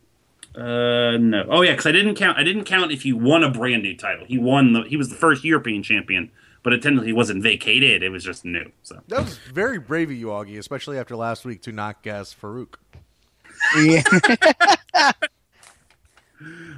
Uh, 0.55 1.19
no. 1.19 1.45
Oh 1.51 1.61
yeah, 1.63 1.73
because 1.73 1.85
I 1.87 1.93
didn't 1.93 2.15
count. 2.15 2.39
I 2.39 2.45
didn't 2.45 2.65
count 2.65 2.91
if 2.93 3.03
he 3.03 3.13
won 3.13 3.45
a 3.45 3.51
brand 3.51 3.83
new 3.83 3.95
title. 3.95 4.25
He 4.25 4.39
won 4.39 4.73
the. 4.73 4.83
He 4.85 4.97
was 4.97 5.11
the 5.11 5.17
first 5.17 5.45
European 5.45 5.83
champion, 5.83 6.31
but 6.63 6.73
it 6.73 6.83
technically 6.83 7.13
wasn't 7.13 7.43
vacated. 7.43 8.03
It 8.03 8.09
was 8.09 8.25
just 8.25 8.45
new. 8.47 8.71
So 8.83 9.01
That 9.09 9.25
was 9.25 9.37
very 9.53 9.79
brave 9.79 10.09
of 10.11 10.17
you, 10.17 10.29
Augie, 10.29 10.59
especially 10.59 10.99
after 10.99 11.15
last 11.15 11.45
week 11.45 11.61
to 11.63 11.73
not 11.73 12.03
guess 12.03 12.35
Farooq. 12.35 12.77
yeah. 13.79 14.03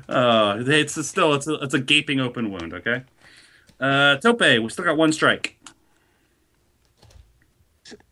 Uh, 0.08 0.62
it's 0.66 0.96
a, 0.96 1.04
still 1.04 1.34
it's 1.34 1.46
a 1.46 1.54
it's 1.54 1.74
a 1.74 1.78
gaping 1.78 2.20
open 2.20 2.50
wound. 2.50 2.72
Okay. 2.74 3.02
Uh, 3.80 4.16
Tope, 4.16 4.40
we 4.40 4.68
still 4.68 4.84
got 4.84 4.96
one 4.96 5.12
strike. 5.12 5.56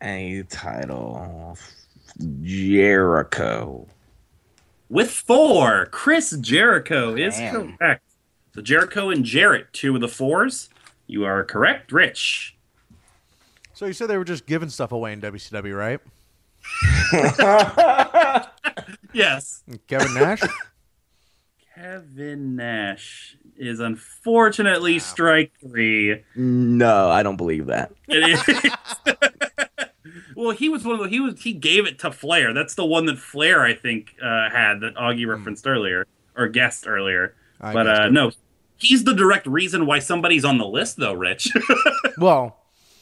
A 0.01 0.43
title. 0.49 1.57
Jericho. 2.41 3.87
With 4.89 5.11
four, 5.11 5.87
Chris 5.87 6.31
Jericho 6.37 7.15
is 7.15 7.35
Damn. 7.37 7.77
correct. 7.77 8.03
So 8.55 8.61
Jericho 8.61 9.09
and 9.09 9.23
Jarrett, 9.23 9.71
two 9.73 9.93
of 9.95 10.01
the 10.01 10.07
fours. 10.07 10.69
You 11.05 11.25
are 11.25 11.43
correct, 11.43 11.91
Rich. 11.91 12.55
So 13.73 13.85
you 13.85 13.93
said 13.93 14.07
they 14.07 14.17
were 14.17 14.23
just 14.23 14.45
giving 14.47 14.69
stuff 14.69 14.91
away 14.91 15.13
in 15.13 15.21
WCW, 15.21 15.77
right? 15.77 15.99
Yes. 19.17 19.63
Kevin 19.87 20.13
Nash. 20.13 20.41
Kevin 21.77 22.55
Nash 22.55 23.37
is 23.55 23.79
unfortunately 23.79 24.97
strike 24.97 25.51
three. 25.61 26.23
No, 26.35 27.09
I 27.09 27.21
don't 27.21 27.35
believe 27.35 27.67
that. 27.67 27.91
It 28.07 28.71
is. 29.05 29.85
well, 30.35 30.51
he 30.51 30.69
was 30.69 30.83
one 30.83 30.95
of 30.95 31.03
the 31.03 31.09
he 31.09 31.19
was 31.19 31.39
he 31.39 31.53
gave 31.53 31.85
it 31.85 31.99
to 31.99 32.11
Flair. 32.11 32.51
That's 32.51 32.73
the 32.73 32.85
one 32.85 33.05
that 33.05 33.19
Flair 33.19 33.63
I 33.63 33.75
think 33.75 34.15
uh, 34.19 34.49
had 34.49 34.79
that 34.81 34.95
Augie 34.95 35.27
referenced 35.27 35.67
earlier 35.67 36.07
or 36.35 36.47
guessed 36.47 36.87
earlier. 36.87 37.35
I 37.61 37.73
but 37.73 37.83
guessed 37.83 38.01
uh, 38.01 38.09
no, 38.09 38.31
he's 38.77 39.03
the 39.03 39.13
direct 39.13 39.45
reason 39.45 39.85
why 39.85 39.99
somebody's 39.99 40.45
on 40.45 40.57
the 40.57 40.67
list, 40.67 40.97
though. 40.97 41.13
Rich. 41.13 41.51
Well, 42.19 42.57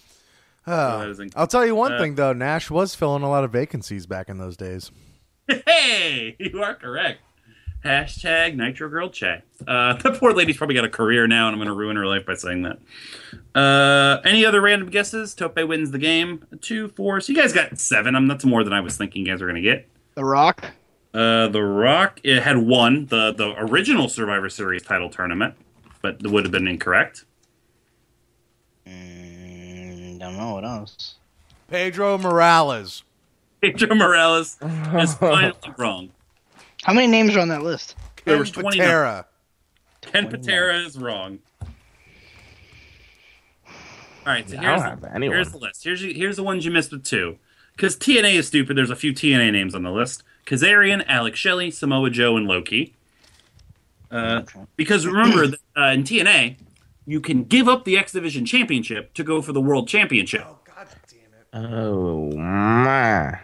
uh, 0.68 1.00
that 1.00 1.08
is 1.08 1.20
inc- 1.20 1.32
I'll 1.38 1.48
tell 1.48 1.66
you 1.66 1.76
one 1.76 1.94
uh, 1.94 1.98
thing 1.98 2.16
though. 2.16 2.34
Nash 2.34 2.70
was 2.70 2.94
filling 2.94 3.24
a 3.24 3.30
lot 3.30 3.46
of 3.46 3.54
vacancies 3.54 4.06
back 4.06 4.28
in 4.28 4.38
those 4.38 4.58
days. 4.58 4.92
hey, 5.48 6.36
you 6.38 6.62
are 6.62 6.76
correct. 6.76 7.22
Hashtag 7.86 8.56
Nitro 8.56 8.90
Girl 8.90 9.10
Che. 9.10 9.44
Uh, 9.68 9.94
that 9.98 10.20
poor 10.20 10.34
lady's 10.34 10.58
probably 10.58 10.76
got 10.76 10.86
a 10.86 10.90
career 10.90 11.28
now, 11.28 11.48
and 11.48 11.54
I'm 11.54 11.60
going 11.60 11.68
to 11.68 11.76
ruin 11.76 11.96
her 11.96 12.08
life 12.08 12.26
by 12.26 12.34
saying 12.34 12.64
that. 12.64 12.80
Uh, 13.54 14.22
any 14.26 14.44
other 14.44 14.60
random 14.60 14.90
guesses? 14.90 15.36
Tope 15.36 15.64
wins 15.68 15.92
the 15.92 16.00
game. 16.00 16.46
Two, 16.62 16.90
four. 16.90 17.22
So 17.22 17.32
you 17.32 17.40
guys 17.40 17.54
got 17.54 17.78
seven. 17.80 18.16
Um, 18.16 18.28
that's 18.28 18.44
more 18.44 18.64
than 18.64 18.74
I 18.74 18.82
was 18.82 18.98
thinking 18.98 19.26
you 19.26 19.32
guys 19.32 19.40
were 19.40 19.48
going 19.48 19.62
to 19.62 19.70
get. 19.70 19.88
The 20.16 20.26
Rock. 20.26 20.66
Uh, 21.14 21.48
the 21.48 21.62
Rock 21.62 22.20
it 22.24 22.44
had 22.44 22.58
won 22.58 23.06
the 23.06 23.32
the 23.32 23.54
original 23.58 24.10
Survivor 24.10 24.50
Series 24.50 24.84
title 24.84 25.10
tournament, 25.10 25.54
but 26.02 26.16
it 26.22 26.28
would 26.30 26.44
have 26.44 26.52
been 26.52 26.68
incorrect. 26.68 27.24
Mm, 28.86 30.20
don't 30.20 30.36
know 30.36 30.56
what 30.56 30.66
else. 30.66 31.16
Pedro 31.70 32.18
Morales. 32.18 33.04
Pedro 33.62 33.96
Morales 33.96 34.58
is 34.62 35.14
finally 35.20 35.54
wrong. 35.78 36.12
How 36.86 36.94
many 36.94 37.08
names 37.08 37.36
are 37.36 37.40
on 37.40 37.48
that 37.48 37.64
list? 37.64 37.96
There 38.26 38.36
Ken 38.36 38.40
was 38.40 38.52
29. 38.52 38.78
Patera. 38.78 39.26
Ken 40.02 40.30
Patera 40.30 40.78
is 40.82 41.00
wrong. 41.00 41.40
All 43.66 43.74
right, 44.28 44.48
so 44.48 44.56
I 44.56 44.62
here's, 44.62 44.82
don't 44.82 44.90
have 44.90 45.04
anyone. 45.16 45.36
here's 45.36 45.52
the 45.52 45.58
list. 45.58 45.84
Here's 45.84 46.02
here's 46.02 46.36
the 46.36 46.44
ones 46.44 46.64
you 46.64 46.70
missed 46.70 46.92
with 46.92 47.04
two. 47.04 47.40
Because 47.76 47.98
TNA 47.98 48.36
is 48.36 48.46
stupid. 48.46 48.78
There's 48.78 48.92
a 48.92 48.96
few 48.96 49.14
TNA 49.14 49.52
names 49.52 49.74
on 49.74 49.82
the 49.82 49.90
list: 49.90 50.22
Kazarian, 50.46 51.04
Alex 51.08 51.40
Shelley, 51.40 51.72
Samoa 51.72 52.12
Joe, 52.12 52.38
and 52.38 52.46
Low 52.46 52.62
Ki. 52.62 52.94
Uh, 54.12 54.44
because 54.76 55.08
remember, 55.08 55.48
that, 55.48 55.60
uh, 55.76 55.92
in 55.92 56.04
TNA, 56.04 56.58
you 57.08 57.20
can 57.20 57.46
give 57.46 57.68
up 57.68 57.86
the 57.86 57.98
X 57.98 58.12
Division 58.12 58.46
Championship 58.46 59.12
to 59.16 59.24
go 59.24 59.42
for 59.42 59.54
the 59.54 59.62
World 59.62 59.88
Championship. 59.88 60.44
Oh 60.46 60.60
God 60.64 60.88
damn 61.10 61.64
it! 61.64 61.72
Oh 61.74 62.32
my! 62.32 63.40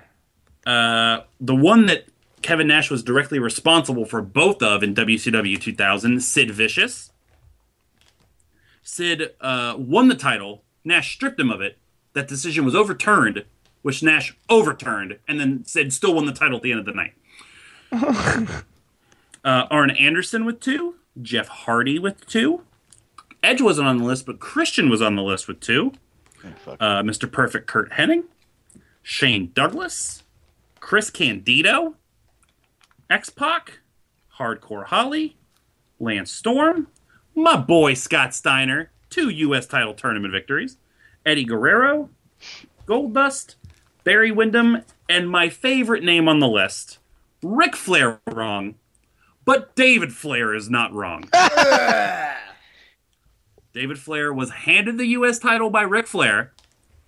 Uh, 0.63 1.23
the 1.39 1.55
one 1.55 1.87
that 1.87 2.05
Kevin 2.41 2.67
Nash 2.67 2.89
was 2.89 3.03
directly 3.03 3.39
responsible 3.39 4.05
for 4.05 4.21
both 4.21 4.61
of 4.61 4.83
in 4.83 4.93
WCW 4.93 5.59
2000, 5.59 6.21
Sid 6.21 6.51
Vicious. 6.51 7.11
Sid 8.83 9.33
uh, 9.39 9.75
won 9.77 10.07
the 10.07 10.15
title. 10.15 10.63
Nash 10.83 11.13
stripped 11.13 11.39
him 11.39 11.51
of 11.51 11.61
it. 11.61 11.77
That 12.13 12.27
decision 12.27 12.65
was 12.65 12.75
overturned, 12.75 13.45
which 13.81 14.03
Nash 14.03 14.35
overturned, 14.49 15.19
and 15.27 15.39
then 15.39 15.63
Sid 15.65 15.93
still 15.93 16.15
won 16.15 16.25
the 16.25 16.33
title 16.33 16.57
at 16.57 16.63
the 16.63 16.71
end 16.71 16.79
of 16.79 16.85
the 16.85 16.93
night. 16.93 17.13
uh, 19.45 19.67
Arn 19.69 19.91
Anderson 19.91 20.45
with 20.45 20.59
two, 20.59 20.95
Jeff 21.21 21.47
Hardy 21.47 21.99
with 21.99 22.25
two. 22.27 22.63
Edge 23.43 23.61
wasn't 23.61 23.87
on 23.87 23.97
the 23.97 24.03
list, 24.03 24.25
but 24.25 24.39
Christian 24.39 24.89
was 24.89 25.01
on 25.01 25.15
the 25.15 25.23
list 25.23 25.47
with 25.47 25.59
two. 25.59 25.93
Uh, 26.67 27.03
Mr. 27.03 27.31
Perfect 27.31 27.67
Curt 27.67 27.91
Hennig, 27.91 28.23
Shane 29.03 29.51
Douglas, 29.53 30.23
Chris 30.79 31.09
Candido, 31.09 31.95
X 33.11 33.29
Pac, 33.29 33.79
Hardcore 34.37 34.85
Holly, 34.85 35.35
Lance 35.99 36.31
Storm, 36.31 36.87
my 37.35 37.57
boy 37.57 37.93
Scott 37.93 38.33
Steiner, 38.33 38.89
two 39.09 39.27
U.S. 39.27 39.67
title 39.67 39.93
tournament 39.93 40.31
victories, 40.31 40.77
Eddie 41.25 41.43
Guerrero, 41.43 42.09
Goldust, 42.87 43.55
Barry 44.05 44.31
Windham, 44.31 44.83
and 45.09 45.29
my 45.29 45.49
favorite 45.49 46.05
name 46.05 46.29
on 46.29 46.39
the 46.39 46.47
list, 46.47 46.99
Ric 47.43 47.75
Flair 47.75 48.21
wrong, 48.27 48.75
but 49.43 49.75
David 49.75 50.13
Flair 50.13 50.55
is 50.55 50.69
not 50.69 50.93
wrong. 50.93 51.25
David 53.73 53.99
Flair 53.99 54.33
was 54.33 54.51
handed 54.51 54.97
the 54.97 55.07
U.S. 55.07 55.37
title 55.37 55.69
by 55.69 55.81
Ric 55.81 56.07
Flair 56.07 56.53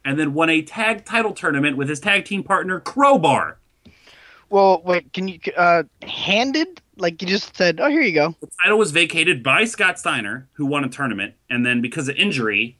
and 0.03 0.19
then 0.19 0.33
won 0.33 0.49
a 0.49 0.61
tag 0.61 1.05
title 1.05 1.31
tournament 1.31 1.77
with 1.77 1.87
his 1.87 2.01
tag 2.01 2.25
team 2.25 2.43
partner 2.43 2.81
Crowbar. 2.81 3.57
Well, 4.53 4.83
wait. 4.85 5.11
Can 5.13 5.27
you 5.27 5.39
uh 5.57 5.81
handed? 6.03 6.79
Like 6.97 7.19
you 7.23 7.27
just 7.27 7.57
said? 7.57 7.79
Oh, 7.81 7.89
here 7.89 8.03
you 8.03 8.13
go. 8.13 8.35
The 8.39 8.51
title 8.61 8.77
was 8.77 8.91
vacated 8.91 9.41
by 9.41 9.65
Scott 9.65 9.97
Steiner, 9.97 10.47
who 10.53 10.67
won 10.67 10.83
a 10.83 10.89
tournament, 10.89 11.33
and 11.49 11.65
then 11.65 11.81
because 11.81 12.07
of 12.07 12.15
injury, 12.17 12.77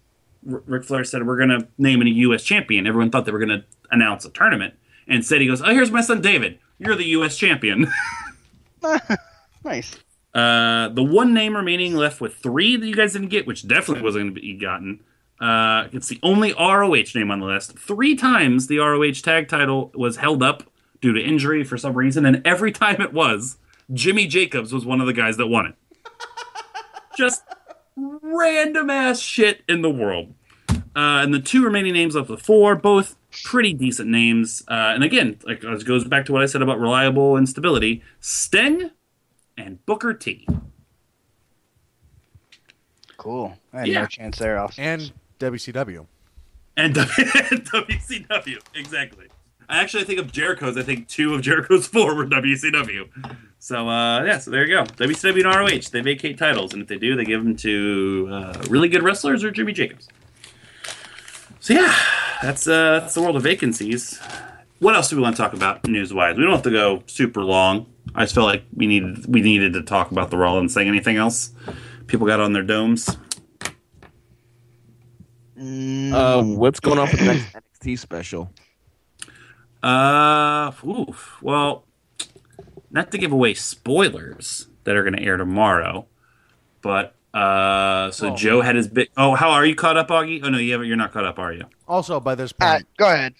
R- 0.47 0.61
Ric 0.67 0.83
Flair 0.83 1.03
said, 1.03 1.25
"We're 1.25 1.35
going 1.35 1.49
to 1.49 1.67
name 1.79 2.03
a 2.03 2.05
U.S. 2.05 2.43
champion." 2.43 2.85
Everyone 2.85 3.09
thought 3.09 3.25
they 3.25 3.31
were 3.31 3.43
going 3.43 3.59
to 3.59 3.65
announce 3.89 4.23
a 4.23 4.29
tournament, 4.29 4.75
and 5.07 5.25
said 5.25 5.41
he 5.41 5.47
goes, 5.47 5.63
"Oh, 5.63 5.71
here's 5.71 5.89
my 5.89 6.01
son 6.01 6.21
David. 6.21 6.59
You're 6.77 6.95
the 6.95 7.05
U.S. 7.05 7.37
champion." 7.37 7.91
Nice. 9.65 9.95
Uh, 10.33 10.89
the 10.89 11.01
one 11.01 11.33
name 11.33 11.55
remaining 11.55 11.95
left 11.95 12.19
with 12.19 12.35
three 12.35 12.75
that 12.75 12.85
you 12.85 12.93
guys 12.93 13.13
didn't 13.13 13.29
get, 13.29 13.47
which 13.47 13.65
definitely 13.65 14.03
wasn't 14.03 14.25
going 14.25 14.35
to 14.35 14.41
be 14.41 14.53
gotten. 14.55 14.99
Uh, 15.39 15.87
it's 15.93 16.09
the 16.09 16.19
only 16.21 16.53
ROH 16.53 17.13
name 17.15 17.31
on 17.31 17.39
the 17.39 17.45
list. 17.45 17.79
Three 17.79 18.13
times 18.13 18.67
the 18.67 18.79
ROH 18.79 19.21
tag 19.23 19.47
title 19.47 19.89
was 19.95 20.17
held 20.17 20.43
up 20.43 20.69
due 21.03 21.13
to 21.13 21.21
injury 21.21 21.63
for 21.65 21.77
some 21.77 21.93
reason, 21.93 22.25
and 22.25 22.41
every 22.47 22.71
time 22.83 22.99
it 23.01 23.13
was, 23.13 23.57
Jimmy 23.93 24.25
Jacobs 24.25 24.73
was 24.73 24.85
one 24.85 24.99
of 25.01 25.05
the 25.05 25.13
guys 25.13 25.35
that 25.37 25.47
won 25.47 25.67
it. 25.67 25.75
Just 27.17 27.43
random 27.95 28.89
ass 28.89 29.19
shit 29.19 29.61
in 29.67 29.81
the 29.83 29.89
world. 29.91 30.33
Uh, 30.95 31.19
and 31.21 31.33
the 31.33 31.39
two 31.39 31.63
remaining 31.63 31.93
names 31.93 32.15
left 32.15 32.29
with 32.29 32.41
four, 32.41 32.75
both 32.75 33.15
pretty 33.43 33.73
decent 33.73 34.09
names. 34.09 34.63
Uh, 34.67 34.93
and 34.95 35.03
again, 35.03 35.37
like 35.45 35.63
it 35.63 35.85
goes 35.85 36.05
back 36.05 36.25
to 36.25 36.31
what 36.31 36.41
I 36.41 36.45
said 36.45 36.61
about 36.61 36.79
reliable 36.79 37.35
and 37.35 37.49
stability. 37.49 38.01
Sting 38.21 38.91
and 39.57 39.83
Booker 39.85 40.13
T. 40.13 40.47
Cool. 43.17 43.57
I 43.73 43.79
had 43.79 43.87
Yeah. 43.87 44.01
no 44.01 44.07
chance 44.07 44.37
there. 44.37 44.57
I'll... 44.57 44.71
and 44.77 45.11
WCW. 45.39 46.05
And 46.77 46.95
WCW, 46.95 48.59
exactly. 48.75 49.27
I 49.69 49.79
actually 49.81 50.03
think 50.03 50.19
of 50.19 50.31
Jericho's. 50.31 50.77
I 50.77 50.83
think 50.83 51.07
two 51.07 51.33
of 51.33 51.41
Jericho's 51.41 51.87
four 51.93 52.15
were 52.15 52.25
WCW. 52.25 53.09
So 53.59 53.87
uh, 53.87 54.23
yeah, 54.23 54.39
so 54.39 54.51
there 54.51 54.65
you 54.67 54.75
go. 54.75 54.83
WCW 54.83 55.45
and 55.45 55.55
ROH. 55.55 55.89
They 55.91 56.01
vacate 56.01 56.37
titles, 56.37 56.73
and 56.73 56.81
if 56.81 56.87
they 56.87 56.97
do, 56.97 57.15
they 57.15 57.23
give 57.25 57.43
them 57.43 57.55
to 57.57 58.29
uh, 58.31 58.63
really 58.69 58.89
good 58.89 59.03
wrestlers 59.03 59.43
or 59.43 59.51
Jimmy 59.51 59.71
Jacobs. 59.73 60.07
So 61.59 61.73
yeah, 61.73 61.95
that's 62.41 62.67
uh, 62.67 62.99
that's 63.01 63.13
the 63.13 63.21
world 63.21 63.35
of 63.37 63.43
vacancies. 63.43 64.19
What 64.79 64.95
else 64.95 65.09
do 65.09 65.15
we 65.15 65.21
want 65.21 65.37
to 65.37 65.41
talk 65.41 65.53
about 65.53 65.87
news 65.87 66.13
wise? 66.13 66.35
We 66.35 66.43
don't 66.43 66.51
have 66.51 66.63
to 66.63 66.71
go 66.71 67.03
super 67.07 67.41
long. 67.41 67.85
I 68.15 68.23
just 68.23 68.35
felt 68.35 68.47
like 68.47 68.63
we 68.75 68.85
needed 68.85 69.25
we 69.33 69.41
needed 69.41 69.71
to 69.73 69.81
talk 69.81 70.11
about 70.11 70.29
the 70.29 70.37
Rollins 70.37 70.73
thing. 70.73 70.89
Anything 70.89 71.15
else? 71.15 71.51
People 72.07 72.27
got 72.27 72.41
on 72.41 72.51
their 72.51 72.63
domes. 72.63 73.15
Mm, 75.57 76.11
Uh, 76.13 76.43
what's 76.57 76.81
going 76.81 76.99
on 76.99 77.07
for 77.07 77.15
the 77.17 77.25
next 77.25 77.45
NXT 77.81 77.97
special? 77.99 78.51
Uh, 79.83 80.71
oof. 80.87 81.37
Well, 81.41 81.83
not 82.89 83.11
to 83.11 83.17
give 83.17 83.31
away 83.31 83.53
spoilers 83.53 84.67
that 84.85 84.95
are 84.95 85.03
going 85.03 85.15
to 85.15 85.21
air 85.21 85.37
tomorrow, 85.37 86.05
but 86.81 87.15
uh, 87.33 88.09
so 88.11 88.27
Well- 88.29 88.37
Joe 88.37 88.61
had 88.61 88.75
his 88.75 88.87
big. 88.87 89.09
Oh, 89.17 89.35
how 89.35 89.51
are 89.51 89.65
you 89.65 89.75
caught 89.75 89.97
up, 89.97 90.07
Augie? 90.09 90.41
Oh 90.43 90.49
no, 90.49 90.57
you 90.57 90.71
haven't. 90.71 90.87
You're 90.87 90.95
not 90.97 91.11
caught 91.11 91.25
up, 91.25 91.37
are 91.39 91.51
you? 91.51 91.65
Also, 91.87 92.19
by 92.19 92.35
this 92.35 92.53
uh, 92.61 92.73
point, 92.75 92.87
go 92.97 93.11
ahead. 93.11 93.33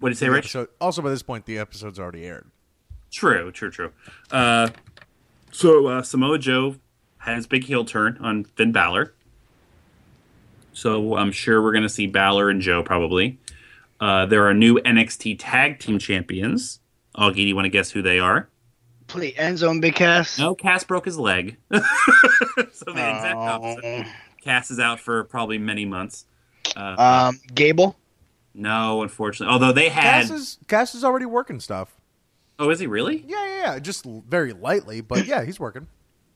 What 0.00 0.08
did 0.08 0.14
you 0.16 0.18
say, 0.18 0.26
the 0.26 0.32
Rich? 0.32 0.44
episode, 0.46 0.68
also 0.80 1.02
by 1.02 1.10
this 1.10 1.22
point, 1.22 1.44
the 1.44 1.58
episode's 1.58 1.98
already 1.98 2.24
aired. 2.24 2.46
True, 3.10 3.52
true, 3.52 3.70
true. 3.70 3.92
Uh, 4.30 4.68
so 5.52 5.86
uh, 5.88 6.02
Samoa 6.02 6.38
Joe 6.38 6.76
had 7.18 7.36
his 7.36 7.46
big 7.46 7.64
heel 7.64 7.84
turn 7.84 8.16
on 8.20 8.44
Finn 8.44 8.72
Balor. 8.72 9.12
So 10.72 11.16
I'm 11.16 11.32
sure 11.32 11.60
we're 11.62 11.72
going 11.72 11.82
to 11.82 11.88
see 11.90 12.06
Balor 12.06 12.48
and 12.48 12.62
Joe 12.62 12.82
probably. 12.82 13.38
Uh, 14.00 14.26
there 14.26 14.46
are 14.48 14.54
new 14.54 14.76
NXT 14.78 15.36
Tag 15.38 15.78
Team 15.78 15.98
Champions. 15.98 16.80
Augie, 17.16 17.34
do 17.36 17.42
you 17.42 17.54
want 17.54 17.66
to 17.66 17.70
guess 17.70 17.90
who 17.90 18.02
they 18.02 18.18
are? 18.18 18.48
Please, 19.08 19.34
Enzo 19.34 19.70
and 19.70 19.82
Big 19.82 19.94
Cass. 19.96 20.38
No, 20.38 20.54
Cass 20.54 20.84
broke 20.84 21.04
his 21.04 21.18
leg. 21.18 21.56
so 21.72 21.78
the 22.86 22.90
exact 22.92 23.36
opposite. 23.36 24.06
Cass 24.42 24.70
is 24.70 24.78
out 24.78 25.00
for 25.00 25.24
probably 25.24 25.58
many 25.58 25.84
months. 25.84 26.24
Uh, 26.76 26.94
Um, 27.30 27.40
Gable. 27.54 27.96
no, 28.54 29.02
unfortunately. 29.02 29.52
Although 29.52 29.72
they 29.72 29.88
had. 29.88 30.02
Cass 30.26 30.30
is 30.30 30.58
Cass 30.68 30.94
is 30.94 31.04
already 31.04 31.26
working 31.26 31.58
stuff. 31.60 31.94
Oh, 32.58 32.70
is 32.70 32.78
he 32.78 32.86
really? 32.86 33.24
Yeah, 33.26 33.46
yeah, 33.46 33.56
yeah. 33.74 33.78
Just 33.80 34.04
very 34.04 34.52
lightly, 34.52 35.00
but 35.00 35.26
yeah, 35.26 35.44
he's 35.44 35.58
working. 35.58 35.88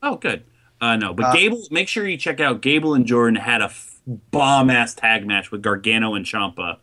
Oh, 0.03 0.17
good. 0.17 0.43
Uh, 0.81 0.97
no, 0.97 1.13
but 1.13 1.27
Uh, 1.27 1.33
Gable. 1.33 1.63
Make 1.71 1.87
sure 1.87 2.05
you 2.07 2.17
check 2.17 2.39
out 2.41 2.61
Gable 2.61 2.93
and 2.93 3.05
Jordan 3.05 3.35
had 3.39 3.61
a 3.61 3.65
f- 3.65 4.01
bomb 4.05 4.69
ass 4.69 4.93
tag 4.93 5.25
match 5.25 5.49
with 5.51 5.61
Gargano 5.61 6.13
and 6.15 6.25
Ciampa. 6.25 6.77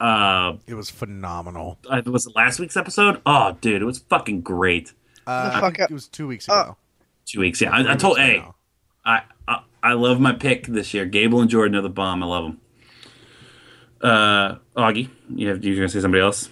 Uh, 0.00 0.54
It 0.66 0.74
was 0.74 0.90
phenomenal. 0.90 1.78
uh, 1.88 2.02
was 2.06 2.26
it 2.26 2.36
last 2.36 2.60
week's 2.60 2.76
episode? 2.76 3.20
Oh, 3.26 3.56
dude, 3.60 3.82
it 3.82 3.84
was 3.84 3.98
fucking 3.98 4.42
great. 4.42 4.92
Uh, 5.26 5.54
The 5.54 5.60
fuck 5.60 5.78
it 5.78 5.90
was 5.90 6.06
two 6.08 6.26
weeks 6.28 6.48
Uh, 6.48 6.52
ago. 6.52 6.76
two 7.26 7.40
weeks. 7.40 7.60
Yeah, 7.60 7.70
I, 7.70 7.92
I 7.92 7.96
told. 7.96 8.18
Hey. 8.18 8.44
I, 9.04 9.22
I 9.46 9.62
I 9.82 9.92
love 9.94 10.20
my 10.20 10.32
pick 10.32 10.66
this 10.66 10.92
year. 10.92 11.04
Gable 11.06 11.40
and 11.40 11.48
Jordan 11.50 11.76
are 11.76 11.80
the 11.82 11.88
bomb. 11.88 12.22
I 12.22 12.26
love 12.26 12.44
them. 12.44 12.60
Uh, 14.00 14.56
Augie, 14.76 15.08
you 15.34 15.48
have 15.48 15.64
you're 15.64 15.76
gonna 15.76 15.88
say 15.88 16.00
somebody 16.00 16.22
else? 16.22 16.48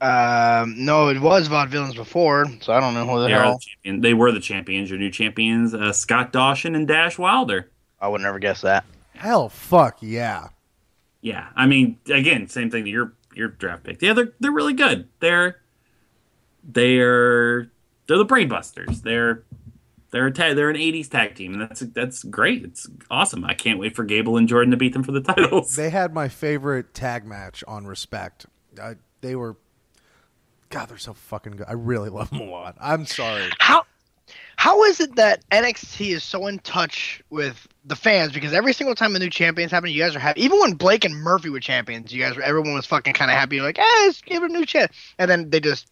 Um, 0.00 0.74
no, 0.84 1.08
it 1.08 1.18
was 1.20 1.48
Vaudevillains 1.48 1.94
before, 1.96 2.46
so 2.60 2.72
I 2.72 2.80
don't 2.80 2.94
know 2.94 3.06
who 3.06 3.20
the 3.20 3.26
They 3.28 3.32
hell. 3.32 3.54
the 3.54 3.58
champion. 3.60 4.00
They 4.02 4.14
were 4.14 4.32
the 4.32 4.40
champions. 4.40 4.90
Your 4.90 4.98
new 4.98 5.10
champions, 5.10 5.72
uh, 5.74 5.92
Scott 5.92 6.32
Dawson 6.32 6.74
and 6.74 6.86
Dash 6.86 7.16
Wilder. 7.18 7.70
I 8.00 8.08
would 8.08 8.20
never 8.20 8.38
guess 8.38 8.60
that. 8.60 8.84
Hell, 9.14 9.48
fuck 9.48 9.96
yeah. 10.00 10.48
Yeah, 11.24 11.48
I 11.56 11.64
mean, 11.64 11.98
again, 12.10 12.48
same 12.48 12.70
thing 12.70 12.84
to 12.84 12.90
your 12.90 13.14
your 13.34 13.48
draft 13.48 13.84
pick. 13.84 14.02
Yeah, 14.02 14.12
they're 14.12 14.34
they're 14.40 14.52
really 14.52 14.74
good. 14.74 15.08
They're 15.20 15.56
they're 16.62 17.70
they're 18.06 18.18
the 18.18 18.26
Brainbusters. 18.26 19.00
They're 19.00 19.42
they're 20.10 20.26
a 20.26 20.30
ta- 20.30 20.52
they're 20.52 20.68
an 20.68 20.76
'80s 20.76 21.08
tag 21.08 21.34
team, 21.34 21.54
and 21.54 21.62
that's 21.62 21.80
that's 21.80 22.24
great. 22.24 22.62
It's 22.62 22.86
awesome. 23.10 23.42
I 23.42 23.54
can't 23.54 23.78
wait 23.78 23.96
for 23.96 24.04
Gable 24.04 24.36
and 24.36 24.46
Jordan 24.46 24.70
to 24.72 24.76
beat 24.76 24.92
them 24.92 25.02
for 25.02 25.12
the 25.12 25.22
titles. 25.22 25.74
They 25.76 25.88
had 25.88 26.12
my 26.12 26.28
favorite 26.28 26.92
tag 26.92 27.24
match 27.24 27.64
on 27.66 27.86
Respect. 27.86 28.44
I, 28.78 28.96
they 29.22 29.34
were, 29.34 29.56
God, 30.68 30.90
they're 30.90 30.98
so 30.98 31.14
fucking 31.14 31.52
good. 31.52 31.66
I 31.66 31.72
really 31.72 32.10
love 32.10 32.28
them 32.28 32.40
a 32.40 32.50
lot. 32.50 32.76
I'm 32.78 33.06
sorry. 33.06 33.48
How 33.60 33.84
how 34.56 34.84
is 34.84 35.00
it 35.00 35.16
that 35.16 35.42
NXT 35.50 36.10
is 36.10 36.22
so 36.22 36.46
in 36.46 36.58
touch 36.60 37.22
with 37.30 37.66
the 37.84 37.96
fans? 37.96 38.32
Because 38.32 38.52
every 38.52 38.72
single 38.72 38.94
time 38.94 39.14
a 39.16 39.18
new 39.18 39.30
champion's 39.30 39.72
happening, 39.72 39.94
you 39.94 40.02
guys 40.02 40.14
are 40.16 40.20
happy. 40.20 40.42
Even 40.42 40.58
when 40.60 40.74
Blake 40.74 41.04
and 41.04 41.14
Murphy 41.14 41.50
were 41.50 41.60
champions, 41.60 42.12
you 42.12 42.22
guys 42.22 42.36
were 42.36 42.42
everyone 42.42 42.74
was 42.74 42.86
fucking 42.86 43.14
kind 43.14 43.30
of 43.30 43.36
happy. 43.36 43.60
Like, 43.60 43.76
hey, 43.76 43.84
let's 44.06 44.20
give 44.22 44.42
it 44.42 44.50
a 44.50 44.52
new 44.52 44.66
champ. 44.66 44.92
And 45.18 45.30
then 45.30 45.50
they 45.50 45.60
just 45.60 45.88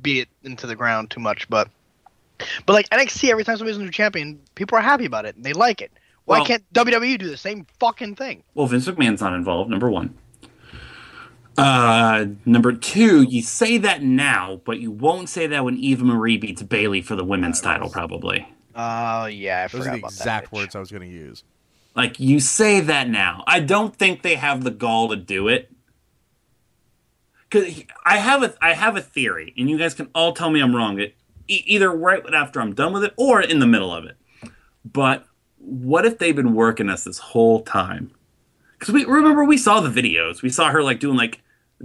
beat 0.00 0.20
it 0.22 0.28
into 0.42 0.66
the 0.66 0.76
ground 0.76 1.10
too 1.10 1.20
much. 1.20 1.48
But 1.48 1.68
but 2.66 2.72
like 2.72 2.88
NXT, 2.90 3.30
every 3.30 3.44
time 3.44 3.56
somebody's 3.56 3.78
a 3.78 3.82
new 3.82 3.90
champion, 3.90 4.40
people 4.54 4.78
are 4.78 4.82
happy 4.82 5.04
about 5.04 5.24
it. 5.26 5.40
They 5.42 5.52
like 5.52 5.80
it. 5.80 5.92
Why 6.24 6.38
Well- 6.38 6.46
can't 6.46 6.72
WWE 6.72 7.18
do 7.18 7.28
the 7.28 7.36
same 7.36 7.66
fucking 7.80 8.16
thing? 8.16 8.42
Well, 8.54 8.66
Vince 8.66 8.86
McMahon's 8.86 9.20
not 9.20 9.34
involved. 9.34 9.70
Number 9.70 9.90
one. 9.90 10.16
Uh, 11.58 12.26
number 12.46 12.72
two, 12.72 13.22
you 13.22 13.42
say 13.42 13.76
that 13.78 14.02
now, 14.02 14.60
but 14.64 14.80
you 14.80 14.90
won't 14.90 15.28
say 15.28 15.46
that 15.46 15.64
when 15.64 15.76
Eva 15.76 16.04
Marie 16.04 16.38
beats 16.38 16.62
Bayley 16.62 17.02
for 17.02 17.14
the 17.16 17.24
women's 17.24 17.60
title, 17.60 17.90
probably. 17.90 18.48
Oh 18.74 19.26
yeah, 19.26 19.64
I 19.64 19.68
Those 19.68 19.82
forgot 19.82 19.86
are 19.88 19.92
the 19.92 19.98
about 19.98 20.10
exact 20.12 20.50
that. 20.50 20.56
words 20.56 20.74
I 20.74 20.80
was 20.80 20.90
going 20.90 21.02
to 21.02 21.08
use. 21.08 21.44
Like 21.94 22.18
you 22.18 22.40
say 22.40 22.80
that 22.80 23.08
now. 23.08 23.44
I 23.46 23.60
don't 23.60 23.94
think 23.94 24.22
they 24.22 24.36
have 24.36 24.64
the 24.64 24.70
gall 24.70 25.10
to 25.10 25.16
do 25.16 25.48
it. 25.48 25.70
Cause 27.50 27.82
I 28.06 28.16
have 28.16 28.42
a 28.42 28.54
I 28.62 28.72
have 28.72 28.96
a 28.96 29.02
theory, 29.02 29.52
and 29.58 29.68
you 29.68 29.76
guys 29.76 29.92
can 29.92 30.08
all 30.14 30.32
tell 30.32 30.48
me 30.50 30.60
I'm 30.60 30.74
wrong. 30.74 30.98
It 30.98 31.14
e- 31.48 31.62
either 31.66 31.90
right 31.90 32.22
after 32.32 32.62
I'm 32.62 32.74
done 32.74 32.94
with 32.94 33.04
it, 33.04 33.12
or 33.18 33.42
in 33.42 33.58
the 33.58 33.66
middle 33.66 33.92
of 33.92 34.06
it. 34.06 34.16
But 34.90 35.26
what 35.58 36.06
if 36.06 36.16
they've 36.16 36.34
been 36.34 36.54
working 36.54 36.88
us 36.88 37.04
this 37.04 37.18
whole 37.18 37.60
time? 37.60 38.10
Because 38.82 38.94
we 38.94 39.04
remember 39.04 39.44
we 39.44 39.58
saw 39.58 39.80
the 39.80 39.88
videos. 39.88 40.42
We 40.42 40.50
saw 40.50 40.72
her 40.72 40.82
like 40.82 40.98
doing 40.98 41.16
like 41.16 41.40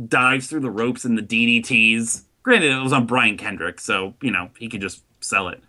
dives 0.07 0.47
through 0.47 0.61
the 0.61 0.71
ropes 0.71 1.05
and 1.05 1.15
the 1.15 1.21
DDTs. 1.21 2.23
Granted, 2.41 2.71
it 2.71 2.81
was 2.81 2.91
on 2.91 3.05
Brian 3.05 3.37
Kendrick, 3.37 3.79
so 3.79 4.15
you 4.19 4.31
know 4.31 4.49
he 4.57 4.67
could 4.67 4.81
just 4.81 5.03
sell 5.19 5.47
it. 5.47 5.61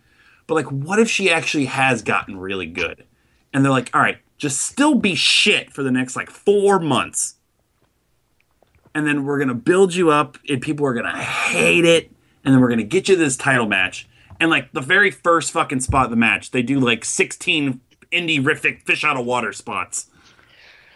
But 0.47 0.55
like, 0.55 0.65
what 0.71 0.97
if 0.97 1.07
she 1.07 1.29
actually 1.29 1.65
has 1.65 2.01
gotten 2.01 2.39
really 2.39 2.65
good? 2.65 3.05
And 3.53 3.63
they're 3.63 3.71
like, 3.71 3.91
all 3.93 4.01
right, 4.01 4.17
just 4.39 4.61
still 4.61 4.95
be 4.95 5.13
shit 5.13 5.71
for 5.71 5.83
the 5.83 5.91
next 5.91 6.15
like 6.15 6.31
four 6.31 6.79
months. 6.79 7.35
And 8.95 9.05
then 9.05 9.23
we're 9.23 9.37
to 9.49 9.53
build 9.53 9.93
you 9.93 10.09
up, 10.09 10.39
and 10.49 10.59
people 10.59 10.87
are 10.87 10.95
to 11.05 11.19
hate 11.19 11.85
it. 11.85 12.09
And 12.43 12.55
then 12.55 12.59
we're 12.59 12.69
to 12.79 12.85
get 12.85 13.07
you 13.07 13.15
this 13.15 13.37
title 13.37 13.67
match. 13.67 14.09
And 14.39 14.49
like 14.49 14.71
the 14.71 14.81
very 14.81 15.11
first 15.11 15.51
fucking 15.51 15.81
spot 15.81 16.05
of 16.05 16.09
the 16.09 16.17
match, 16.17 16.49
they 16.49 16.63
do 16.63 16.79
like 16.79 17.05
16 17.05 17.81
indie 18.11 18.43
rific 18.43 18.81
fish 18.81 19.03
out 19.03 19.15
of 19.15 19.27
water 19.27 19.53
spots. 19.53 20.07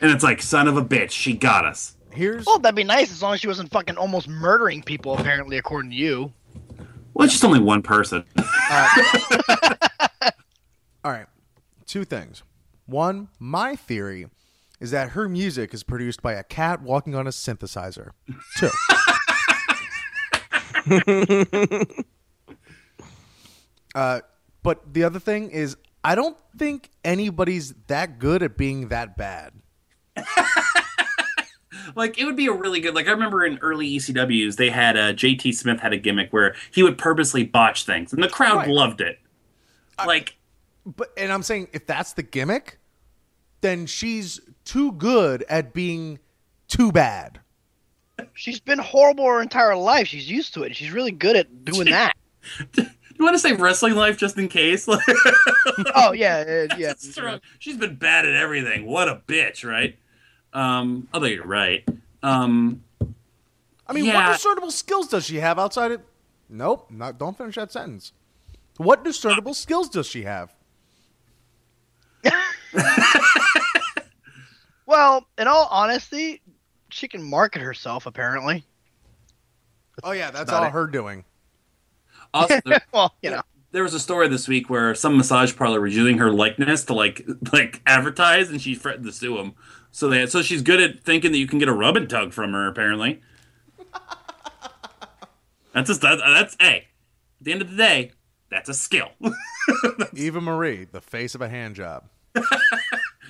And 0.03 0.11
it's 0.11 0.23
like, 0.23 0.41
son 0.41 0.67
of 0.67 0.75
a 0.75 0.83
bitch, 0.83 1.11
she 1.11 1.31
got 1.31 1.63
us. 1.63 1.95
Here's 2.11 2.45
Well, 2.45 2.59
that'd 2.59 2.75
be 2.75 2.83
nice 2.83 3.09
as 3.09 3.21
long 3.23 3.35
as 3.35 3.39
she 3.39 3.47
wasn't 3.47 3.71
fucking 3.71 3.95
almost 3.95 4.27
murdering 4.27 4.83
people. 4.83 5.17
Apparently, 5.17 5.57
according 5.57 5.91
to 5.91 5.95
you. 5.95 6.33
Well, 7.13 7.23
it's 7.23 7.33
just 7.33 7.45
only 7.45 7.61
one 7.61 7.81
person. 7.81 8.25
all 8.37 8.45
right. 11.05 11.27
Two 11.85 12.03
things. 12.03 12.43
One, 12.85 13.29
my 13.39 13.77
theory 13.77 14.27
is 14.81 14.91
that 14.91 15.11
her 15.11 15.29
music 15.29 15.73
is 15.73 15.83
produced 15.83 16.21
by 16.21 16.33
a 16.33 16.43
cat 16.43 16.81
walking 16.81 17.15
on 17.15 17.25
a 17.25 17.29
synthesizer. 17.29 18.09
Two. 18.57 18.69
uh, 23.95 24.19
but 24.63 24.93
the 24.93 25.05
other 25.05 25.19
thing 25.19 25.49
is, 25.49 25.77
I 26.03 26.15
don't 26.15 26.35
think 26.57 26.89
anybody's 27.05 27.73
that 27.87 28.19
good 28.19 28.43
at 28.43 28.57
being 28.57 28.89
that 28.89 29.15
bad. 29.15 29.53
like 31.95 32.17
it 32.17 32.25
would 32.25 32.35
be 32.35 32.47
a 32.47 32.51
really 32.53 32.79
good 32.79 32.95
like 32.95 33.07
i 33.07 33.11
remember 33.11 33.45
in 33.45 33.57
early 33.59 33.89
ecws 33.97 34.55
they 34.55 34.69
had 34.69 34.95
uh, 34.97 35.13
jt 35.13 35.53
smith 35.53 35.79
had 35.79 35.91
a 35.93 35.97
gimmick 35.97 36.31
where 36.31 36.55
he 36.71 36.81
would 36.83 36.97
purposely 36.97 37.43
botch 37.43 37.85
things 37.85 38.13
and 38.13 38.21
the 38.23 38.29
crowd 38.29 38.57
Right. 38.57 38.67
loved 38.69 39.01
it 39.01 39.19
like 40.05 40.37
But 40.85 41.09
and 41.17 41.31
I'm 41.31 41.43
saying 41.43 41.67
if 41.71 41.85
that's 41.87 42.13
the 42.13 42.23
gimmick, 42.23 42.79
then 43.61 43.85
she's 43.85 44.39
too 44.65 44.91
good 44.93 45.45
at 45.47 45.71
being 45.73 46.19
too 46.67 46.91
bad. 46.91 47.39
She's 48.33 48.59
been 48.59 48.79
horrible 48.79 49.25
her 49.25 49.41
entire 49.41 49.75
life. 49.77 50.07
She's 50.07 50.29
used 50.29 50.53
to 50.55 50.63
it. 50.63 50.75
She's 50.75 50.91
really 50.91 51.11
good 51.11 51.35
at 51.37 51.63
doing 51.63 51.85
that. 51.91 52.13
you 52.75 52.85
want 53.19 53.33
to 53.35 53.39
say 53.39 53.53
wrestling 53.53 53.95
life 53.95 54.17
just 54.17 54.37
in 54.37 54.49
case 54.49 54.87
like 54.87 55.05
oh 55.95 56.11
yeah, 56.11 56.65
uh, 56.71 56.75
yeah. 56.77 56.93
She's 57.59 57.77
been 57.77 57.95
bad 57.95 58.25
at 58.25 58.35
everything 58.35 58.85
what 58.85 59.07
a 59.07 59.21
bitch 59.27 59.63
right 59.67 59.97
um 60.53 61.07
although 61.13 61.27
you're 61.27 61.45
right 61.45 61.87
um 62.21 62.83
I 63.85 63.91
mean, 63.91 64.05
Yeah. 64.05 64.27
what 64.29 64.33
discernible 64.37 64.71
skills 64.71 65.09
does 65.09 65.25
she 65.25 65.35
have 65.41 65.59
outside 65.59 65.91
of? 65.91 66.01
Nope, 66.49 66.89
not. 66.89 67.17
Don't 67.19 67.37
finish 67.37 67.55
that 67.55 67.71
sentence. 67.71 68.13
What 68.77 69.03
discernible 69.03 69.53
skills 69.53 69.89
does 69.89 70.07
she 70.07 70.23
have? 70.23 70.53
Well, 74.85 75.25
in 75.37 75.47
all 75.47 75.67
honesty, 75.71 76.41
she 76.89 77.07
can 77.07 77.23
market 77.23 77.61
herself. 77.61 78.05
Apparently. 78.05 78.65
Oh 80.03 80.11
yeah, 80.11 80.29
that's 80.31 80.49
about 80.49 80.63
all 80.63 80.67
it. 80.69 80.71
her 80.71 80.87
doing. 80.87 81.23
also 82.33 82.59
there, 82.65 82.81
well, 82.93 83.13
you 83.21 83.29
know. 83.31 83.41
there 83.71 83.83
was 83.83 83.93
a 83.93 83.99
story 83.99 84.27
this 84.27 84.47
week 84.47 84.69
where 84.69 84.93
some 84.93 85.15
massage 85.17 85.55
parlor 85.55 85.79
was 85.81 85.95
using 85.95 86.17
her 86.17 86.31
likeness 86.31 86.83
to 86.85 86.93
like 86.93 87.25
like 87.53 87.81
advertise 87.85 88.49
and 88.49 88.61
she 88.61 88.75
threatened 88.75 89.05
to 89.05 89.11
sue 89.11 89.37
them 89.37 89.53
so 89.93 90.09
they 90.09 90.25
so 90.25 90.41
she's 90.41 90.63
good 90.63 90.81
at 90.81 91.03
thinking 91.03 91.31
that 91.31 91.37
you 91.37 91.47
can 91.47 91.59
get 91.59 91.69
a 91.69 91.73
rub 91.73 91.95
and 91.95 92.09
tug 92.09 92.33
from 92.33 92.51
her 92.51 92.67
apparently. 92.67 93.21
That's 95.73 95.87
just 95.87 96.01
that, 96.01 96.17
that's 96.17 96.57
hey 96.59 96.87
at 97.39 97.45
the 97.45 97.51
end 97.51 97.61
of 97.61 97.69
the 97.69 97.77
day 97.77 98.11
that's 98.49 98.69
a 98.69 98.73
skill. 98.73 99.09
Eva 100.13 100.41
Marie, 100.41 100.83
the 100.83 100.99
face 100.99 101.35
of 101.35 101.41
a 101.41 101.47
hand 101.47 101.75
job. 101.75 102.09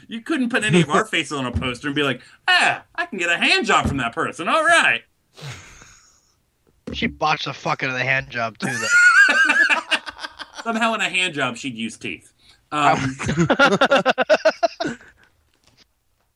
you 0.08 0.22
couldn't 0.22 0.50
put 0.50 0.64
any 0.64 0.82
of 0.82 0.90
our 0.90 1.06
faces 1.06 1.34
on 1.34 1.46
a 1.46 1.52
poster 1.52 1.90
and 1.90 1.96
be 1.96 2.04
like 2.04 2.22
ah 2.48 2.84
i 2.96 3.06
can 3.06 3.20
get 3.20 3.30
a 3.30 3.38
hand 3.38 3.66
job 3.66 3.86
from 3.86 3.98
that 3.98 4.14
person. 4.14 4.48
All 4.48 4.64
right. 4.64 5.02
She 6.94 7.08
botched 7.08 7.46
the 7.46 7.54
fuck 7.54 7.84
out 7.84 7.90
of 7.90 7.98
the 7.98 8.04
hand 8.04 8.30
job 8.30 8.58
too, 8.58 8.68
though. 8.68 9.36
somehow 10.64 10.94
in 10.94 11.02
a 11.02 11.10
hand 11.10 11.34
job 11.34 11.58
she'd 11.58 11.76
use 11.76 11.98
teeth. 11.98 12.32
Um, 12.72 13.16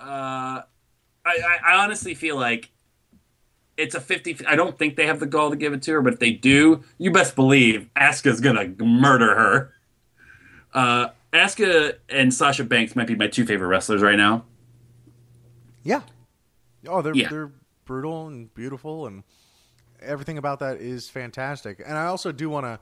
uh, 0.08 0.62
I, 1.26 1.58
I, 1.66 1.84
honestly 1.84 2.16
feel 2.16 2.38
like 2.38 2.72
it's 3.76 3.94
a 3.94 4.00
50 4.00 4.46
i 4.48 4.56
don't 4.56 4.78
think 4.78 4.96
they 4.96 5.06
have 5.06 5.20
the 5.20 5.26
gall 5.26 5.50
to 5.50 5.56
give 5.56 5.74
it 5.74 5.82
to 5.84 5.92
her 5.92 6.02
but 6.02 6.14
if 6.14 6.20
they 6.20 6.32
do 6.32 6.84
you 6.98 7.12
best 7.12 7.36
believe 7.36 7.90
Asuka's 7.96 8.40
gonna 8.40 8.68
murder 8.80 9.36
her 9.36 9.74
uh, 10.74 11.10
Asuka 11.34 11.96
and 12.10 12.34
Sasha 12.34 12.64
Banks 12.64 12.96
might 12.96 13.08
be 13.08 13.16
my 13.16 13.28
two 13.28 13.46
favorite 13.46 13.68
wrestlers 13.68 14.02
right 14.02 14.16
now. 14.16 14.46
Yeah. 15.84 16.02
Oh, 16.88 17.02
they're 17.02 17.16
Yeah. 17.16 17.30
they're 17.30 17.52
brutal 17.86 18.28
and 18.28 18.54
beautiful, 18.54 19.08
and 19.08 19.24
everything 20.02 20.38
about 20.38 20.60
that 20.60 20.78
is 20.78 21.10
fantastic. 21.10 21.82
And 21.86 21.98
I 21.98 22.06
also 22.06 22.32
do 22.32 22.50
want 22.50 22.66
to, 22.66 22.80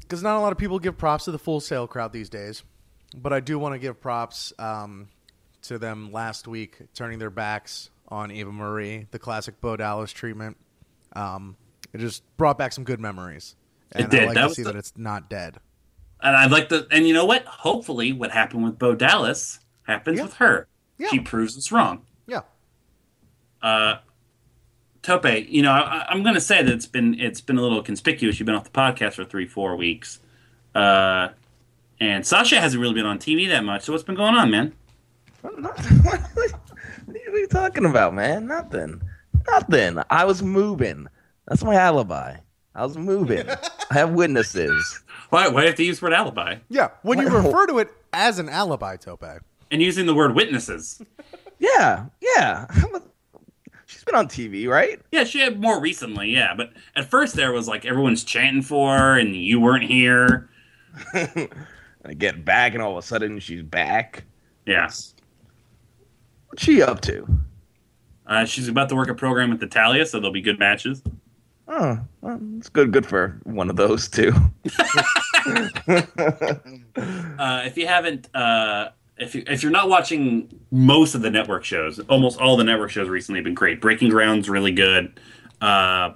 because 0.00 0.22
not 0.22 0.36
a 0.36 0.40
lot 0.40 0.52
of 0.52 0.58
people 0.58 0.78
give 0.78 0.98
props 0.98 1.24
to 1.26 1.30
the 1.30 1.38
Full 1.38 1.60
Sail 1.60 1.86
crowd 1.86 2.12
these 2.12 2.28
days, 2.28 2.62
but 3.14 3.32
I 3.32 3.40
do 3.40 3.58
want 3.58 3.74
to 3.74 3.78
give 3.78 4.00
props 4.00 4.52
um, 4.58 5.08
to 5.62 5.78
them 5.78 6.10
last 6.12 6.46
week 6.48 6.78
turning 6.94 7.18
their 7.18 7.30
backs 7.30 7.90
on 8.08 8.30
Eva 8.30 8.52
Marie, 8.52 9.06
the 9.10 9.18
classic 9.18 9.60
Bo 9.60 9.76
Dallas 9.76 10.12
treatment. 10.12 10.56
Um, 11.14 11.56
it 11.92 11.98
just 11.98 12.22
brought 12.36 12.58
back 12.58 12.72
some 12.72 12.84
good 12.84 13.00
memories. 13.00 13.56
It 13.94 14.02
And 14.02 14.10
did. 14.10 14.22
I 14.22 14.26
like 14.26 14.34
That 14.34 14.48
to 14.48 14.54
see 14.54 14.62
the- 14.62 14.72
that 14.72 14.78
it's 14.78 14.92
not 14.96 15.28
dead. 15.30 15.58
And 16.22 16.36
I'd 16.36 16.52
like 16.52 16.68
to, 16.68 16.86
and 16.90 17.06
you 17.08 17.14
know 17.14 17.24
what? 17.24 17.44
Hopefully, 17.46 18.12
what 18.12 18.30
happened 18.30 18.62
with 18.64 18.78
Bo 18.78 18.94
Dallas 18.94 19.58
happens 19.84 20.18
Yeah. 20.18 20.24
with 20.24 20.34
her. 20.34 20.68
Yeah. 20.96 21.08
She 21.08 21.18
proves 21.18 21.56
us 21.58 21.72
wrong. 21.72 22.02
Yeah. 22.28 22.42
Uh, 23.60 23.96
Tope, 25.02 25.26
you 25.48 25.62
know, 25.62 25.72
I, 25.72 26.06
I'm 26.08 26.22
going 26.22 26.36
to 26.36 26.40
say 26.40 26.62
that 26.62 26.72
it's 26.72 26.86
been 26.86 27.18
it's 27.18 27.40
been 27.40 27.58
a 27.58 27.60
little 27.62 27.82
conspicuous. 27.82 28.38
You've 28.38 28.46
been 28.46 28.54
off 28.54 28.64
the 28.64 28.70
podcast 28.70 29.14
for 29.14 29.24
three, 29.24 29.46
four 29.46 29.74
weeks. 29.74 30.20
Uh, 30.76 31.30
and 32.00 32.24
Sasha 32.24 32.60
hasn't 32.60 32.80
really 32.80 32.94
been 32.94 33.06
on 33.06 33.18
TV 33.18 33.48
that 33.48 33.64
much. 33.64 33.82
So 33.82 33.92
what's 33.92 34.04
been 34.04 34.14
going 34.14 34.34
on, 34.36 34.48
man? 34.50 34.74
what 35.42 37.16
are 37.16 37.38
you 37.38 37.46
talking 37.48 37.84
about, 37.84 38.14
man? 38.14 38.46
Nothing. 38.46 39.02
Nothing. 39.48 39.98
I 40.08 40.24
was 40.24 40.42
moving. 40.42 41.08
That's 41.48 41.64
my 41.64 41.74
alibi. 41.74 42.36
I 42.74 42.86
was 42.86 42.96
moving. 42.96 43.48
I 43.48 43.94
have 43.94 44.12
witnesses. 44.12 45.00
Why? 45.30 45.48
Why 45.48 45.60
do 45.60 45.60
you 45.62 45.66
have 45.66 45.76
to 45.76 45.84
use 45.84 45.98
the 45.98 46.06
word 46.06 46.12
alibi? 46.12 46.56
Yeah, 46.68 46.90
when 47.02 47.18
you 47.18 47.28
refer 47.28 47.66
to 47.66 47.78
it 47.78 47.92
as 48.12 48.38
an 48.38 48.48
alibi, 48.48 48.96
Tope. 48.96 49.24
And 49.70 49.82
using 49.82 50.06
the 50.06 50.14
word 50.14 50.34
witnesses. 50.34 51.02
Yeah, 51.58 52.06
yeah. 52.20 52.66
She's 53.86 54.02
been 54.02 54.16
on 54.16 54.26
TV, 54.26 54.66
right? 54.66 55.00
Yeah, 55.12 55.22
she 55.22 55.38
had 55.38 55.60
more 55.60 55.80
recently, 55.80 56.30
yeah. 56.30 56.54
But 56.56 56.72
at 56.96 57.08
first 57.08 57.36
there 57.36 57.52
was 57.52 57.68
like 57.68 57.84
everyone's 57.84 58.24
chanting 58.24 58.62
for 58.62 58.98
her 58.98 59.16
and 59.16 59.36
you 59.36 59.60
weren't 59.60 59.84
here. 59.84 60.50
I 61.14 62.14
get 62.18 62.44
back, 62.44 62.74
and 62.74 62.82
all 62.82 62.90
of 62.90 63.04
a 63.04 63.06
sudden 63.06 63.38
she's 63.38 63.62
back. 63.62 64.24
Yeah. 64.66 64.90
What's 66.52 66.64
she 66.64 66.82
up 66.82 67.00
to? 67.00 67.26
Uh, 68.26 68.44
she's 68.44 68.68
about 68.68 68.90
to 68.90 68.94
work 68.94 69.08
a 69.08 69.14
program 69.14 69.48
with 69.48 69.62
Natalya, 69.62 70.04
so 70.04 70.18
there'll 70.18 70.34
be 70.34 70.42
good 70.42 70.58
matches. 70.58 71.02
Oh, 71.66 71.98
well, 72.20 72.38
it's 72.58 72.68
good. 72.68 72.92
Good 72.92 73.06
for 73.06 73.40
one 73.44 73.70
of 73.70 73.76
those 73.76 74.06
two. 74.06 74.32
Uh, 76.94 77.62
if 77.64 77.76
you 77.76 77.86
haven't, 77.86 78.28
uh, 78.36 78.90
if 79.16 79.34
you 79.34 79.42
if 79.48 79.62
you're 79.62 79.72
not 79.72 79.88
watching 79.88 80.60
most 80.70 81.14
of 81.14 81.22
the 81.22 81.30
network 81.30 81.64
shows, 81.64 81.98
almost 82.00 82.38
all 82.38 82.56
the 82.56 82.62
network 82.62 82.90
shows 82.90 83.08
recently 83.08 83.38
have 83.38 83.44
been 83.44 83.54
great. 83.54 83.80
Breaking 83.80 84.10
Ground's 84.10 84.48
really 84.48 84.70
good. 84.70 85.18
Uh, 85.60 86.12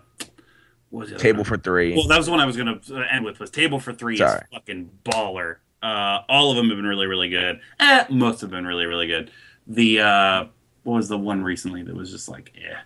what 0.90 1.00
was 1.00 1.10
other 1.12 1.18
Table 1.18 1.42
for 1.42 1.56
three. 1.56 1.94
Well, 1.96 2.06
that 2.06 2.16
was 2.18 2.26
the 2.26 2.32
one 2.32 2.40
I 2.40 2.44
was 2.46 2.56
going 2.56 2.78
to 2.80 3.06
end 3.12 3.24
with. 3.24 3.40
Was 3.40 3.50
Table 3.50 3.80
for 3.80 3.92
Three 3.92 4.18
Sorry. 4.18 4.38
is 4.38 4.46
fucking 4.52 4.90
baller. 5.04 5.56
Uh, 5.82 6.20
all 6.28 6.50
of 6.50 6.56
them 6.56 6.68
have 6.68 6.76
been 6.76 6.86
really, 6.86 7.06
really 7.06 7.30
good. 7.30 7.60
Eh, 7.80 8.04
most 8.10 8.42
have 8.42 8.50
been 8.50 8.66
really, 8.66 8.86
really 8.86 9.06
good. 9.08 9.30
The 9.66 10.00
uh, 10.00 10.44
what 10.84 10.96
was 10.96 11.08
the 11.08 11.18
one 11.18 11.42
recently 11.42 11.82
that 11.82 11.94
was 11.94 12.10
just 12.10 12.28
like, 12.28 12.52
yeah. 12.56 12.80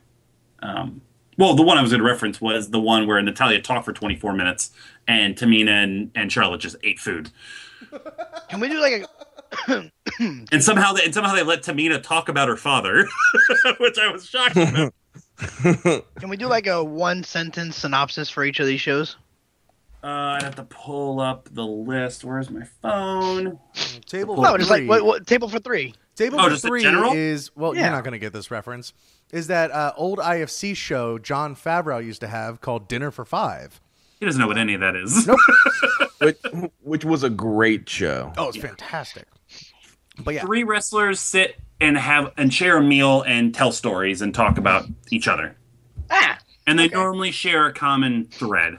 Um, 0.63 1.03
well, 1.37 1.55
the 1.55 1.63
one 1.63 1.79
I 1.79 1.83
was 1.83 1.91
going 1.91 2.03
to 2.03 2.07
reference 2.07 2.41
was 2.41 2.71
the 2.71 2.81
one 2.81 3.07
where 3.07 3.21
Natalya 3.23 3.63
talked 3.63 3.87
for 3.87 3.93
24 3.93 4.35
minutes 4.35 4.73
and 5.09 5.37
Tamina 5.37 5.83
and, 5.85 6.11
and 6.15 6.31
Charlotte 6.31 6.61
just 6.61 6.77
ate 6.83 6.99
food. 6.99 7.31
Can 8.49 8.61
we 8.61 8.69
do 8.69 8.81
like 8.81 9.07
a? 9.69 9.91
And 10.21 10.63
somehow 10.63 10.93
they 10.93 11.05
and 11.05 11.15
somehow 11.15 11.35
they 11.35 11.43
let 11.43 11.63
Tamina 11.63 12.03
talk 12.03 12.29
about 12.29 12.47
her 12.49 12.57
father, 12.57 13.09
which 13.79 13.99
I 13.99 14.13
was 14.13 14.29
shocked 14.29 14.57
about. 14.57 14.93
Can 16.19 16.29
we 16.29 16.37
do 16.37 16.47
like 16.47 16.67
a 16.67 16.85
one 16.85 17.25
sentence 17.25 17.77
synopsis 17.77 18.29
for 18.29 18.45
each 18.45 18.61
of 18.61 18.67
these 18.67 18.83
shows? 18.83 19.17
Uh, 20.03 20.37
I'd 20.37 20.43
have 20.43 20.57
to 20.57 20.65
pull 20.65 21.21
up 21.21 21.49
the 21.53 21.65
list. 21.65 22.23
Where's 22.25 22.51
my 22.51 22.65
phone? 22.83 23.59
Table 24.07 24.35
Well, 24.35 24.43
No, 24.43 24.53
for 24.53 24.59
just 24.59 24.71
like 24.71 24.87
what, 24.87 25.05
what 25.05 25.27
table 25.27 25.49
for 25.49 25.59
three. 25.59 25.95
Table 26.21 26.39
Oh, 26.41 26.45
for 26.45 26.51
just 26.51 26.65
three 26.67 26.83
general? 26.83 27.13
is 27.15 27.51
well, 27.57 27.75
Yeah. 27.75 27.83
you're 27.85 27.91
not 27.93 28.05
going 28.05 28.13
to 28.13 28.19
get 28.19 28.33
this 28.35 28.51
reference. 28.51 28.93
Is 29.33 29.47
that 29.47 29.71
uh, 29.71 29.93
old 29.97 30.19
IFC 30.19 30.77
show 30.77 31.19
Jon 31.19 31.57
Favreau 31.57 32.05
used 32.05 32.21
to 32.21 32.27
have 32.29 32.61
called 32.61 32.89
Dinner 32.89 33.11
for 33.11 33.25
Five? 33.25 33.81
He 34.19 34.27
doesn't 34.27 34.39
know 34.41 34.47
what 34.49 34.59
any 34.59 34.75
of 34.75 34.81
that 34.81 34.97
is. 34.97 35.27
Nope. 35.27 35.39
which, 36.21 36.37
which 36.83 37.05
was 37.07 37.23
a 37.23 37.31
great 37.31 37.89
show. 37.89 38.33
Oh, 38.37 38.49
it's 38.49 38.59
fantastic. 38.59 39.27
But 40.23 40.35
yeah, 40.35 40.43
Three 40.45 40.63
wrestlers 40.63 41.21
sit 41.21 41.57
and 41.81 41.97
have 41.97 42.33
and 42.37 42.53
share 42.53 42.77
a 42.77 42.83
meal 42.83 43.23
and 43.23 43.55
tell 43.55 43.73
stories 43.73 44.21
and 44.21 44.35
talk 44.35 44.59
about 44.59 44.85
each 45.11 45.27
other. 45.27 45.57
Ah, 46.11 46.39
And 46.67 46.79
they 46.79 46.85
Okay. 46.87 46.95
normally 46.97 47.31
share 47.31 47.65
a 47.67 47.73
common 47.73 48.27
thread. 48.27 48.79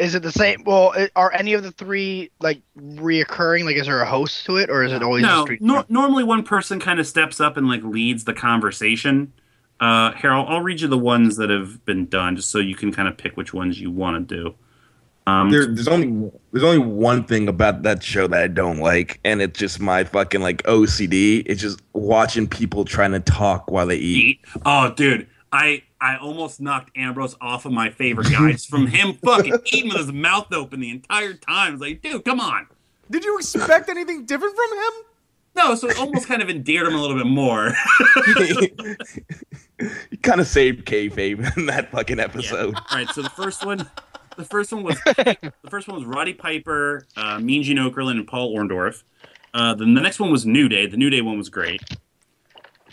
Is 0.00 0.14
it 0.16 0.22
the 0.22 0.32
same? 0.32 0.64
Well, 0.64 0.92
i- 0.96 1.10
are 1.14 1.32
any 1.32 1.52
of 1.52 1.62
the 1.62 1.70
three 1.72 2.30
like 2.40 2.60
reoccurring? 2.78 3.64
Like, 3.64 3.76
is 3.76 3.86
there 3.86 4.00
a 4.00 4.06
host 4.06 4.44
to 4.46 4.56
it, 4.56 4.70
or 4.70 4.82
is 4.82 4.92
it 4.92 5.02
always 5.02 5.22
No, 5.22 5.40
a 5.40 5.42
street? 5.42 5.62
nor- 5.62 5.84
normally 5.88 6.24
one 6.24 6.42
person 6.42 6.80
kind 6.80 6.98
of 6.98 7.06
steps 7.06 7.40
up 7.40 7.56
and 7.56 7.68
like 7.68 7.82
leads 7.84 8.24
the 8.24 8.32
conversation. 8.32 9.32
Uh, 9.78 10.12
here, 10.12 10.32
I'll, 10.32 10.46
I'll 10.46 10.60
read 10.60 10.80
you 10.82 10.88
the 10.88 10.98
ones 10.98 11.36
that 11.36 11.48
have 11.48 11.84
been 11.86 12.06
done, 12.06 12.36
just 12.36 12.50
so 12.50 12.58
you 12.58 12.74
can 12.74 12.92
kind 12.92 13.08
of 13.08 13.16
pick 13.16 13.36
which 13.36 13.54
ones 13.54 13.80
you 13.80 13.90
want 13.90 14.28
to 14.28 14.34
do. 14.42 14.54
Um, 15.26 15.50
There, 15.50 15.66
there's 15.66 15.88
only 15.88 16.30
there's 16.52 16.64
only 16.64 16.78
one 16.78 17.24
thing 17.24 17.48
about 17.48 17.82
that 17.84 18.02
show 18.02 18.26
that 18.26 18.42
I 18.42 18.48
don't 18.48 18.78
like, 18.78 19.20
and 19.24 19.40
it's 19.40 19.58
just 19.58 19.80
my 19.80 20.04
fucking 20.04 20.40
like 20.42 20.62
OCD. 20.64 21.42
It's 21.46 21.60
just 21.62 21.80
watching 21.92 22.46
people 22.48 22.84
trying 22.84 23.12
to 23.12 23.20
talk 23.20 23.70
while 23.70 23.86
they 23.86 23.96
eat. 23.96 24.24
eat. 24.26 24.40
Oh, 24.66 24.92
dude, 24.94 25.26
I 25.52 25.82
I 26.00 26.16
almost 26.16 26.60
knocked 26.60 26.96
Ambrose 26.96 27.36
off 27.40 27.66
of 27.66 27.72
my 27.72 27.90
favorite 27.90 28.30
guys 28.30 28.64
from 28.64 28.86
him 28.86 29.14
fucking 29.24 29.58
eating 29.66 29.88
with 29.88 29.98
his 29.98 30.12
mouth 30.12 30.52
open 30.52 30.80
the 30.80 30.90
entire 30.90 31.34
time. 31.34 31.74
It's 31.74 31.82
like, 31.82 32.02
dude, 32.02 32.24
come 32.24 32.40
on. 32.40 32.66
did 33.10 33.24
you 33.24 33.36
expect 33.38 33.88
anything 33.88 34.24
different 34.24 34.56
from 34.56 34.78
him? 34.78 34.92
No, 35.56 35.74
so 35.74 35.88
it 35.88 35.98
almost 35.98 36.28
kind 36.28 36.42
of 36.42 36.48
endeared 36.48 36.86
him 36.86 36.94
a 36.94 37.00
little 37.00 37.16
bit 37.16 37.26
more. 37.26 37.72
he 40.10 40.16
kind 40.22 40.40
of 40.40 40.46
saved 40.46 40.86
kayfabe 40.86 41.56
in 41.56 41.66
that 41.66 41.90
fucking 41.90 42.20
episode. 42.20 42.74
All 42.74 42.96
right, 42.96 43.08
so 43.10 43.20
the 43.20 43.30
first 43.30 43.66
one, 43.66 43.88
the 44.36 44.44
first 44.44 44.72
one 44.72 44.84
was 44.84 44.98
the 45.04 45.52
first 45.68 45.88
one 45.88 45.96
was 45.98 46.06
Roddy 46.06 46.34
Piper, 46.34 47.06
uh, 47.16 47.40
Mean 47.40 47.62
Gene 47.62 47.78
Okerlund, 47.78 48.12
and 48.12 48.26
Paul 48.28 48.56
Orndorff. 48.56 49.02
Uh, 49.52 49.74
then 49.74 49.94
the 49.94 50.00
next 50.00 50.20
one 50.20 50.30
was 50.30 50.46
New 50.46 50.68
Day. 50.68 50.86
The 50.86 50.96
New 50.96 51.10
Day 51.10 51.20
one 51.20 51.36
was 51.36 51.48
great. 51.48 51.82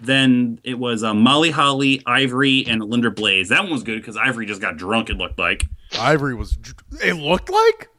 Then 0.01 0.59
it 0.63 0.77
was 0.77 1.03
uh, 1.03 1.13
Molly 1.13 1.49
Holly, 1.51 2.01
Ivory, 2.05 2.65
and 2.67 2.83
Linda 2.83 3.09
Blaze. 3.11 3.49
That 3.49 3.63
one 3.63 3.71
was 3.71 3.83
good 3.83 3.99
because 3.99 4.17
Ivory 4.17 4.45
just 4.45 4.61
got 4.61 4.77
drunk. 4.77 5.09
It 5.09 5.17
looked 5.17 5.39
like. 5.39 5.65
Ivory 5.99 6.35
was. 6.35 6.57
It 7.03 7.13
looked 7.13 7.49
like 7.49 7.89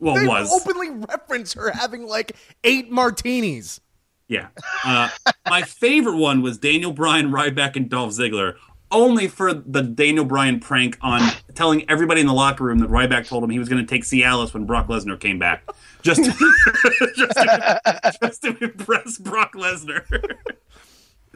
Well, 0.00 0.14
they 0.14 0.24
it 0.24 0.28
was. 0.28 0.50
openly 0.52 0.90
reference 0.90 1.52
her 1.54 1.70
having 1.70 2.06
like 2.06 2.36
eight 2.64 2.90
martinis. 2.90 3.80
Yeah. 4.26 4.48
Uh, 4.84 5.10
my 5.48 5.62
favorite 5.62 6.16
one 6.16 6.40
was 6.42 6.56
Daniel 6.58 6.92
Bryan, 6.92 7.30
Ryback, 7.30 7.76
and 7.76 7.88
Dolph 7.90 8.10
Ziggler. 8.12 8.54
Only 8.90 9.28
for 9.28 9.52
the 9.52 9.82
Daniel 9.82 10.24
Bryan 10.24 10.60
prank 10.60 10.96
on 11.02 11.20
telling 11.54 11.88
everybody 11.90 12.20
in 12.20 12.26
the 12.26 12.32
locker 12.34 12.64
room 12.64 12.78
that 12.78 12.90
Ryback 12.90 13.26
told 13.26 13.42
him 13.44 13.50
he 13.50 13.58
was 13.58 13.68
going 13.68 13.84
to 13.84 13.88
take 13.88 14.02
Cialis 14.04 14.54
when 14.54 14.66
Brock 14.66 14.86
Lesnar 14.86 15.18
came 15.18 15.38
back, 15.38 15.68
just 16.02 16.22
to, 16.24 16.30
just, 17.16 17.32
to, 17.32 18.10
just 18.22 18.42
to 18.42 18.56
impress 18.64 19.18
Brock 19.18 19.54
Lesnar. 19.54 20.04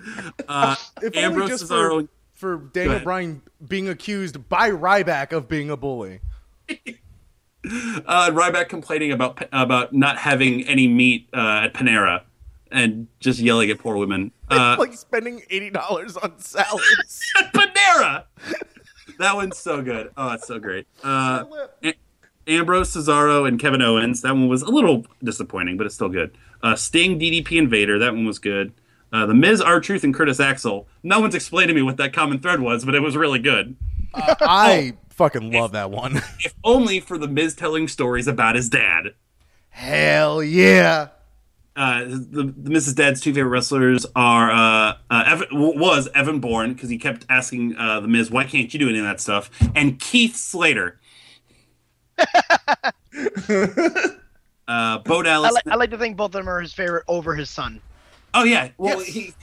Uh, 0.48 0.76
If 1.02 1.16
Ambrose 1.16 1.48
just 1.50 1.64
Cesaro. 1.64 2.08
for, 2.34 2.58
for 2.58 2.64
Daniel. 2.72 3.00
Bryan 3.00 3.42
being 3.66 3.88
accused 3.88 4.48
by 4.48 4.70
Ryback 4.70 5.32
of 5.32 5.48
being 5.48 5.70
a 5.70 5.76
bully. 5.76 6.20
uh, 6.68 8.30
Ryback 8.30 8.68
complaining 8.68 9.12
about 9.12 9.46
about 9.52 9.92
not 9.92 10.16
having 10.18 10.66
any 10.66 10.88
meat 10.88 11.28
uh, 11.34 11.62
at 11.64 11.74
Panera 11.74 12.22
and 12.70 13.08
just 13.20 13.40
yelling 13.40 13.70
at 13.70 13.78
poor 13.78 13.96
women. 13.96 14.32
Uh, 14.50 14.76
like 14.78 14.94
spending 14.94 15.42
eighty 15.50 15.68
dollars 15.68 16.16
on 16.16 16.38
salads. 16.38 17.20
At 17.38 17.52
Panera. 17.52 18.24
That 19.18 19.34
one's 19.36 19.58
so 19.58 19.82
good. 19.82 20.10
Oh, 20.16 20.30
it's 20.32 20.46
so 20.46 20.58
great. 20.58 20.86
Uh, 21.04 21.44
A- 21.84 21.92
Ambrose 22.46 22.90
Cesaro 22.94 23.46
and 23.46 23.60
Kevin 23.60 23.82
Owens. 23.82 24.22
That 24.22 24.32
one 24.32 24.48
was 24.48 24.62
a 24.62 24.70
little 24.70 25.04
disappointing, 25.22 25.76
but 25.76 25.84
it's 25.84 25.94
still 25.96 26.08
good. 26.08 26.34
Uh, 26.62 26.76
Sting, 26.76 27.20
DDP, 27.20 27.58
and 27.58 27.68
Vader. 27.68 27.98
That 27.98 28.14
one 28.14 28.24
was 28.24 28.38
good. 28.38 28.72
Uh, 29.12 29.26
the 29.26 29.34
Miz, 29.34 29.60
R 29.60 29.80
Truth, 29.80 30.04
and 30.04 30.14
Curtis 30.14 30.40
Axel. 30.40 30.86
No 31.02 31.20
one's 31.20 31.34
explained 31.34 31.68
to 31.68 31.74
me 31.74 31.82
what 31.82 31.96
that 31.96 32.12
common 32.12 32.40
thread 32.40 32.60
was, 32.60 32.84
but 32.84 32.94
it 32.94 33.00
was 33.00 33.16
really 33.16 33.38
good. 33.38 33.76
I 34.14 34.94
fucking 35.10 35.52
love 35.52 35.72
that 35.72 35.90
one. 35.90 36.16
If 36.40 36.54
only 36.62 37.00
for 37.00 37.18
the 37.18 37.28
Miz 37.28 37.54
telling 37.54 37.88
stories 37.88 38.28
about 38.28 38.54
his 38.54 38.68
dad. 38.68 39.14
Hell 39.70 40.42
yeah. 40.42 41.08
Uh, 41.76 42.04
the, 42.04 42.52
the 42.56 42.70
Miz's 42.70 42.94
Dad's 42.94 43.20
two 43.20 43.32
favorite 43.32 43.50
wrestlers 43.50 44.04
are 44.16 44.50
uh, 44.50 44.96
uh, 45.10 45.24
Evan, 45.26 45.46
was 45.52 46.08
Evan 46.12 46.40
Bourne 46.40 46.72
because 46.72 46.90
he 46.90 46.98
kept 46.98 47.24
asking 47.30 47.76
uh, 47.76 48.00
the 48.00 48.08
Miz, 48.08 48.32
"Why 48.32 48.42
can't 48.42 48.72
you 48.74 48.80
do 48.80 48.88
any 48.88 48.98
of 48.98 49.04
that 49.04 49.20
stuff?" 49.20 49.48
and 49.76 50.02
Heath 50.02 50.34
Slater. 50.34 50.98
uh, 52.18 52.92
Bo 54.98 55.20
I 55.20 55.22
Dallas. 55.22 55.54
I 55.70 55.76
like 55.76 55.90
to 55.90 55.98
think 55.98 56.16
both 56.16 56.34
of 56.34 56.40
them 56.40 56.48
are 56.48 56.60
his 56.60 56.72
favorite 56.72 57.04
over 57.06 57.36
his 57.36 57.48
son. 57.48 57.80
Oh 58.38 58.44
yeah, 58.44 58.68
well 58.78 59.00
he 59.00 59.34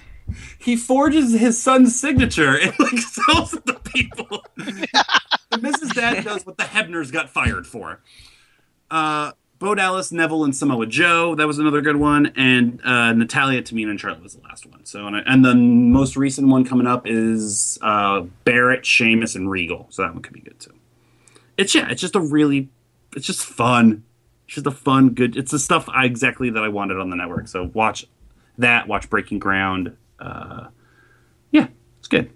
he 0.57 0.77
forges 0.77 1.33
his 1.33 1.61
son's 1.61 1.99
signature 1.99 2.57
and 2.57 2.73
like 2.79 2.97
sells 2.97 3.53
it 3.53 3.65
to 3.65 3.73
people. 3.73 4.41
the 4.55 5.59
Miz's 5.61 5.91
Dad 5.91 6.23
does 6.23 6.45
what 6.45 6.57
the 6.57 6.63
Hebners 6.63 7.11
got 7.11 7.29
fired 7.29 7.67
for. 7.67 7.99
Uh, 8.89 9.33
Bo 9.59 9.75
Dallas, 9.75 10.13
Neville, 10.13 10.45
and 10.45 10.55
Samoa 10.55 10.85
Joe. 10.85 11.35
That 11.35 11.45
was 11.45 11.59
another 11.59 11.81
good 11.81 11.97
one. 11.97 12.27
And 12.37 12.79
uh, 12.85 13.11
Natalya, 13.11 13.63
Tamina, 13.63 13.89
and 13.89 13.99
Charlotte 13.99 14.23
was 14.23 14.35
the 14.35 14.41
last 14.43 14.65
one. 14.65 14.85
So, 14.85 15.05
and, 15.07 15.17
and 15.17 15.43
the 15.43 15.55
most 15.55 16.15
recent 16.15 16.47
one 16.47 16.63
coming 16.63 16.87
up 16.87 17.05
is 17.05 17.77
uh, 17.81 18.21
Barrett, 18.45 18.85
Sheamus, 18.85 19.35
and 19.35 19.51
Regal. 19.51 19.87
So 19.89 20.03
that 20.03 20.13
one 20.13 20.23
could 20.23 20.33
be 20.33 20.39
good 20.39 20.57
too. 20.57 20.73
It's 21.57 21.75
yeah, 21.75 21.89
it's 21.89 22.01
just 22.01 22.15
a 22.15 22.21
really, 22.21 22.69
it's 23.13 23.27
just 23.27 23.45
fun. 23.45 24.05
It's 24.45 24.55
just 24.55 24.67
a 24.67 24.71
fun, 24.71 25.09
good. 25.09 25.35
It's 25.35 25.51
the 25.51 25.59
stuff 25.59 25.89
I 25.89 26.05
exactly 26.05 26.49
that 26.49 26.63
I 26.63 26.69
wanted 26.69 26.97
on 26.97 27.09
the 27.09 27.17
network. 27.17 27.49
So 27.49 27.71
watch 27.73 28.05
that. 28.58 28.88
Watch 28.88 29.10
Breaking 29.10 29.39
Ground. 29.39 29.95
Uh, 30.20 30.68
yeah, 31.51 31.68
it's 31.99 32.08
good. 32.08 32.32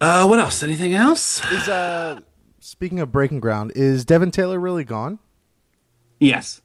Uh, 0.00 0.26
what 0.26 0.38
else? 0.38 0.62
Anything 0.62 0.94
else? 0.94 1.44
Is 1.52 1.68
uh 1.68 2.20
Speaking 2.60 3.00
of 3.00 3.10
breaking 3.10 3.40
ground, 3.40 3.72
is 3.74 4.04
Devin 4.04 4.30
Taylor 4.30 4.58
really 4.60 4.84
gone? 4.84 5.18
Yes. 6.18 6.60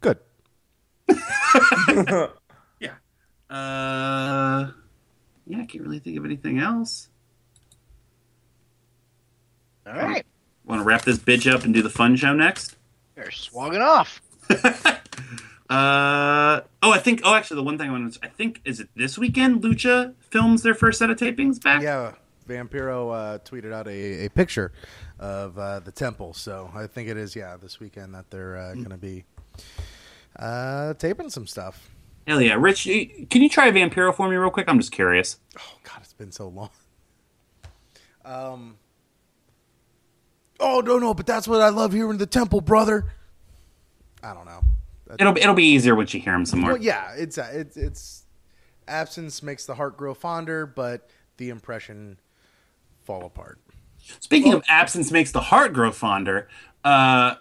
Good. 0.00 0.18
Yeah. 2.80 2.94
Uh, 3.50 4.70
yeah, 5.46 5.58
I 5.60 5.66
can't 5.66 5.82
really 5.82 5.98
think 5.98 6.16
of 6.16 6.24
anything 6.24 6.60
else. 6.60 7.08
All 9.86 9.92
right. 9.92 10.24
Want 10.64 10.80
to 10.80 10.84
wrap 10.84 11.02
this 11.02 11.18
bitch 11.18 11.52
up 11.52 11.64
and 11.64 11.74
do 11.74 11.82
the 11.82 11.90
fun 11.90 12.14
show 12.16 12.32
next? 12.32 12.76
They're 13.16 13.26
swagging 13.26 13.82
off. 13.82 14.22
Uh 15.70 16.62
oh, 16.82 16.90
I 16.90 16.98
think. 16.98 17.20
Oh, 17.22 17.32
actually, 17.32 17.58
the 17.58 17.62
one 17.62 17.78
thing 17.78 17.88
I 17.88 17.92
want 17.92 18.12
to. 18.12 18.18
I 18.24 18.28
think 18.28 18.60
is 18.64 18.80
it 18.80 18.88
this 18.96 19.16
weekend. 19.16 19.62
Lucha 19.62 20.14
films 20.18 20.62
their 20.64 20.74
first 20.74 20.98
set 20.98 21.10
of 21.10 21.16
tapings 21.16 21.62
back. 21.62 21.80
Yeah, 21.80 22.14
Vampiro 22.48 23.14
uh, 23.14 23.38
tweeted 23.38 23.72
out 23.72 23.86
a, 23.86 24.26
a 24.26 24.30
picture 24.30 24.72
of 25.20 25.56
uh, 25.56 25.78
the 25.78 25.92
temple, 25.92 26.34
so 26.34 26.72
I 26.74 26.88
think 26.88 27.08
it 27.08 27.16
is 27.16 27.36
yeah 27.36 27.56
this 27.56 27.78
weekend 27.78 28.16
that 28.16 28.30
they're 28.30 28.56
uh, 28.56 28.74
going 28.74 28.90
to 28.90 28.96
be 28.96 29.24
uh, 30.36 30.94
taping 30.94 31.30
some 31.30 31.46
stuff. 31.46 31.88
Hell 32.26 32.40
yeah, 32.40 32.54
Rich. 32.58 32.84
Can 32.84 33.40
you 33.40 33.48
try 33.48 33.70
Vampiro 33.70 34.12
for 34.12 34.28
me 34.28 34.34
real 34.34 34.50
quick? 34.50 34.68
I'm 34.68 34.80
just 34.80 34.90
curious. 34.90 35.38
Oh 35.56 35.78
God, 35.84 35.98
it's 36.00 36.14
been 36.14 36.32
so 36.32 36.48
long. 36.48 36.70
Um. 38.24 38.76
Oh 40.58 40.80
no 40.80 40.98
no, 40.98 41.14
but 41.14 41.26
that's 41.26 41.46
what 41.46 41.60
I 41.60 41.68
love 41.68 41.92
hearing 41.92 42.18
the 42.18 42.26
temple, 42.26 42.60
brother. 42.60 43.04
I 44.20 44.34
don't 44.34 44.46
know. 44.46 44.62
It'll 45.18 45.32
be, 45.32 45.40
it'll 45.40 45.54
be 45.54 45.64
easier 45.64 45.94
once 45.94 46.14
you 46.14 46.20
hear 46.20 46.34
him 46.34 46.44
some 46.44 46.60
more. 46.60 46.72
Well, 46.72 46.82
yeah, 46.82 47.12
it's 47.16 47.38
uh, 47.38 47.50
it's 47.52 47.76
it's 47.76 48.24
absence 48.86 49.42
makes 49.42 49.66
the 49.66 49.74
heart 49.74 49.96
grow 49.96 50.14
fonder, 50.14 50.66
but 50.66 51.08
the 51.36 51.50
impression 51.50 52.18
fall 53.04 53.24
apart. 53.24 53.60
Speaking 54.20 54.52
of 54.52 54.62
absence 54.68 55.10
makes 55.10 55.32
the 55.32 55.40
heart 55.40 55.72
grow 55.72 55.90
fonder, 55.92 56.48
uh, 56.84 57.34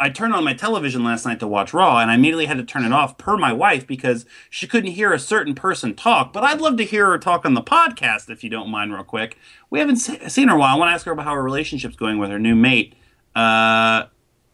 I 0.00 0.10
turned 0.10 0.34
on 0.34 0.44
my 0.44 0.54
television 0.54 1.04
last 1.04 1.24
night 1.24 1.40
to 1.40 1.46
watch 1.46 1.72
Raw, 1.72 1.98
and 1.98 2.10
I 2.10 2.14
immediately 2.14 2.46
had 2.46 2.58
to 2.58 2.64
turn 2.64 2.84
it 2.84 2.92
off 2.92 3.16
per 3.16 3.36
my 3.36 3.52
wife 3.52 3.86
because 3.86 4.26
she 4.50 4.66
couldn't 4.66 4.92
hear 4.92 5.12
a 5.12 5.18
certain 5.18 5.54
person 5.54 5.94
talk. 5.94 6.32
But 6.32 6.42
I'd 6.42 6.60
love 6.60 6.76
to 6.78 6.84
hear 6.84 7.06
her 7.06 7.18
talk 7.18 7.46
on 7.46 7.54
the 7.54 7.62
podcast 7.62 8.28
if 8.28 8.42
you 8.42 8.50
don't 8.50 8.68
mind, 8.70 8.92
real 8.92 9.04
quick. 9.04 9.38
We 9.70 9.78
haven't 9.78 9.96
se- 9.96 10.28
seen 10.28 10.48
her 10.48 10.56
a 10.56 10.58
while. 10.58 10.74
I 10.74 10.78
want 10.78 10.90
to 10.90 10.94
ask 10.94 11.06
her 11.06 11.12
about 11.12 11.24
how 11.24 11.34
her 11.34 11.42
relationship's 11.42 11.96
going 11.96 12.18
with 12.18 12.30
her 12.30 12.38
new 12.38 12.56
mate. 12.56 12.94
Uh, 13.36 14.06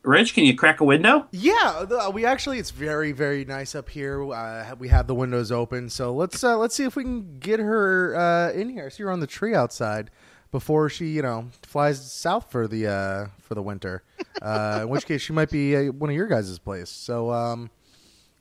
Rich, 0.03 0.33
can 0.35 0.45
you 0.45 0.55
crack 0.57 0.81
a 0.81 0.85
window? 0.85 1.27
Yeah, 1.31 2.09
we 2.09 2.25
actually 2.25 2.59
it's 2.59 2.71
very 2.71 3.13
very 3.13 3.45
nice 3.45 3.75
up 3.75 3.89
here. 3.91 4.33
Uh, 4.33 4.75
we 4.79 4.89
have 4.89 5.07
the 5.07 5.15
windows 5.15 5.53
open, 5.53 5.91
so 5.91 6.15
let's 6.15 6.43
uh, 6.43 6.57
let's 6.57 6.75
see 6.75 6.85
if 6.85 6.97
we 6.97 7.03
can 7.05 7.39
get 7.39 7.61
her 7.61 8.17
uh, 8.17 8.51
in 8.53 8.71
here. 8.71 8.87
I 8.87 8.89
see 8.89 9.03
her 9.03 9.11
on 9.11 9.21
the 9.21 9.27
tree 9.27 9.55
outside 9.55 10.11
before 10.53 10.89
she 10.89 11.09
you 11.09 11.21
know 11.23 11.49
flies 11.63 12.11
south 12.11 12.51
for 12.51 12.67
the 12.67 12.87
uh, 12.87 13.27
for 13.43 13.55
the 13.55 13.63
winter. 13.63 14.03
Uh, 14.41 14.81
in 14.83 14.89
which 14.89 15.05
case 15.05 15.21
she 15.21 15.35
might 15.35 15.51
be 15.51 15.77
uh, 15.77 15.93
one 15.93 16.09
of 16.09 16.17
your 16.17 16.27
guys' 16.29 16.59
place. 16.59 16.89
So 16.89 17.31
um, 17.31 17.71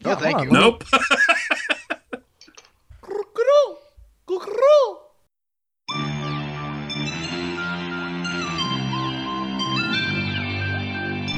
Oh, 0.05 0.15
thank 0.15 0.39
you. 0.41 0.47
on, 0.47 0.53
Nope. 0.53 0.83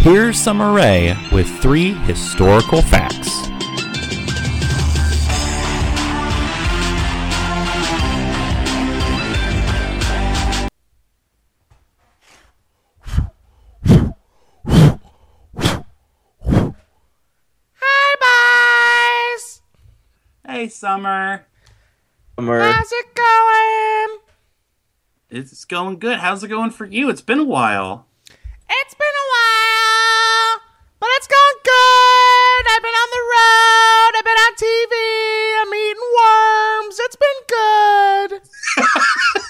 Here's 0.02 0.40
Summer 0.40 0.74
Rae 0.74 1.16
with 1.32 1.48
three 1.62 1.94
historical 1.94 2.82
facts. 2.82 3.30
Hi, 17.76 19.36
boys. 19.36 19.62
hey, 20.48 20.68
Summer. 20.70 21.46
How's 22.40 22.92
it 22.92 23.14
going? 23.14 24.20
It's 25.30 25.64
going 25.66 26.00
good. 26.00 26.18
How's 26.18 26.44
it 26.44 26.48
going 26.48 26.72
for 26.72 26.86
you? 26.86 27.12
It's 27.12 27.22
been 27.22 27.38
a 27.38 27.44
while. 27.44 28.08
It's 28.68 28.96
been 28.96 29.11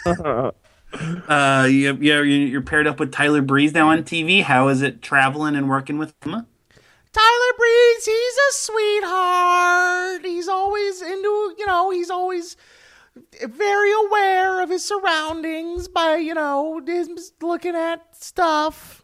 Uh, 0.93 1.67
you, 1.69 1.95
you're, 2.01 2.25
you're 2.25 2.61
paired 2.61 2.85
up 2.85 2.99
with 2.99 3.13
Tyler 3.13 3.41
Breeze 3.41 3.73
now 3.73 3.89
on 3.89 4.03
TV. 4.03 4.43
How 4.43 4.67
is 4.67 4.81
it 4.81 5.01
traveling 5.01 5.55
and 5.55 5.69
working 5.69 5.97
with 5.97 6.13
him? 6.21 6.31
Tyler 7.13 7.53
Breeze, 7.57 8.05
he's 8.05 8.33
a 8.37 8.51
sweetheart. 8.51 10.25
He's 10.25 10.47
always 10.47 11.01
into, 11.01 11.55
you 11.57 11.65
know, 11.65 11.91
he's 11.91 12.09
always 12.09 12.57
very 13.41 13.91
aware 14.05 14.61
of 14.61 14.69
his 14.69 14.83
surroundings 14.83 15.87
by, 15.87 16.15
you 16.17 16.33
know, 16.33 16.81
his 16.85 17.33
looking 17.41 17.75
at 17.75 18.15
stuff. 18.15 19.03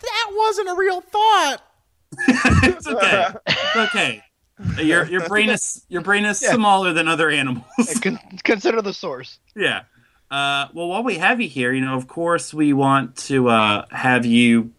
That 0.00 0.30
wasn't 0.32 0.70
a 0.70 0.74
real 0.74 1.00
thought. 1.00 1.58
it's 2.28 2.86
okay. 2.86 3.26
It's 3.46 3.76
okay. 3.76 4.22
Your 4.82 5.06
your 5.06 5.26
brain 5.26 5.48
is 5.48 5.84
your 5.88 6.02
brain 6.02 6.24
is 6.26 6.38
smaller 6.40 6.92
than 6.92 7.08
other 7.08 7.30
animals. 7.30 7.64
Con- 8.02 8.18
consider 8.44 8.82
the 8.82 8.92
source. 8.92 9.38
yeah. 9.56 9.82
Uh, 10.30 10.68
well, 10.74 10.86
while 10.88 11.02
we 11.02 11.16
have 11.16 11.40
you 11.40 11.48
here, 11.48 11.72
you 11.72 11.80
know, 11.84 11.94
of 11.96 12.06
course, 12.06 12.54
we 12.54 12.72
want 12.72 13.16
to 13.16 13.48
uh, 13.48 13.84
have 13.90 14.24
you 14.26 14.70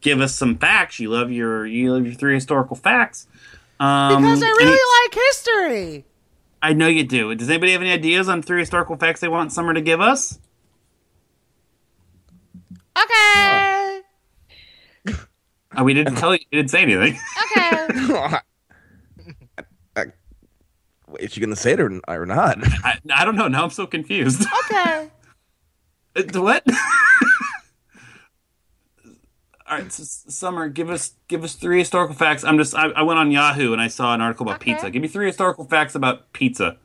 give 0.00 0.20
us 0.20 0.34
some 0.34 0.56
facts. 0.58 1.00
You 1.00 1.08
love 1.10 1.30
your 1.32 1.66
you 1.66 1.92
love 1.94 2.04
your 2.04 2.14
three 2.14 2.34
historical 2.34 2.76
facts. 2.76 3.26
Um, 3.80 4.22
Because 4.22 4.42
I 4.42 4.46
any- 4.46 4.54
really 4.58 5.04
like 5.04 5.14
history. 5.14 6.04
I 6.60 6.72
know 6.74 6.86
you 6.86 7.02
do. 7.04 7.34
Does 7.34 7.48
anybody 7.48 7.72
have 7.72 7.80
any 7.80 7.90
ideas 7.90 8.28
on 8.28 8.42
three 8.42 8.60
historical 8.60 8.96
facts 8.96 9.18
they 9.20 9.28
want 9.28 9.50
Summer 9.52 9.74
to 9.74 9.80
give 9.80 10.00
us? 10.00 10.38
Okay. 12.96 14.00
Uh, 15.76 15.82
we 15.82 15.94
didn't 15.94 16.16
tell 16.16 16.34
you. 16.34 16.40
You 16.50 16.58
didn't 16.58 16.70
say 16.70 16.82
anything. 16.82 17.18
Okay. 17.56 18.36
Is 21.22 21.32
she 21.32 21.40
gonna 21.40 21.54
say 21.56 21.72
it 21.72 21.80
or, 21.80 22.00
or 22.08 22.26
not? 22.26 22.58
I, 22.84 22.98
I 23.14 23.24
don't 23.24 23.36
know. 23.36 23.46
Now 23.48 23.64
I'm 23.64 23.70
so 23.70 23.86
confused. 23.86 24.44
Okay. 24.64 25.08
Uh, 26.14 26.22
what? 26.42 26.62
All 29.66 29.78
right, 29.78 29.90
so, 29.90 30.02
Summer, 30.30 30.68
give 30.68 30.90
us 30.90 31.14
give 31.28 31.42
us 31.44 31.54
three 31.54 31.78
historical 31.78 32.14
facts. 32.14 32.44
I'm 32.44 32.58
just 32.58 32.74
I, 32.74 32.88
I 32.88 33.02
went 33.02 33.18
on 33.18 33.30
Yahoo 33.30 33.72
and 33.72 33.80
I 33.80 33.88
saw 33.88 34.12
an 34.14 34.20
article 34.20 34.44
about 34.46 34.56
Okay. 34.56 34.72
pizza. 34.74 34.90
Give 34.90 35.00
me 35.00 35.08
three 35.08 35.26
historical 35.26 35.64
facts 35.64 35.94
about 35.94 36.32
pizza. 36.34 36.66
Okay. 36.66 36.78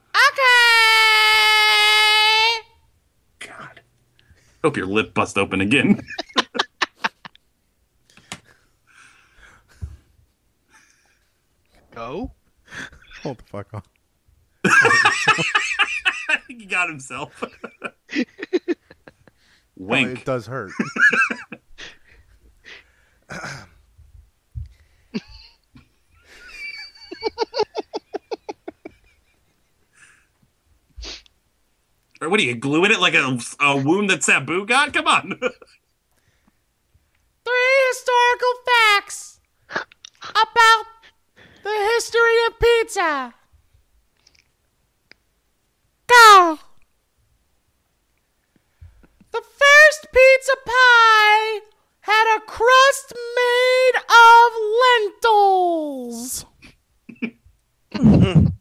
God, 3.39 3.81
hope 4.63 4.77
your 4.77 4.85
lip 4.85 5.13
bust 5.13 5.37
open 5.37 5.59
again. 5.59 6.01
Go. 11.91 12.31
Hold 13.23 13.39
the 13.39 13.43
fuck 13.43 13.73
on. 13.73 13.81
I 14.69 16.37
think 16.47 16.61
he 16.61 16.65
got 16.65 16.89
himself. 16.89 17.43
Wink. 19.75 20.19
It 20.19 20.25
does 20.25 20.47
hurt. 20.47 20.71
Or 32.19 32.29
what 32.29 32.39
are 32.39 32.43
you 32.43 32.55
gluing 32.55 32.91
it 32.91 32.99
like 32.99 33.13
a, 33.13 33.37
a 33.59 33.77
wound 33.77 34.09
that 34.09 34.23
Sabu 34.23 34.65
got? 34.65 34.91
Come 34.91 35.07
on. 35.07 35.37
Three 37.45 37.77
historical 37.89 38.53
facts 38.65 39.39
about 40.31 40.85
the 41.63 41.89
history 41.93 42.45
of 42.47 42.59
pizza. 42.59 43.35
Go. 46.07 46.59
The 49.31 49.41
first 49.41 50.07
pizza 50.13 50.55
pie 50.65 51.59
had 52.01 52.37
a 52.37 52.39
crust 52.41 53.13
made 53.35 53.95
of 54.09 54.51
lentils. 54.81 56.45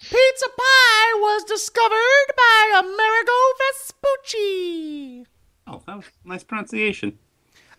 Pizza 0.00 0.48
pie 0.56 1.12
was 1.16 1.44
discovered 1.44 2.28
by 2.36 2.80
Amerigo 2.80 3.38
Vespucci. 3.60 5.26
oh, 5.66 5.82
that 5.86 5.96
was 5.96 6.06
nice 6.24 6.44
pronunciation. 6.44 7.18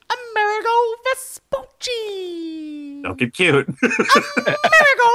Amerigo 0.09 0.75
Vespucci. 1.05 3.01
Don't 3.03 3.17
get 3.17 3.33
cute. 3.33 3.67
Amerigo 3.83 5.09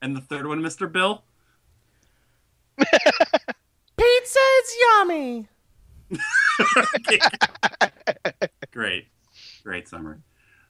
and 0.00 0.16
the 0.16 0.20
third 0.20 0.46
one, 0.46 0.60
Mr. 0.60 0.90
Bill? 0.90 1.22
Pizza 2.78 4.38
is 4.62 4.76
yummy. 4.80 5.48
Great. 8.72 9.08
Great 9.62 9.88
summer. 9.88 10.20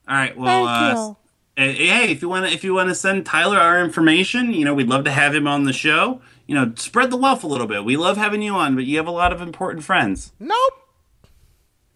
All 0.09 0.16
right. 0.16 0.37
Well, 0.37 0.66
uh, 0.66 1.14
Hey, 1.59 2.13
if 2.13 2.23
you 2.23 2.29
want 2.29 2.47
to, 2.47 2.53
if 2.53 2.63
you 2.63 2.73
want 2.73 2.89
to 2.89 2.95
send 2.95 3.27
Tyler 3.27 3.59
our 3.59 3.83
information, 3.83 4.53
you 4.53 4.65
know, 4.65 4.75
we'd 4.75 4.87
love 4.87 5.03
to 5.07 5.11
have 5.11 5.35
him 5.35 5.49
on 5.49 5.65
the 5.65 5.73
show. 5.73 6.21
You 6.47 6.55
know, 6.55 6.73
spread 6.77 7.11
the 7.11 7.17
wealth 7.17 7.43
a 7.43 7.49
little 7.49 7.67
bit. 7.67 7.85
We 7.85 7.97
love 7.97 8.17
having 8.17 8.43
you 8.43 8.55
on, 8.55 8.77
but 8.77 8.85
you 8.85 8.97
have 8.97 9.09
a 9.09 9.11
lot 9.11 9.33
of 9.33 9.43
important 9.43 9.83
friends. 9.83 10.33
Nope. 10.39 10.73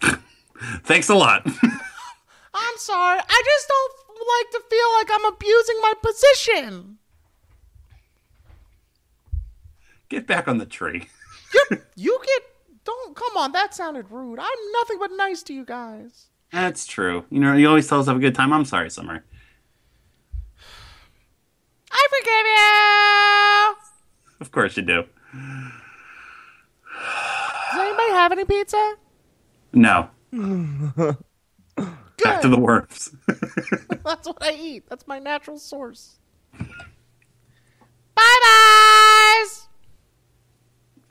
Thanks 0.82 1.08
a 1.08 1.14
lot. 1.14 1.46
I'm 2.54 2.76
sorry. 2.76 3.20
I 3.20 3.42
just 3.44 3.68
don't 3.68 3.92
like 4.18 4.50
to 4.50 4.62
feel 4.68 4.92
like 4.98 5.10
I'm 5.12 5.32
abusing 5.32 5.76
my 5.80 5.92
position. 6.02 6.98
Get 10.08 10.26
back 10.26 10.48
on 10.48 10.58
the 10.58 10.66
tree. 10.66 11.06
You 11.94 12.18
get 12.24 12.42
don't 12.84 13.14
come 13.14 13.36
on. 13.36 13.52
That 13.52 13.74
sounded 13.74 14.10
rude. 14.10 14.40
I'm 14.40 14.72
nothing 14.72 14.98
but 14.98 15.10
nice 15.16 15.44
to 15.44 15.54
you 15.54 15.64
guys. 15.64 16.26
That's 16.50 16.84
true. 16.84 17.24
You 17.30 17.38
know, 17.38 17.54
you 17.54 17.68
always 17.68 17.86
tell 17.86 18.00
us 18.00 18.06
to 18.06 18.10
have 18.10 18.16
a 18.16 18.20
good 18.20 18.34
time. 18.34 18.52
I'm 18.52 18.64
sorry, 18.64 18.90
Summer. 18.90 19.22
I 21.92 22.08
forgive 22.10 22.46
you. 22.46 24.40
Of 24.40 24.50
course 24.50 24.76
you 24.76 24.82
do. 24.82 25.04
Does 27.72 27.80
anybody 27.80 28.10
have 28.10 28.32
any 28.32 28.44
pizza? 28.44 28.96
No. 29.72 30.08
Back 32.22 32.40
to 32.42 32.48
the 32.48 32.58
worms. 32.58 33.14
That's 34.04 34.26
what 34.26 34.42
I 34.42 34.52
eat. 34.52 34.84
That's 34.88 35.06
my 35.06 35.18
natural 35.18 35.58
source. 35.58 36.18
Bye 38.14 38.38
byes. 38.44 39.68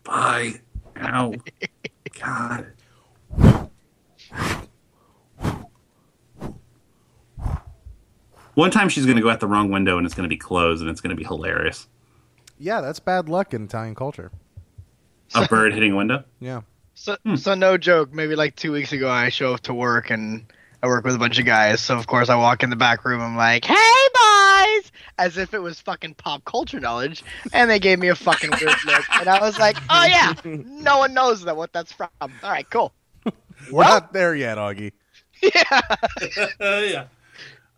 Bye. 0.03 0.61
Ow. 1.01 1.34
God. 2.19 2.73
One 8.54 8.72
time 8.72 8.89
she's 8.89 9.06
going 9.06 9.16
to 9.18 9.24
go 9.24 9.30
out 9.30 9.39
the 9.39 9.47
wrong 9.47 9.72
window 9.72 9.97
and 9.97 10.06
it's 10.06 10.16
going 10.16 10.28
to 10.28 10.34
be 10.34 10.38
closed 10.38 10.82
and 10.82 10.89
it's 10.89 11.02
going 11.02 11.12
to 11.12 11.16
be 11.16 11.24
hilarious. 11.24 11.88
Yeah, 12.58 12.82
that's 12.82 12.99
bad 12.99 13.30
luck 13.30 13.54
in 13.54 13.64
Italian 13.66 13.95
culture. 13.95 14.32
A 15.34 15.47
bird 15.47 15.74
hitting 15.74 15.93
a 15.93 15.95
window? 15.95 16.24
Yeah. 16.39 16.62
So, 16.93 17.18
hmm. 17.24 17.36
so 17.36 17.56
no 17.56 17.78
joke. 17.78 18.14
Maybe 18.14 18.36
like 18.36 18.56
two 18.56 18.72
weeks 18.72 18.91
ago, 18.91 19.10
I 19.10 19.30
show 19.30 19.54
up 19.54 19.62
to 19.62 19.74
work 19.74 20.10
and 20.12 20.45
I 20.84 20.88
work 20.88 21.06
with 21.06 21.16
a 21.16 21.18
bunch 21.18 21.39
of 21.39 21.45
guys. 21.45 21.80
So 21.80 21.97
of 21.97 22.06
course, 22.06 22.30
I 22.30 22.36
walk 22.36 22.64
in 22.64 22.70
the 22.70 22.76
back 22.76 23.06
room. 23.06 23.22
I'm 23.22 23.38
like, 23.38 23.66
"Hey, 23.66 23.76
boys!" 24.14 24.91
As 25.18 25.38
if 25.38 25.54
it 25.54 25.60
was 25.60 25.80
fucking 25.80 26.16
pop 26.16 26.43
culture 26.45 26.80
knowledge, 26.80 27.24
and 27.54 27.70
they 27.70 27.80
gave 27.80 27.97
me 27.97 28.10
a 28.10 28.16
fucking 28.16 28.52
weird 28.52 28.76
look. 28.86 29.04
And 29.20 29.30
I 29.30 29.39
was 29.39 29.58
like, 29.58 29.78
"Oh 29.89 30.06
yeah, 30.06 30.34
no 30.43 30.97
one 30.99 31.14
knows 31.14 31.43
that 31.45 31.56
what 31.56 31.72
that's 31.74 31.91
from." 31.93 32.10
All 32.22 32.30
right, 32.43 32.70
cool. 32.70 32.91
We're 33.72 33.84
not 33.84 34.14
there 34.14 34.36
yet, 34.36 34.58
Augie. 34.58 34.91
Yeah. 35.41 35.82
yeah. 36.60 37.06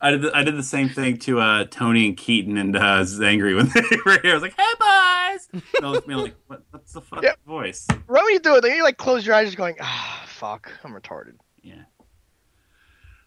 I 0.04 0.12
did, 0.12 0.22
the, 0.22 0.36
I 0.38 0.44
did 0.44 0.58
the 0.58 0.64
same 0.64 0.90
thing 0.90 1.18
to 1.20 1.40
uh, 1.40 1.64
Tony 1.72 2.06
and 2.06 2.18
Keaton 2.18 2.58
and 2.58 2.76
uh, 2.76 3.02
Zangry 3.04 3.56
when 3.56 3.68
they 3.74 3.98
were 4.06 4.20
here. 4.22 4.32
I 4.32 4.34
was 4.34 4.44
like, 4.44 4.54
hey, 4.56 4.74
boys! 4.78 5.48
And 5.54 5.64
they 5.82 5.88
looked 5.88 6.08
me 6.08 6.16
like, 6.16 6.36
what, 6.48 6.62
what's 6.72 6.92
the 6.92 7.02
fuck 7.02 7.24
Yep. 7.24 7.40
voice? 7.48 7.88
Right 8.08 8.24
when 8.24 8.34
you 8.34 8.40
do 8.40 8.56
it, 8.58 8.62
then 8.62 8.76
you 8.76 8.84
like 8.84 8.98
close 8.98 9.26
your 9.26 9.34
eyes, 9.34 9.48
just 9.48 9.58
going, 9.58 9.76
"Ah, 9.82 10.24
fuck, 10.28 10.70
I'm 10.84 10.92
retarded." 10.92 11.36
Yeah. 11.62 11.84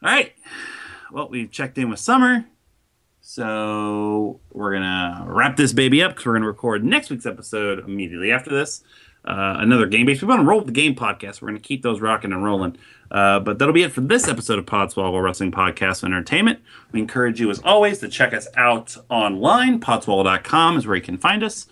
All 0.03 0.11
right. 0.11 0.35
Well, 1.11 1.29
we've 1.31 1.51
checked 1.51 1.79
in 1.79 1.89
with 1.89 1.99
Summer. 1.99 2.45
So 3.23 4.41
we're 4.53 4.71
going 4.71 4.83
to 4.83 5.25
wrap 5.27 5.57
this 5.57 5.73
baby 5.73 6.03
up 6.03 6.13
because 6.13 6.27
we're 6.27 6.33
to 6.43 6.47
record 6.49 6.85
next 6.85 7.11
week's 7.11 7.27
episode 7.27 7.81
immediately 7.81 8.31
after 8.31 8.51
this. 8.51 8.85
Uh, 9.27 9.57
another 9.59 9.87
game 9.87 10.07
based. 10.07 10.23
We 10.23 10.29
want 10.29 10.41
to 10.41 10.47
roll 10.47 10.61
the 10.61 10.73
game 10.73 10.95
podcast. 10.95 11.43
We're 11.43 11.49
going 11.49 11.61
to 11.61 11.67
keep 11.67 11.83
those 11.83 12.01
rocking 12.01 12.33
and 12.33 12.45
rolling. 12.45 12.77
Uh, 13.11 13.41
but 13.41 13.59
that'll 13.59 13.75
be 13.75 13.83
it 13.83 13.93
for 13.93 14.01
this 14.01 14.29
episode 14.29 14.59
of 14.59 14.67
Podswoggle 14.67 15.23
Wrestling 15.23 15.53
Podcast 15.53 16.05
Entertainment. 16.05 16.61
We 16.93 17.01
encourage 17.01 17.41
you, 17.41 17.51
as 17.51 17.61
always, 17.61 17.99
to 17.99 18.09
check 18.09 18.33
us 18.33 18.49
out 18.57 18.97
online. 19.09 19.81
Podswoggle.com 19.81 20.77
is 20.77 20.87
where 20.87 20.97
you 20.97 21.03
can 21.03 21.19
find 21.19 21.43
us. 21.43 21.67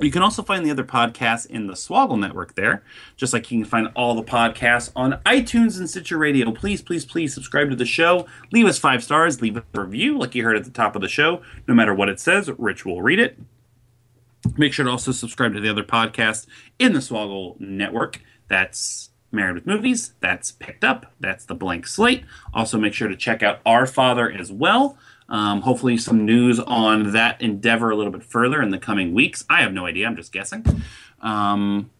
You 0.00 0.12
can 0.12 0.22
also 0.22 0.42
find 0.44 0.64
the 0.64 0.70
other 0.70 0.84
podcasts 0.84 1.46
in 1.46 1.66
the 1.66 1.72
Swoggle 1.72 2.18
Network 2.18 2.54
there, 2.54 2.84
just 3.16 3.32
like 3.32 3.50
you 3.50 3.60
can 3.60 3.68
find 3.68 3.88
all 3.96 4.14
the 4.14 4.22
podcasts 4.22 4.92
on 4.94 5.20
iTunes 5.26 5.76
and 5.78 5.90
Stitcher 5.90 6.18
Radio. 6.18 6.52
Please, 6.52 6.82
please, 6.82 7.04
please 7.04 7.34
subscribe 7.34 7.70
to 7.70 7.76
the 7.76 7.84
show. 7.84 8.26
Leave 8.52 8.66
us 8.66 8.78
five 8.78 9.02
stars. 9.02 9.42
Leave 9.42 9.56
a 9.56 9.64
review, 9.74 10.16
like 10.16 10.36
you 10.36 10.44
heard 10.44 10.56
at 10.56 10.64
the 10.64 10.70
top 10.70 10.94
of 10.94 11.02
the 11.02 11.08
show. 11.08 11.42
No 11.66 11.74
matter 11.74 11.92
what 11.92 12.08
it 12.08 12.20
says, 12.20 12.48
Rich 12.58 12.84
will 12.84 13.02
read 13.02 13.18
it. 13.18 13.38
Make 14.56 14.72
sure 14.72 14.84
to 14.84 14.90
also 14.90 15.12
subscribe 15.12 15.54
to 15.54 15.60
the 15.60 15.68
other 15.68 15.82
podcasts 15.82 16.46
in 16.78 16.92
the 16.92 17.00
Swoggle 17.00 17.58
Network. 17.60 18.20
That's 18.48 19.10
Married 19.30 19.54
with 19.54 19.66
Movies. 19.66 20.14
That's 20.20 20.52
Picked 20.52 20.84
Up. 20.84 21.12
That's 21.20 21.44
The 21.44 21.54
Blank 21.54 21.86
Slate. 21.86 22.24
Also, 22.54 22.78
make 22.78 22.94
sure 22.94 23.08
to 23.08 23.16
check 23.16 23.42
out 23.42 23.60
Our 23.66 23.86
Father 23.86 24.30
as 24.30 24.50
well. 24.50 24.96
Um, 25.28 25.60
hopefully, 25.62 25.98
some 25.98 26.24
news 26.24 26.58
on 26.58 27.12
that 27.12 27.40
endeavor 27.42 27.90
a 27.90 27.96
little 27.96 28.12
bit 28.12 28.22
further 28.22 28.62
in 28.62 28.70
the 28.70 28.78
coming 28.78 29.12
weeks. 29.12 29.44
I 29.50 29.60
have 29.60 29.72
no 29.72 29.84
idea. 29.84 30.06
I'm 30.06 30.16
just 30.16 30.32
guessing. 30.32 30.64
Um, 31.20 31.90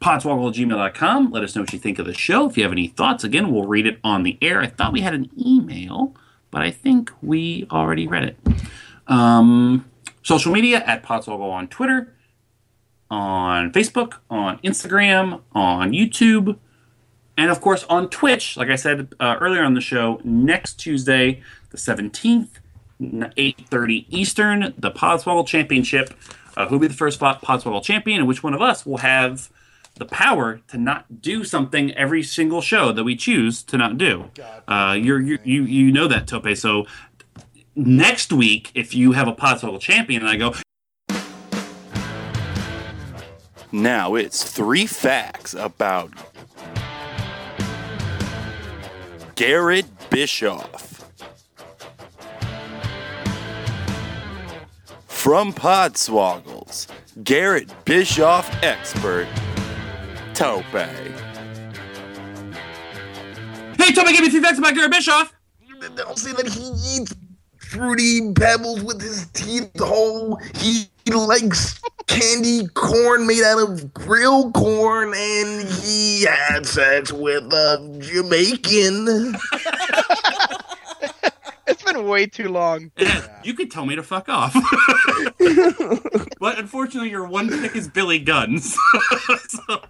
podswoggle@gmail.com. 0.00 1.30
Let 1.30 1.44
us 1.44 1.54
know 1.54 1.62
what 1.62 1.72
you 1.72 1.78
think 1.78 1.98
of 1.98 2.06
the 2.06 2.14
show. 2.14 2.48
If 2.48 2.56
you 2.56 2.64
have 2.64 2.72
any 2.72 2.88
thoughts, 2.88 3.22
again, 3.22 3.52
we'll 3.52 3.66
read 3.66 3.86
it 3.86 3.98
on 4.02 4.24
the 4.24 4.38
air. 4.42 4.60
I 4.60 4.66
thought 4.66 4.92
we 4.92 5.02
had 5.02 5.14
an 5.14 5.30
email, 5.38 6.16
but 6.50 6.62
I 6.62 6.70
think 6.70 7.12
we 7.22 7.66
already 7.70 8.08
read 8.08 8.24
it. 8.24 8.36
Um, 9.06 9.84
social 10.22 10.52
media 10.52 10.82
at 10.86 11.02
Podswoggle 11.02 11.50
on 11.50 11.68
Twitter, 11.68 12.14
on 13.10 13.72
Facebook, 13.72 14.14
on 14.28 14.58
Instagram, 14.58 15.40
on 15.52 15.92
YouTube, 15.92 16.56
and 17.36 17.50
of 17.50 17.60
course 17.60 17.84
on 17.88 18.08
Twitch. 18.08 18.56
Like 18.56 18.68
I 18.68 18.76
said 18.76 19.14
uh, 19.18 19.36
earlier 19.40 19.62
on 19.62 19.74
the 19.74 19.80
show, 19.80 20.20
next 20.24 20.74
Tuesday, 20.74 21.42
the 21.70 21.78
17th, 21.78 22.48
8.30 23.00 24.06
Eastern, 24.10 24.74
the 24.76 24.90
Podswoggle 24.90 25.46
Championship. 25.46 26.14
Uh, 26.56 26.66
who'll 26.66 26.80
be 26.80 26.88
the 26.88 26.94
first 26.94 27.20
Pod- 27.20 27.40
Podswoggle 27.40 27.82
champion, 27.82 28.18
and 28.18 28.28
which 28.28 28.42
one 28.42 28.54
of 28.54 28.60
us 28.60 28.84
will 28.84 28.98
have 28.98 29.48
the 29.94 30.04
power 30.04 30.60
to 30.66 30.76
not 30.76 31.22
do 31.22 31.44
something 31.44 31.92
every 31.94 32.22
single 32.24 32.60
show 32.60 32.90
that 32.90 33.04
we 33.04 33.14
choose 33.14 33.62
to 33.62 33.78
not 33.78 33.96
do. 33.96 34.30
Uh, 34.66 34.94
you're, 34.94 35.20
you 35.20 35.38
you 35.44 35.62
you 35.62 35.92
know 35.92 36.08
that 36.08 36.26
Tope. 36.26 36.56
So 36.56 36.86
next 37.74 38.32
week, 38.32 38.70
if 38.74 38.94
you 38.94 39.12
have 39.12 39.28
a 39.28 39.32
Podswoggle 39.32 39.80
champion, 39.80 40.22
and 40.22 40.30
I 40.30 40.36
go, 40.36 40.54
Now 43.72 44.16
it's 44.16 44.42
three 44.42 44.86
facts 44.86 45.54
about 45.54 46.10
Garrett 49.36 49.86
Bischoff. 50.10 50.88
From 55.06 55.52
Podswoggles, 55.52 56.88
Garrett 57.22 57.70
Bischoff 57.84 58.50
expert, 58.64 59.28
Tope. 60.34 60.64
"Hey, 63.78 63.92
Tope, 63.92 64.08
give 64.08 64.20
me 64.20 64.30
three 64.30 64.40
facts 64.40 64.58
about 64.58 64.74
Garrett 64.74 64.90
Bischoff." 64.90 65.32
They'll 65.94 66.16
say 66.16 66.32
that 66.32 66.48
he 66.48 66.72
eats 66.96 67.14
fruity 67.70 68.32
pebbles 68.32 68.82
with 68.82 69.00
his 69.00 69.26
teeth 69.28 69.70
whole. 69.78 70.36
He 70.56 70.86
likes 71.10 71.80
candy 72.06 72.66
corn 72.74 73.26
made 73.26 73.42
out 73.42 73.62
of 73.62 73.94
grilled 73.94 74.54
corn, 74.54 75.12
and 75.14 75.68
he 75.68 76.22
had 76.24 76.66
sex 76.66 77.12
with 77.12 77.44
a 77.44 77.98
Jamaican. 78.00 79.36
It's 81.66 81.84
been 81.84 82.04
way 82.08 82.26
too 82.26 82.48
long. 82.48 82.90
Yeah, 82.98 83.28
you 83.44 83.54
could 83.54 83.70
tell 83.70 83.86
me 83.86 83.94
to 83.94 84.02
fuck 84.02 84.28
off. 84.28 84.52
but 86.40 86.58
unfortunately, 86.58 87.10
your 87.10 87.24
one 87.28 87.48
pick 87.48 87.76
is 87.76 87.86
Billy 87.86 88.18
Guns. 88.18 88.76
so, 89.48 89.80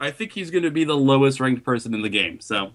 I 0.00 0.10
think 0.10 0.32
he's 0.32 0.50
going 0.50 0.64
to 0.64 0.70
be 0.72 0.82
the 0.82 0.96
lowest 0.96 1.38
ranked 1.38 1.62
person 1.62 1.94
in 1.94 2.02
the 2.02 2.08
game. 2.08 2.40
So 2.40 2.72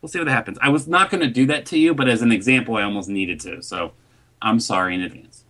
we'll 0.00 0.08
see 0.08 0.18
what 0.18 0.28
happens. 0.28 0.58
I 0.60 0.68
was 0.68 0.86
not 0.86 1.10
going 1.10 1.20
to 1.20 1.28
do 1.30 1.46
that 1.46 1.66
to 1.66 1.78
you, 1.78 1.94
but 1.94 2.08
as 2.08 2.22
an 2.22 2.32
example, 2.32 2.76
I 2.76 2.82
almost 2.82 3.08
needed 3.08 3.40
to. 3.40 3.62
So 3.62 3.92
I'm 4.40 4.60
sorry 4.60 4.94
in 4.94 5.02
advance. 5.02 5.44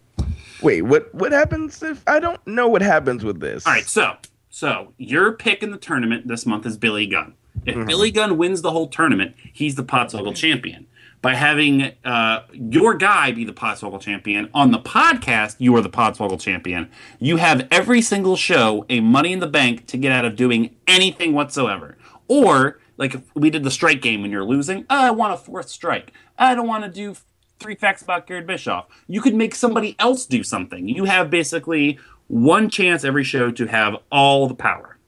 Wait, 0.63 0.83
what? 0.83 1.15
What 1.15 1.33
happens 1.33 1.83
if 1.83 2.03
I 2.07 2.19
don't 2.19 2.45
know 2.47 2.69
what 2.69 2.83
happens 2.83 3.25
with 3.25 3.41
this? 3.41 3.67
All 3.67 3.73
right, 3.73 3.87
so 3.87 4.17
so 4.51 4.93
your 4.99 5.33
pick 5.33 5.63
in 5.63 5.71
the 5.71 5.79
tournament 5.79 6.27
this 6.27 6.45
month 6.45 6.67
is 6.67 6.77
Billy 6.77 7.07
Gunn. 7.07 7.35
If 7.65 7.87
Billy 7.87 8.11
Gunn 8.11 8.39
wins 8.39 8.63
the 8.63 8.71
whole 8.71 8.89
tournament, 8.89 9.35
he's 9.53 9.75
the 9.75 9.85
Podswoggle 9.85 10.35
champion. 10.35 10.87
By 11.21 11.35
having 11.35 11.93
uh, 12.05 12.45
your 12.53 12.95
guy 12.95 13.33
be 13.33 13.45
the 13.45 13.53
Podswoggle 13.53 14.01
champion 14.01 14.49
on 14.55 14.71
the 14.71 14.79
podcast, 14.79 15.57
you 15.59 15.75
are 15.77 15.81
the 15.81 15.91
Podswoggle 15.91 16.41
champion. 16.41 16.89
You 17.19 17.37
have 17.37 17.67
every 17.71 18.01
single 18.01 18.37
show 18.37 18.87
a 18.89 19.01
Money 19.01 19.33
in 19.33 19.41
the 19.41 19.49
Bank 19.49 19.87
to 19.89 19.97
get 19.97 20.13
out 20.13 20.25
of 20.25 20.37
doing 20.37 20.77
anything 20.87 21.33
whatsoever. 21.33 21.99
Or 22.29 22.79
like 22.99 23.15
if 23.15 23.23
we 23.35 23.49
did 23.49 23.65
the 23.65 23.71
strike 23.71 24.03
game 24.03 24.21
when 24.21 24.31
you're 24.31 24.45
losing, 24.45 24.85
"Oh, 24.91 25.07
I 25.07 25.11
want 25.11 25.33
a 25.33 25.37
fourth 25.39 25.71
strike. 25.71 26.13
I 26.39 26.55
don't 26.55 26.69
want 26.69 26.85
to 26.85 26.91
do 26.91 27.17
three 27.59 27.75
facts 27.75 28.03
about 28.03 28.27
Garrett 28.27 28.47
Bischoff. 28.47 28.87
You 29.07 29.21
could 29.21 29.35
make 29.35 29.55
somebody 29.55 29.97
else 29.99 30.27
do 30.27 30.43
something. 30.43 30.89
You 30.89 31.05
have 31.05 31.31
basically 31.31 31.99
one 32.27 32.69
chance 32.69 33.05
every 33.05 33.25
show 33.25 33.51
to 33.51 33.67
have 33.67 33.97
all 34.13 34.47
the 34.47 34.55
power. 34.55 34.99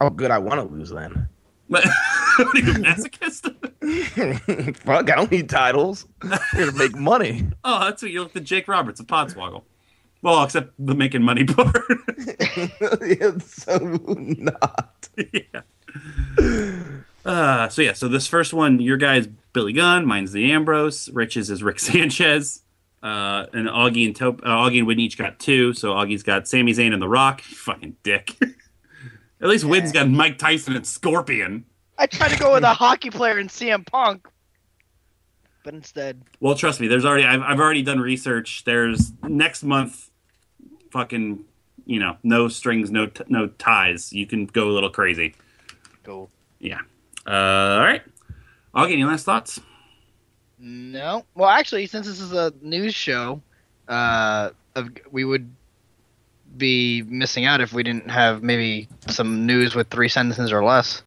Oh, 0.00 0.10
good. 0.10 0.30
I 0.30 0.38
want 0.38 0.60
to 0.60 0.74
lose 0.74 0.90
then. 0.90 1.28
But 1.70 1.84
what 2.36 2.54
are 2.54 2.58
you, 2.58 2.72
a 2.72 2.74
masochist? 2.74 3.54
Fuck, 4.78 5.10
I 5.10 5.14
don't 5.14 5.30
need 5.30 5.48
titles. 5.48 6.06
I'm 6.22 6.38
here 6.52 6.66
to 6.66 6.72
make 6.72 6.94
money. 6.94 7.48
oh, 7.64 7.80
that's 7.86 8.02
what 8.02 8.10
you 8.10 8.22
look 8.22 8.36
at 8.36 8.44
Jake 8.44 8.68
Roberts 8.68 9.00
of 9.00 9.06
Podswoggle. 9.06 9.62
Well, 10.22 10.42
except 10.44 10.72
the 10.78 10.94
making 10.94 11.22
money 11.22 11.44
part. 11.44 11.84
it's 11.88 13.62
so 13.64 13.78
not. 14.08 15.08
yeah. 15.32 15.60
Uh, 17.24 17.68
so 17.68 17.82
yeah, 17.82 17.92
so 17.94 18.08
this 18.08 18.26
first 18.26 18.52
one, 18.52 18.80
your 18.80 18.96
guy's 18.96 19.26
Billy 19.52 19.72
Gunn, 19.72 20.04
mine's 20.04 20.32
the 20.32 20.52
Ambrose, 20.52 21.08
Rich's 21.10 21.48
is 21.50 21.62
Rick 21.62 21.80
Sanchez, 21.80 22.62
uh, 23.02 23.46
and 23.52 23.68
Augie 23.68 24.06
and 24.06 24.14
Top, 24.14 24.40
uh, 24.42 24.48
Augie 24.48 24.78
and 24.78 24.86
Whitney 24.86 25.04
each 25.04 25.16
got 25.16 25.38
two. 25.38 25.72
So 25.72 25.94
Augie's 25.94 26.22
got 26.22 26.46
Sami 26.48 26.72
Zayn 26.72 26.92
and 26.92 27.00
The 27.00 27.08
Rock. 27.08 27.40
Fucking 27.40 27.96
dick. 28.02 28.36
At 29.40 29.48
least 29.48 29.64
Wynn's 29.64 29.92
got 29.92 30.08
Mike 30.08 30.38
Tyson 30.38 30.74
and 30.76 30.86
Scorpion. 30.86 31.64
I 31.98 32.06
tried 32.06 32.30
to 32.30 32.38
go 32.38 32.54
with 32.54 32.64
a 32.64 32.72
hockey 32.74 33.10
player 33.10 33.38
in 33.38 33.48
CM 33.48 33.86
Punk, 33.86 34.26
but 35.64 35.74
instead, 35.74 36.22
Well, 36.40 36.54
trust 36.54 36.80
me, 36.80 36.88
there's 36.88 37.04
already 37.04 37.24
I've, 37.24 37.42
I've 37.42 37.60
already 37.60 37.82
done 37.82 38.00
research. 38.00 38.64
There's 38.64 39.12
next 39.22 39.62
month, 39.62 40.10
fucking, 40.90 41.44
you 41.86 42.00
know, 42.00 42.16
no 42.22 42.48
strings, 42.48 42.90
no 42.90 43.06
t- 43.06 43.24
no 43.28 43.46
ties. 43.46 44.12
You 44.12 44.26
can 44.26 44.46
go 44.46 44.68
a 44.70 44.72
little 44.72 44.90
crazy. 44.90 45.34
Cool. 46.04 46.30
Yeah. 46.58 46.80
Uh, 47.26 47.30
all 47.30 47.80
right. 47.80 48.02
Augie, 48.74 48.92
any 48.92 49.04
last 49.04 49.24
thoughts? 49.24 49.60
No. 50.58 51.24
Well, 51.34 51.48
actually, 51.48 51.86
since 51.86 52.06
this 52.06 52.20
is 52.20 52.32
a 52.32 52.52
news 52.60 52.94
show, 52.94 53.40
uh, 53.88 54.50
of, 54.74 54.88
we 55.10 55.24
would 55.24 55.50
be 56.56 57.02
missing 57.02 57.44
out 57.44 57.60
if 57.60 57.72
we 57.72 57.82
didn't 57.82 58.10
have 58.10 58.42
maybe 58.42 58.88
some 59.08 59.46
news 59.46 59.74
with 59.74 59.88
three 59.88 60.08
sentences 60.08 60.52
or 60.52 60.64
less. 60.64 61.02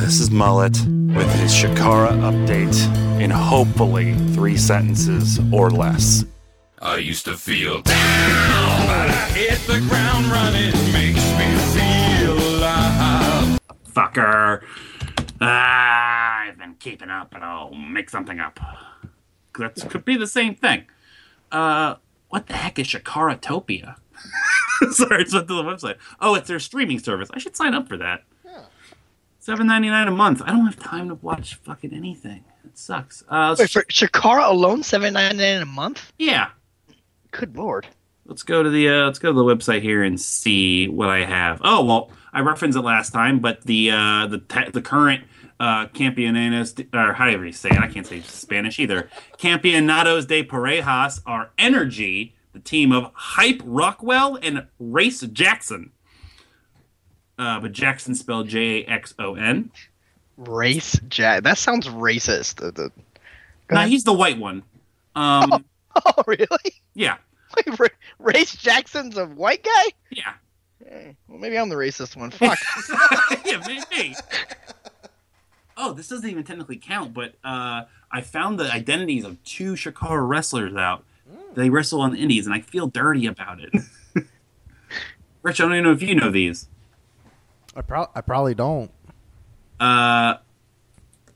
This 0.00 0.18
is 0.18 0.30
Mullet 0.32 0.76
with 1.14 1.32
his 1.34 1.52
Chikara 1.52 2.10
update 2.20 3.20
in 3.20 3.30
hopefully 3.30 4.14
three 4.34 4.56
sentences 4.56 5.38
or 5.52 5.70
less. 5.70 6.24
I 6.80 6.96
used 6.96 7.26
to 7.26 7.36
feel 7.36 7.82
down, 7.82 8.86
but 8.86 9.10
I 9.10 9.30
hit 9.34 9.58
the 9.66 9.80
ground 9.88 10.26
running. 10.26 10.72
Makes 10.92 11.24
me 11.38 11.56
feel 11.74 12.56
alive. 12.56 13.58
Fucker. 13.92 14.62
Ah, 15.42 16.40
I've 16.40 16.58
been 16.58 16.74
keeping 16.76 17.10
up, 17.10 17.30
but 17.30 17.42
I'll 17.42 17.72
make 17.74 18.08
something 18.08 18.40
up. 18.40 18.58
That 19.58 19.74
could 19.90 20.04
be 20.04 20.16
the 20.16 20.26
same 20.26 20.54
thing. 20.54 20.86
Uh, 21.52 21.96
what 22.28 22.46
the 22.46 22.54
heck 22.54 22.78
is 22.78 22.86
Chikaratopia? 22.88 23.96
Sorry, 24.92 25.22
it's 25.22 25.34
went 25.34 25.48
to 25.48 25.54
the 25.54 25.62
website. 25.62 25.96
Oh, 26.20 26.34
it's 26.34 26.48
their 26.48 26.60
streaming 26.60 26.98
service. 26.98 27.28
I 27.34 27.38
should 27.38 27.56
sign 27.56 27.74
up 27.74 27.88
for 27.88 27.96
that. 27.98 28.22
Seven 29.38 29.66
ninety 29.66 29.88
nine 29.88 30.06
a 30.06 30.10
month. 30.12 30.42
I 30.44 30.50
don't 30.50 30.66
have 30.66 30.78
time 30.78 31.08
to 31.08 31.14
watch 31.16 31.54
fucking 31.56 31.92
anything. 31.94 32.44
It 32.64 32.78
sucks. 32.78 33.24
Uh, 33.28 33.56
Wait, 33.58 33.70
for 33.70 33.82
Chikara 33.84 34.48
alone, 34.48 34.82
seven 34.82 35.14
ninety 35.14 35.38
nine 35.38 35.62
a 35.62 35.66
month? 35.66 36.12
yeah, 36.18 36.50
Good 37.32 37.56
lord. 37.56 37.86
let's 38.26 38.42
go 38.42 38.62
to 38.62 38.70
the 38.70 38.88
uh, 38.88 39.04
let's 39.06 39.18
go 39.18 39.32
to 39.32 39.38
the 39.38 39.44
website 39.44 39.82
here 39.82 40.02
and 40.02 40.20
see 40.20 40.88
what 40.88 41.08
I 41.10 41.24
have. 41.24 41.60
Oh 41.64 41.84
well, 41.84 42.10
I 42.32 42.40
referenced 42.40 42.76
it 42.78 42.82
last 42.82 43.12
time, 43.12 43.38
but 43.40 43.62
the 43.62 43.90
uh, 43.90 44.26
the 44.26 44.38
te- 44.38 44.70
the 44.70 44.82
current 44.82 45.24
uh, 45.58 45.86
Campeonatos 45.88 46.74
de- 46.74 46.88
or 46.98 47.12
however 47.12 47.44
you 47.46 47.52
say 47.52 47.70
it, 47.70 47.78
I 47.78 47.86
can't 47.88 48.06
say 48.06 48.20
Spanish 48.22 48.78
either. 48.78 49.08
Campeonatos 49.38 50.26
de 50.26 50.42
Parejas 50.44 51.20
are 51.26 51.50
Energy, 51.58 52.34
the 52.52 52.60
team 52.60 52.92
of 52.92 53.10
Hype 53.14 53.60
Rockwell 53.64 54.38
and 54.42 54.66
Race 54.78 55.22
Jaxon. 55.22 55.90
Uh, 57.38 57.58
but 57.60 57.72
Jackson 57.72 58.14
spelled 58.14 58.48
J 58.48 58.84
A 58.84 58.86
X 58.86 59.14
O 59.18 59.34
N. 59.34 59.70
Race 60.36 60.98
Jack. 61.08 61.42
That 61.42 61.58
sounds 61.58 61.86
racist. 61.88 62.92
Now 63.70 63.86
he's 63.86 64.04
the 64.04 64.12
white 64.12 64.38
one. 64.38 64.62
Um, 65.14 65.50
Oh, 65.52 65.60
really? 66.26 66.46
yeah, 66.94 67.16
Wait, 67.56 67.78
Ra- 67.78 67.88
Race 68.18 68.54
Jaxon's 68.56 69.16
a 69.16 69.26
white 69.26 69.64
guy? 69.64 69.92
yeah, 70.10 70.34
Eh, 70.88 71.12
Well, 71.28 71.38
maybe 71.38 71.58
I'm 71.58 71.68
the 71.68 71.76
racist 71.76 72.16
one. 72.16 72.30
Fuck. 72.30 72.58
yeah, 73.46 73.60
maybe. 73.66 74.14
Oh, 75.76 75.92
this 75.92 76.08
doesn't 76.08 76.28
even 76.28 76.44
technically 76.44 76.76
count, 76.76 77.14
but 77.14 77.34
uh, 77.44 77.84
I 78.12 78.20
found 78.22 78.58
the 78.58 78.70
identities 78.72 79.24
of 79.24 79.42
two 79.44 79.72
Chikara 79.74 80.26
wrestlers 80.26 80.74
out. 80.74 81.04
They 81.54 81.70
wrestle 81.70 82.00
on 82.00 82.12
the 82.12 82.18
Indies, 82.18 82.46
and 82.46 82.54
I 82.54 82.60
feel 82.60 82.86
dirty 82.86 83.26
about 83.26 83.60
it. 83.60 83.72
Rich, 85.42 85.60
I 85.60 85.64
don't 85.64 85.72
even 85.72 85.84
know 85.84 85.92
if 85.92 86.02
you 86.02 86.14
know 86.14 86.30
these. 86.30 86.68
I, 87.74 87.80
pro- 87.82 88.10
I 88.14 88.20
probably 88.20 88.54
don't. 88.54 88.90
Uh, 89.78 90.34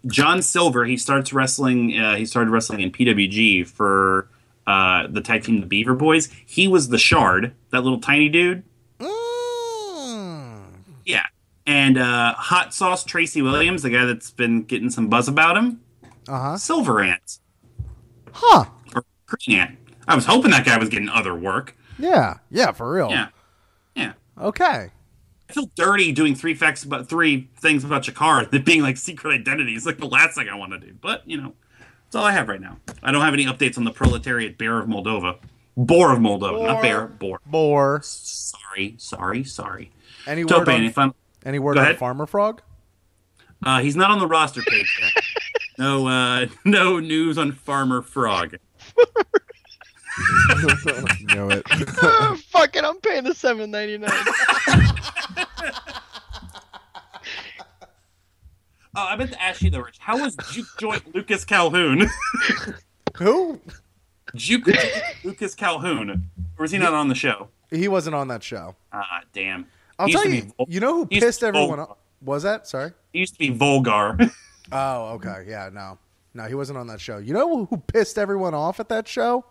John 0.06 0.42
Silver, 0.42 0.84
he 0.84 0.96
starts 0.98 1.32
wrestling. 1.32 1.98
Uh, 1.98 2.16
he 2.16 2.26
started 2.26 2.50
wrestling 2.50 2.80
in 2.80 2.92
PWG 2.92 3.66
for 3.66 4.28
uh, 4.66 5.06
the 5.08 5.20
tag 5.20 5.44
team, 5.44 5.60
the 5.60 5.66
Beaver 5.66 5.94
Boys. 5.94 6.30
He 6.46 6.68
was 6.68 6.88
the 6.88 6.98
Shard, 6.98 7.54
that 7.70 7.82
little 7.82 8.00
tiny 8.00 8.28
dude. 8.28 8.62
Mm. 8.98 10.62
Yeah. 11.04 11.26
And 11.66 11.98
uh, 11.98 12.34
Hot 12.34 12.74
Sauce 12.74 13.04
Tracy 13.04 13.42
Williams, 13.42 13.82
the 13.82 13.90
guy 13.90 14.04
that's 14.04 14.30
been 14.30 14.62
getting 14.62 14.90
some 14.90 15.08
buzz 15.08 15.28
about 15.28 15.56
him. 15.56 15.80
Uh 16.28 16.38
huh. 16.40 16.56
Silver 16.58 17.00
Ant 17.02 17.38
Huh. 18.32 18.64
or 18.94 19.04
Green 19.26 19.58
Ant. 19.58 19.78
I 20.08 20.14
was 20.14 20.26
hoping 20.26 20.50
that 20.50 20.64
guy 20.66 20.76
was 20.78 20.88
getting 20.88 21.08
other 21.08 21.34
work. 21.34 21.76
Yeah. 21.98 22.34
Yeah. 22.50 22.72
For 22.72 22.90
real. 22.92 23.10
Yeah. 23.10 23.28
Yeah. 23.94 24.12
Okay. 24.40 24.90
I 25.48 25.52
feel 25.52 25.70
dirty 25.76 26.10
doing 26.12 26.34
three 26.34 26.54
facts 26.54 26.82
about 26.84 27.08
three 27.08 27.48
things 27.60 27.84
about 27.84 28.02
Chikara 28.02 28.50
that 28.50 28.64
being 28.64 28.82
like 28.82 28.96
secret 28.96 29.38
identities, 29.40 29.86
like 29.86 29.98
the 29.98 30.06
last 30.06 30.34
thing 30.36 30.48
I 30.48 30.54
want 30.56 30.72
to 30.72 30.78
do. 30.78 30.94
But 31.00 31.22
you 31.28 31.40
know, 31.40 31.54
that's 32.14 32.22
all 32.22 32.28
I 32.28 32.32
have 32.32 32.46
right 32.46 32.60
now. 32.60 32.76
I 33.02 33.10
don't 33.10 33.22
have 33.22 33.34
any 33.34 33.44
updates 33.44 33.76
on 33.76 33.82
the 33.82 33.90
proletariat 33.90 34.56
bear 34.56 34.78
of 34.78 34.86
Moldova, 34.86 35.38
boar 35.76 36.12
of 36.12 36.20
Moldova, 36.20 36.64
not 36.64 36.80
bear, 36.80 37.08
boar. 37.08 37.40
Boar. 37.44 38.00
Sorry, 38.04 38.94
sorry, 38.98 39.42
sorry. 39.42 39.90
Any 40.24 40.44
Tope, 40.44 40.60
word 40.60 40.68
on, 40.68 40.74
any 40.76 40.90
fun? 40.90 41.12
any 41.44 41.58
word 41.58 41.76
on. 41.76 41.96
Farmer 41.96 42.26
Frog? 42.26 42.62
Uh, 43.64 43.80
he's 43.80 43.96
not 43.96 44.12
on 44.12 44.20
the 44.20 44.28
roster 44.28 44.62
page 44.62 44.98
yet. 45.02 45.24
No, 45.76 46.06
uh, 46.06 46.46
no 46.64 47.00
news 47.00 47.36
on 47.36 47.50
Farmer 47.50 48.00
Frog. 48.00 48.58
Knew 51.22 51.50
it. 51.50 51.64
oh, 52.00 52.38
fuck 52.48 52.76
it, 52.76 52.84
I'm 52.84 53.00
paying 53.00 53.24
the 53.24 53.34
seven 53.34 53.72
ninety 53.72 53.98
nine. 53.98 54.12
Oh, 58.96 59.06
I 59.08 59.16
meant 59.16 59.32
to 59.32 59.42
ask 59.42 59.62
you 59.62 59.70
though, 59.70 59.80
Rich. 59.80 59.96
How 59.98 60.18
was 60.20 60.36
Juke 60.50 60.66
Joint 60.78 61.14
Lucas 61.14 61.44
Calhoun? 61.44 62.08
Who? 63.16 63.60
Juke 64.34 64.64
Joint 64.66 65.02
Lucas 65.24 65.54
Calhoun, 65.54 66.10
or 66.58 66.62
was 66.62 66.70
he 66.70 66.78
not 66.78 66.92
on 66.94 67.08
the 67.08 67.14
show? 67.14 67.48
He 67.70 67.88
wasn't 67.88 68.14
on 68.14 68.28
that 68.28 68.42
show. 68.42 68.76
Ah, 68.92 69.22
damn. 69.32 69.66
I'll 69.98 70.08
tell 70.08 70.26
you. 70.28 70.52
vul- 70.56 70.66
You 70.68 70.80
know 70.80 70.94
who 70.94 71.06
he 71.10 71.16
used 71.16 71.22
to 71.22 71.26
pissed 71.28 71.44
everyone 71.44 71.80
off? 71.80 71.96
Was 72.22 72.42
that? 72.44 72.66
Sorry. 72.66 72.92
He 73.12 73.20
used 73.20 73.34
to 73.34 73.38
be 73.38 73.50
vulgar. 73.50 74.18
Oh, 74.72 75.08
okay. 75.16 75.44
Yeah, 75.46 75.68
no. 75.70 75.98
No, 76.32 76.44
he 76.44 76.54
wasn't 76.54 76.78
on 76.78 76.86
that 76.86 76.98
show. 76.98 77.18
You 77.18 77.34
know 77.34 77.66
who 77.66 77.76
pissed 77.76 78.16
everyone 78.16 78.54
off 78.54 78.80
at 78.80 78.88
that 78.88 79.06
show 79.06 79.44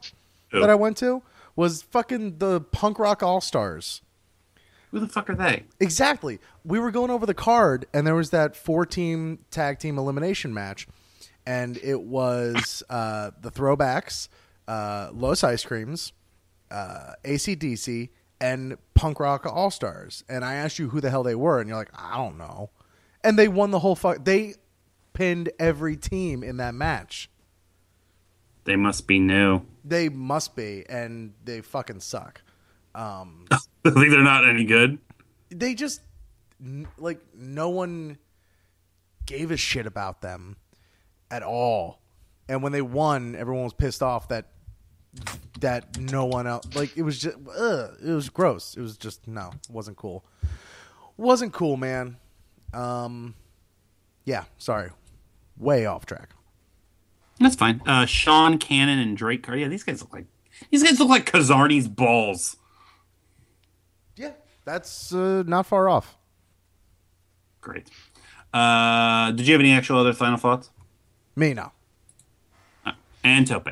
Who? 0.50 0.60
that 0.60 0.72
I 0.72 0.76
went 0.76 0.98
to? 0.98 1.22
Was 1.56 1.84
fucking 1.84 2.40
the 2.40 2.62
Punk 2.62 2.98
Rock 2.98 3.22
All 3.22 3.40
Stars. 3.40 4.02
Who 4.94 5.00
the 5.00 5.08
fuck 5.08 5.28
are 5.32 5.36
they? 5.36 5.64
Exactly. 5.80 6.40
We 6.64 6.78
were 6.78 6.92
going 6.92 7.10
over 7.10 7.26
the 7.26 7.34
card, 7.34 7.88
and 7.96 8.06
there 8.06 8.14
was 8.14 8.30
that 8.30 8.56
four 8.56 8.86
team 8.86 9.40
tag 9.50 9.80
team 9.80 9.98
elimination 9.98 10.54
match, 10.54 10.88
and 11.48 11.78
it 11.78 12.04
was 12.04 12.84
uh, 12.92 13.32
the 13.42 13.50
throwbacks, 13.50 14.28
uh, 14.68 15.10
Los 15.12 15.44
Ice 15.44 15.66
Creams, 15.66 16.14
uh, 16.70 17.14
ACDC, 17.24 18.10
and 18.40 18.78
Punk 18.94 19.20
Rock 19.20 19.48
All 19.48 19.72
Stars. 19.72 20.24
And 20.30 20.46
I 20.46 20.54
asked 20.54 20.78
you 20.78 20.90
who 20.90 21.02
the 21.02 21.10
hell 21.10 21.24
they 21.24 21.34
were, 21.34 21.60
and 21.60 21.68
you're 21.68 21.78
like, 21.78 21.90
I 21.96 22.16
don't 22.18 22.38
know. 22.38 22.70
And 23.24 23.40
they 23.40 23.48
won 23.48 23.72
the 23.72 23.80
whole 23.80 23.96
fuck. 23.96 24.24
They 24.24 24.54
pinned 25.14 25.50
every 25.58 25.98
team 25.98 26.44
in 26.44 26.58
that 26.58 26.76
match. 26.76 27.32
They 28.66 28.76
must 28.76 29.08
be 29.08 29.18
new. 29.18 29.62
They 29.84 30.08
must 30.08 30.56
be, 30.56 30.86
and 30.88 31.34
they 31.44 31.62
fucking 31.62 32.02
suck. 32.02 32.43
Um, 32.96 33.46
I 33.52 33.58
think 33.90 34.10
they're 34.12 34.24
not 34.24 34.48
any 34.48 34.66
good. 34.66 34.98
they 35.50 35.74
just 35.74 36.02
like 36.98 37.20
no 37.36 37.70
one 37.70 38.18
gave 39.26 39.52
a 39.52 39.58
shit 39.58 39.86
about 39.86 40.22
them 40.22 40.56
at 41.32 41.44
all. 41.44 42.02
And 42.48 42.62
when 42.62 42.72
they 42.72 42.82
won, 42.82 43.36
everyone 43.36 43.64
was 43.64 43.74
pissed 43.74 44.04
off 44.04 44.28
that 44.30 44.50
that 45.60 45.98
no 46.00 46.26
one 46.26 46.48
else 46.48 46.66
like 46.76 46.98
it 46.98 47.04
was 47.04 47.20
just 47.20 47.38
ugh, 47.58 47.96
it 48.04 48.12
was 48.12 48.30
gross. 48.30 48.76
It 48.76 48.82
was 48.82 48.98
just 48.98 49.28
no, 49.28 49.52
it 49.54 49.70
wasn't 49.72 49.98
cool. 49.98 50.26
Wasn't 51.18 51.54
cool, 51.54 51.78
man. 51.78 52.18
Um 52.74 53.36
Yeah, 54.26 54.46
sorry. 54.58 54.90
Way 55.58 55.86
off 55.86 56.06
track. 56.06 56.30
That's 57.40 57.56
fine. 57.56 57.82
Uh, 57.86 58.06
Sean 58.06 58.58
Cannon 58.58 59.00
and 59.00 59.16
Drake 59.18 59.44
Carter. 59.44 59.60
Yeah, 59.60 59.68
these 59.68 59.84
guys 59.84 60.02
look 60.02 60.14
like 60.14 60.26
these 60.72 60.84
guys 60.84 61.00
look 61.00 61.10
like 61.10 61.32
Kazarian's 61.32 61.88
balls. 61.88 62.58
Yeah, 64.66 64.74
that's 64.74 65.14
uh, 65.14 65.44
not 65.46 65.66
far 65.66 65.90
off. 65.90 66.18
Great. 67.62 67.90
Uh, 68.54 69.32
did 69.32 69.48
you 69.48 69.54
have 69.54 69.62
any 69.62 69.72
actual 69.72 69.98
other 69.98 70.14
final 70.14 70.38
thoughts? 70.38 70.70
Me 71.36 71.54
no. 71.54 71.72
And 73.24 73.48
Tope. 73.48 73.70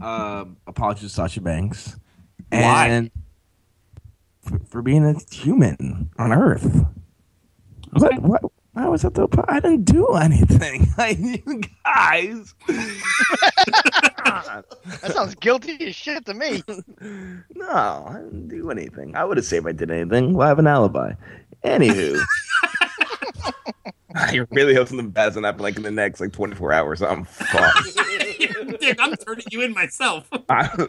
Uh, 0.00 0.44
apologies, 0.66 1.04
to 1.04 1.08
Sasha 1.08 1.40
Banks. 1.40 1.96
Why? 2.50 2.88
And 2.88 3.10
for, 4.42 4.60
for 4.68 4.82
being 4.82 5.04
a 5.04 5.14
human 5.34 6.10
on 6.18 6.32
Earth. 6.32 6.86
What? 7.92 8.22
What? 8.22 8.42
Why 8.72 8.88
was 8.88 9.02
that 9.02 9.14
the? 9.14 9.28
I 9.48 9.60
didn't 9.60 9.84
do 9.84 10.08
anything. 10.08 10.92
I, 10.98 11.10
you 11.10 11.60
guys. 11.84 12.54
That 14.42 15.12
sounds 15.12 15.34
guilty 15.34 15.86
as 15.86 15.94
shit 15.94 16.24
to 16.26 16.34
me. 16.34 16.62
No, 17.56 18.06
I 18.08 18.14
didn't 18.18 18.48
do 18.48 18.70
anything. 18.70 19.14
I 19.16 19.24
would 19.24 19.36
have 19.36 19.46
said 19.46 19.60
if 19.60 19.66
I 19.66 19.72
did 19.72 19.90
anything. 19.90 20.34
Well, 20.34 20.46
I 20.46 20.48
have 20.48 20.58
an 20.58 20.66
alibi. 20.66 21.12
Anywho. 21.64 22.20
I 24.14 24.46
really 24.50 24.74
hope 24.74 24.88
something 24.88 25.10
bad's 25.10 25.34
gonna 25.34 25.48
happen 25.48 25.62
like 25.62 25.76
in 25.76 25.82
the 25.82 25.90
next 25.90 26.20
like 26.20 26.32
24 26.32 26.72
hours. 26.72 27.02
I'm 27.02 27.24
fucked. 27.24 27.96
Dude, 28.80 29.00
I'm 29.00 29.16
turning 29.16 29.46
you 29.50 29.62
in 29.62 29.72
myself. 29.72 30.28
I 30.48 30.88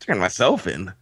turned 0.00 0.20
myself 0.20 0.66
in. 0.66 0.92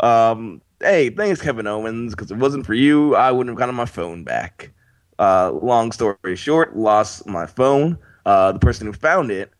Um, 0.00 0.62
hey, 0.80 1.10
thanks, 1.10 1.42
Kevin 1.42 1.66
Owens, 1.66 2.14
because 2.14 2.30
if 2.30 2.36
it 2.36 2.40
wasn't 2.40 2.66
for 2.66 2.74
you, 2.74 3.14
I 3.14 3.32
wouldn't 3.32 3.52
have 3.52 3.58
gotten 3.58 3.74
my 3.74 3.86
phone 3.86 4.24
back. 4.24 4.72
Uh, 5.18 5.50
long 5.50 5.92
story 5.92 6.36
short, 6.36 6.76
lost 6.76 7.26
my 7.26 7.46
phone. 7.46 7.98
Uh, 8.24 8.52
the 8.52 8.58
person 8.58 8.86
who 8.86 8.92
found 8.92 9.30
it, 9.30 9.50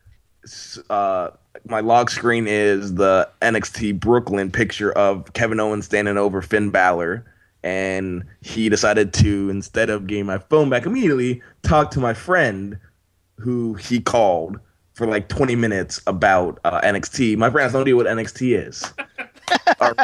uh, 0.89 1.31
my 1.65 1.79
log 1.79 2.09
screen 2.09 2.47
is 2.47 2.95
the 2.95 3.29
NXT 3.41 3.99
Brooklyn 3.99 4.51
picture 4.51 4.91
of 4.93 5.33
Kevin 5.33 5.59
Owens 5.59 5.85
standing 5.85 6.17
over 6.17 6.41
Finn 6.41 6.69
Balor. 6.69 7.25
And 7.63 8.23
he 8.41 8.69
decided 8.69 9.13
to, 9.15 9.49
instead 9.49 9.89
of 9.89 10.07
getting 10.07 10.25
my 10.25 10.37
phone 10.37 10.69
back 10.69 10.85
immediately, 10.85 11.41
talk 11.63 11.91
to 11.91 11.99
my 11.99 12.13
friend 12.13 12.77
who 13.35 13.73
he 13.75 13.99
called 13.99 14.59
for 14.93 15.05
like 15.05 15.27
20 15.27 15.55
minutes 15.55 16.01
about 16.07 16.59
uh, 16.63 16.81
NXT. 16.81 17.37
My 17.37 17.49
friend 17.49 17.63
has 17.63 17.73
no 17.73 17.81
idea 17.81 17.95
what 17.95 18.05
NXT 18.05 18.67
is. 18.67 18.93
or 19.81 19.95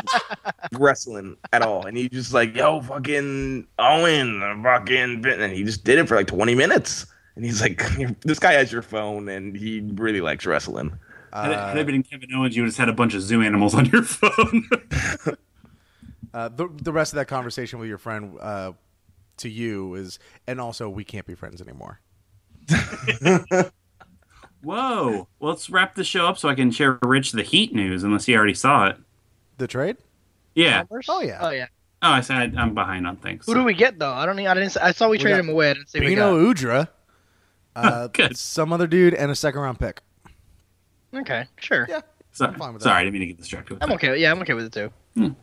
wrestling 0.74 1.38
at 1.52 1.62
all. 1.62 1.86
And 1.86 1.98
he 1.98 2.10
just 2.10 2.34
like, 2.34 2.56
yo, 2.56 2.82
fucking 2.82 3.68
Owen, 3.80 4.62
fucking, 4.64 5.26
and 5.26 5.54
he 5.54 5.64
just 5.64 5.84
did 5.84 6.00
it 6.00 6.08
for 6.08 6.16
like 6.16 6.28
20 6.28 6.56
minutes. 6.56 7.06
And 7.36 7.46
he's 7.46 7.62
like, 7.62 7.82
this 8.22 8.40
guy 8.40 8.54
has 8.54 8.72
your 8.72 8.82
phone 8.82 9.30
and 9.30 9.56
he 9.56 9.82
really 9.96 10.22
likes 10.22 10.46
wrestling. 10.46 10.98
Had, 11.34 11.52
it, 11.52 11.58
had 11.58 11.78
it 11.78 11.88
been 11.88 12.04
Kevin 12.04 12.34
Owens, 12.34 12.56
you 12.56 12.64
would 12.64 12.70
have 12.70 12.78
had 12.78 12.90
a 12.90 12.94
bunch 12.94 13.14
of 13.14 13.22
zoo 13.22 13.42
animals 13.42 13.74
on 13.74 13.86
your 13.88 14.04
phone. 14.04 14.70
Uh, 16.34 16.50
the 16.50 16.68
the 16.82 16.92
rest 16.92 17.14
of 17.14 17.18
that 17.18 17.28
conversation 17.28 17.78
with 17.78 17.88
your 17.88 18.00
friend 18.00 18.36
uh, 18.42 18.72
to 19.38 19.50
you 19.50 19.94
is, 19.94 20.18
and 20.48 20.60
also 20.60 20.90
we 20.90 21.04
can't 21.04 21.28
be 21.28 21.36
friends 21.36 21.62
anymore. 21.62 22.00
Whoa. 23.22 23.70
Well, 24.64 25.30
let's 25.40 25.70
wrap 25.70 25.94
the 25.94 26.04
show 26.04 26.26
up 26.26 26.38
so 26.38 26.50
I 26.50 26.56
can 26.56 26.72
share 26.72 26.98
Rich 27.04 27.34
the 27.34 27.44
Heat 27.44 27.76
news, 27.76 28.04
unless 28.04 28.26
he 28.26 28.36
already 28.36 28.56
saw 28.56 28.88
it. 28.88 28.98
The 29.58 29.68
trade? 29.68 29.98
Yeah. 30.56 30.86
Oh 31.08 31.22
yeah. 31.22 31.38
Oh 31.40 31.52
yeah. 31.52 31.68
Oh, 32.02 32.10
I 32.12 32.22
said 32.22 32.56
I'm 32.58 32.74
behind 32.74 33.06
on 33.06 33.18
things. 33.18 33.46
Who 33.46 33.54
do 33.54 33.64
we 33.64 33.74
get 33.74 34.00
though? 34.00 34.12
I 34.12 34.26
don't. 34.26 34.40
I 34.40 34.54
didn't. 34.56 34.76
I 34.78 34.92
saw 34.92 35.10
we, 35.10 35.20
traded 35.20 35.40
him 35.40 35.50
away. 35.50 35.70
I 35.70 35.74
didn't 35.74 35.90
say 35.90 36.00
we 36.00 36.08
Pino 36.08 36.54
got. 36.54 36.58
Udra, 36.58 36.88
uh, 37.76 38.08
some 38.34 38.74
other 38.74 38.88
dude, 38.88 39.14
and 39.14 39.30
a 39.30 39.36
second 39.36 39.62
round 39.62 39.80
pick. 39.80 40.02
Okay, 41.14 41.46
sure. 41.58 41.86
Yeah. 41.90 42.02
Sorry, 42.32 42.56
fine 42.56 42.74
with 42.74 42.82
sorry 42.82 42.94
that. 42.94 43.00
I 43.00 43.04
didn't 43.04 43.14
mean 43.14 43.22
to 43.22 43.28
get 43.28 43.38
distracted. 43.38 43.76
With 43.76 43.84
I'm 43.84 43.90
that. 43.90 43.96
okay. 43.96 44.18
Yeah, 44.18 44.32
I'm 44.32 44.42
okay 44.42 44.54
with 44.54 44.66
it 44.66 44.72
too. 45.16 45.36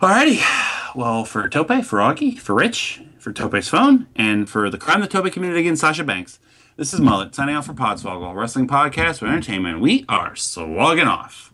Alrighty. 0.00 0.94
Well, 0.94 1.24
for 1.24 1.48
Tope, 1.48 1.84
for 1.84 1.98
Augie, 1.98 2.38
for 2.38 2.54
Rich, 2.54 3.02
for 3.18 3.32
Tope's 3.32 3.68
phone, 3.68 4.06
and 4.14 4.48
for 4.48 4.70
the 4.70 4.78
crime 4.78 5.00
the 5.00 5.08
Tope 5.08 5.30
committed 5.32 5.56
against 5.56 5.80
Sasha 5.80 6.04
Banks, 6.04 6.38
this 6.76 6.94
is 6.94 7.00
Mullet 7.00 7.34
signing 7.34 7.56
off 7.56 7.66
for 7.66 7.74
Podswoggle, 7.74 8.30
a 8.30 8.34
wrestling 8.34 8.68
podcast 8.68 9.18
for 9.18 9.26
entertainment. 9.26 9.80
We 9.80 10.04
are 10.08 10.36
slogging 10.36 11.08
off. 11.08 11.52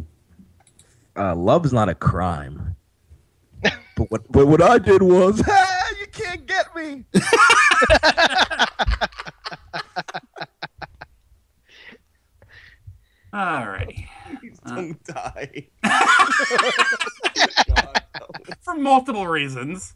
Uh, 1.16 1.34
love's 1.34 1.72
not 1.72 1.88
a 1.88 1.94
crime. 1.94 2.76
but 3.62 4.10
what 4.10 4.30
but 4.30 4.46
what 4.46 4.60
I 4.60 4.78
did 4.78 5.02
was, 5.02 5.42
ah, 5.48 5.84
you 6.00 6.06
can't 6.08 6.46
get 6.46 6.74
me. 6.76 7.04
Alrighty. 13.32 14.06
Uh. 14.64 14.74
Don't 14.74 15.04
die. 15.04 15.68
For 18.60 18.74
multiple 18.74 19.26
reasons. 19.26 19.94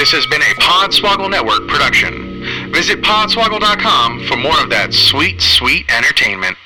This 0.00 0.12
has 0.12 0.24
been 0.24 0.40
a 0.40 0.54
Podswoggle 0.54 1.30
Network 1.30 1.68
production. 1.68 2.72
Visit 2.72 3.02
podswoggle.com 3.02 4.24
for 4.28 4.36
more 4.38 4.58
of 4.58 4.70
that 4.70 4.94
sweet, 4.94 5.42
sweet 5.42 5.92
entertainment. 5.92 6.56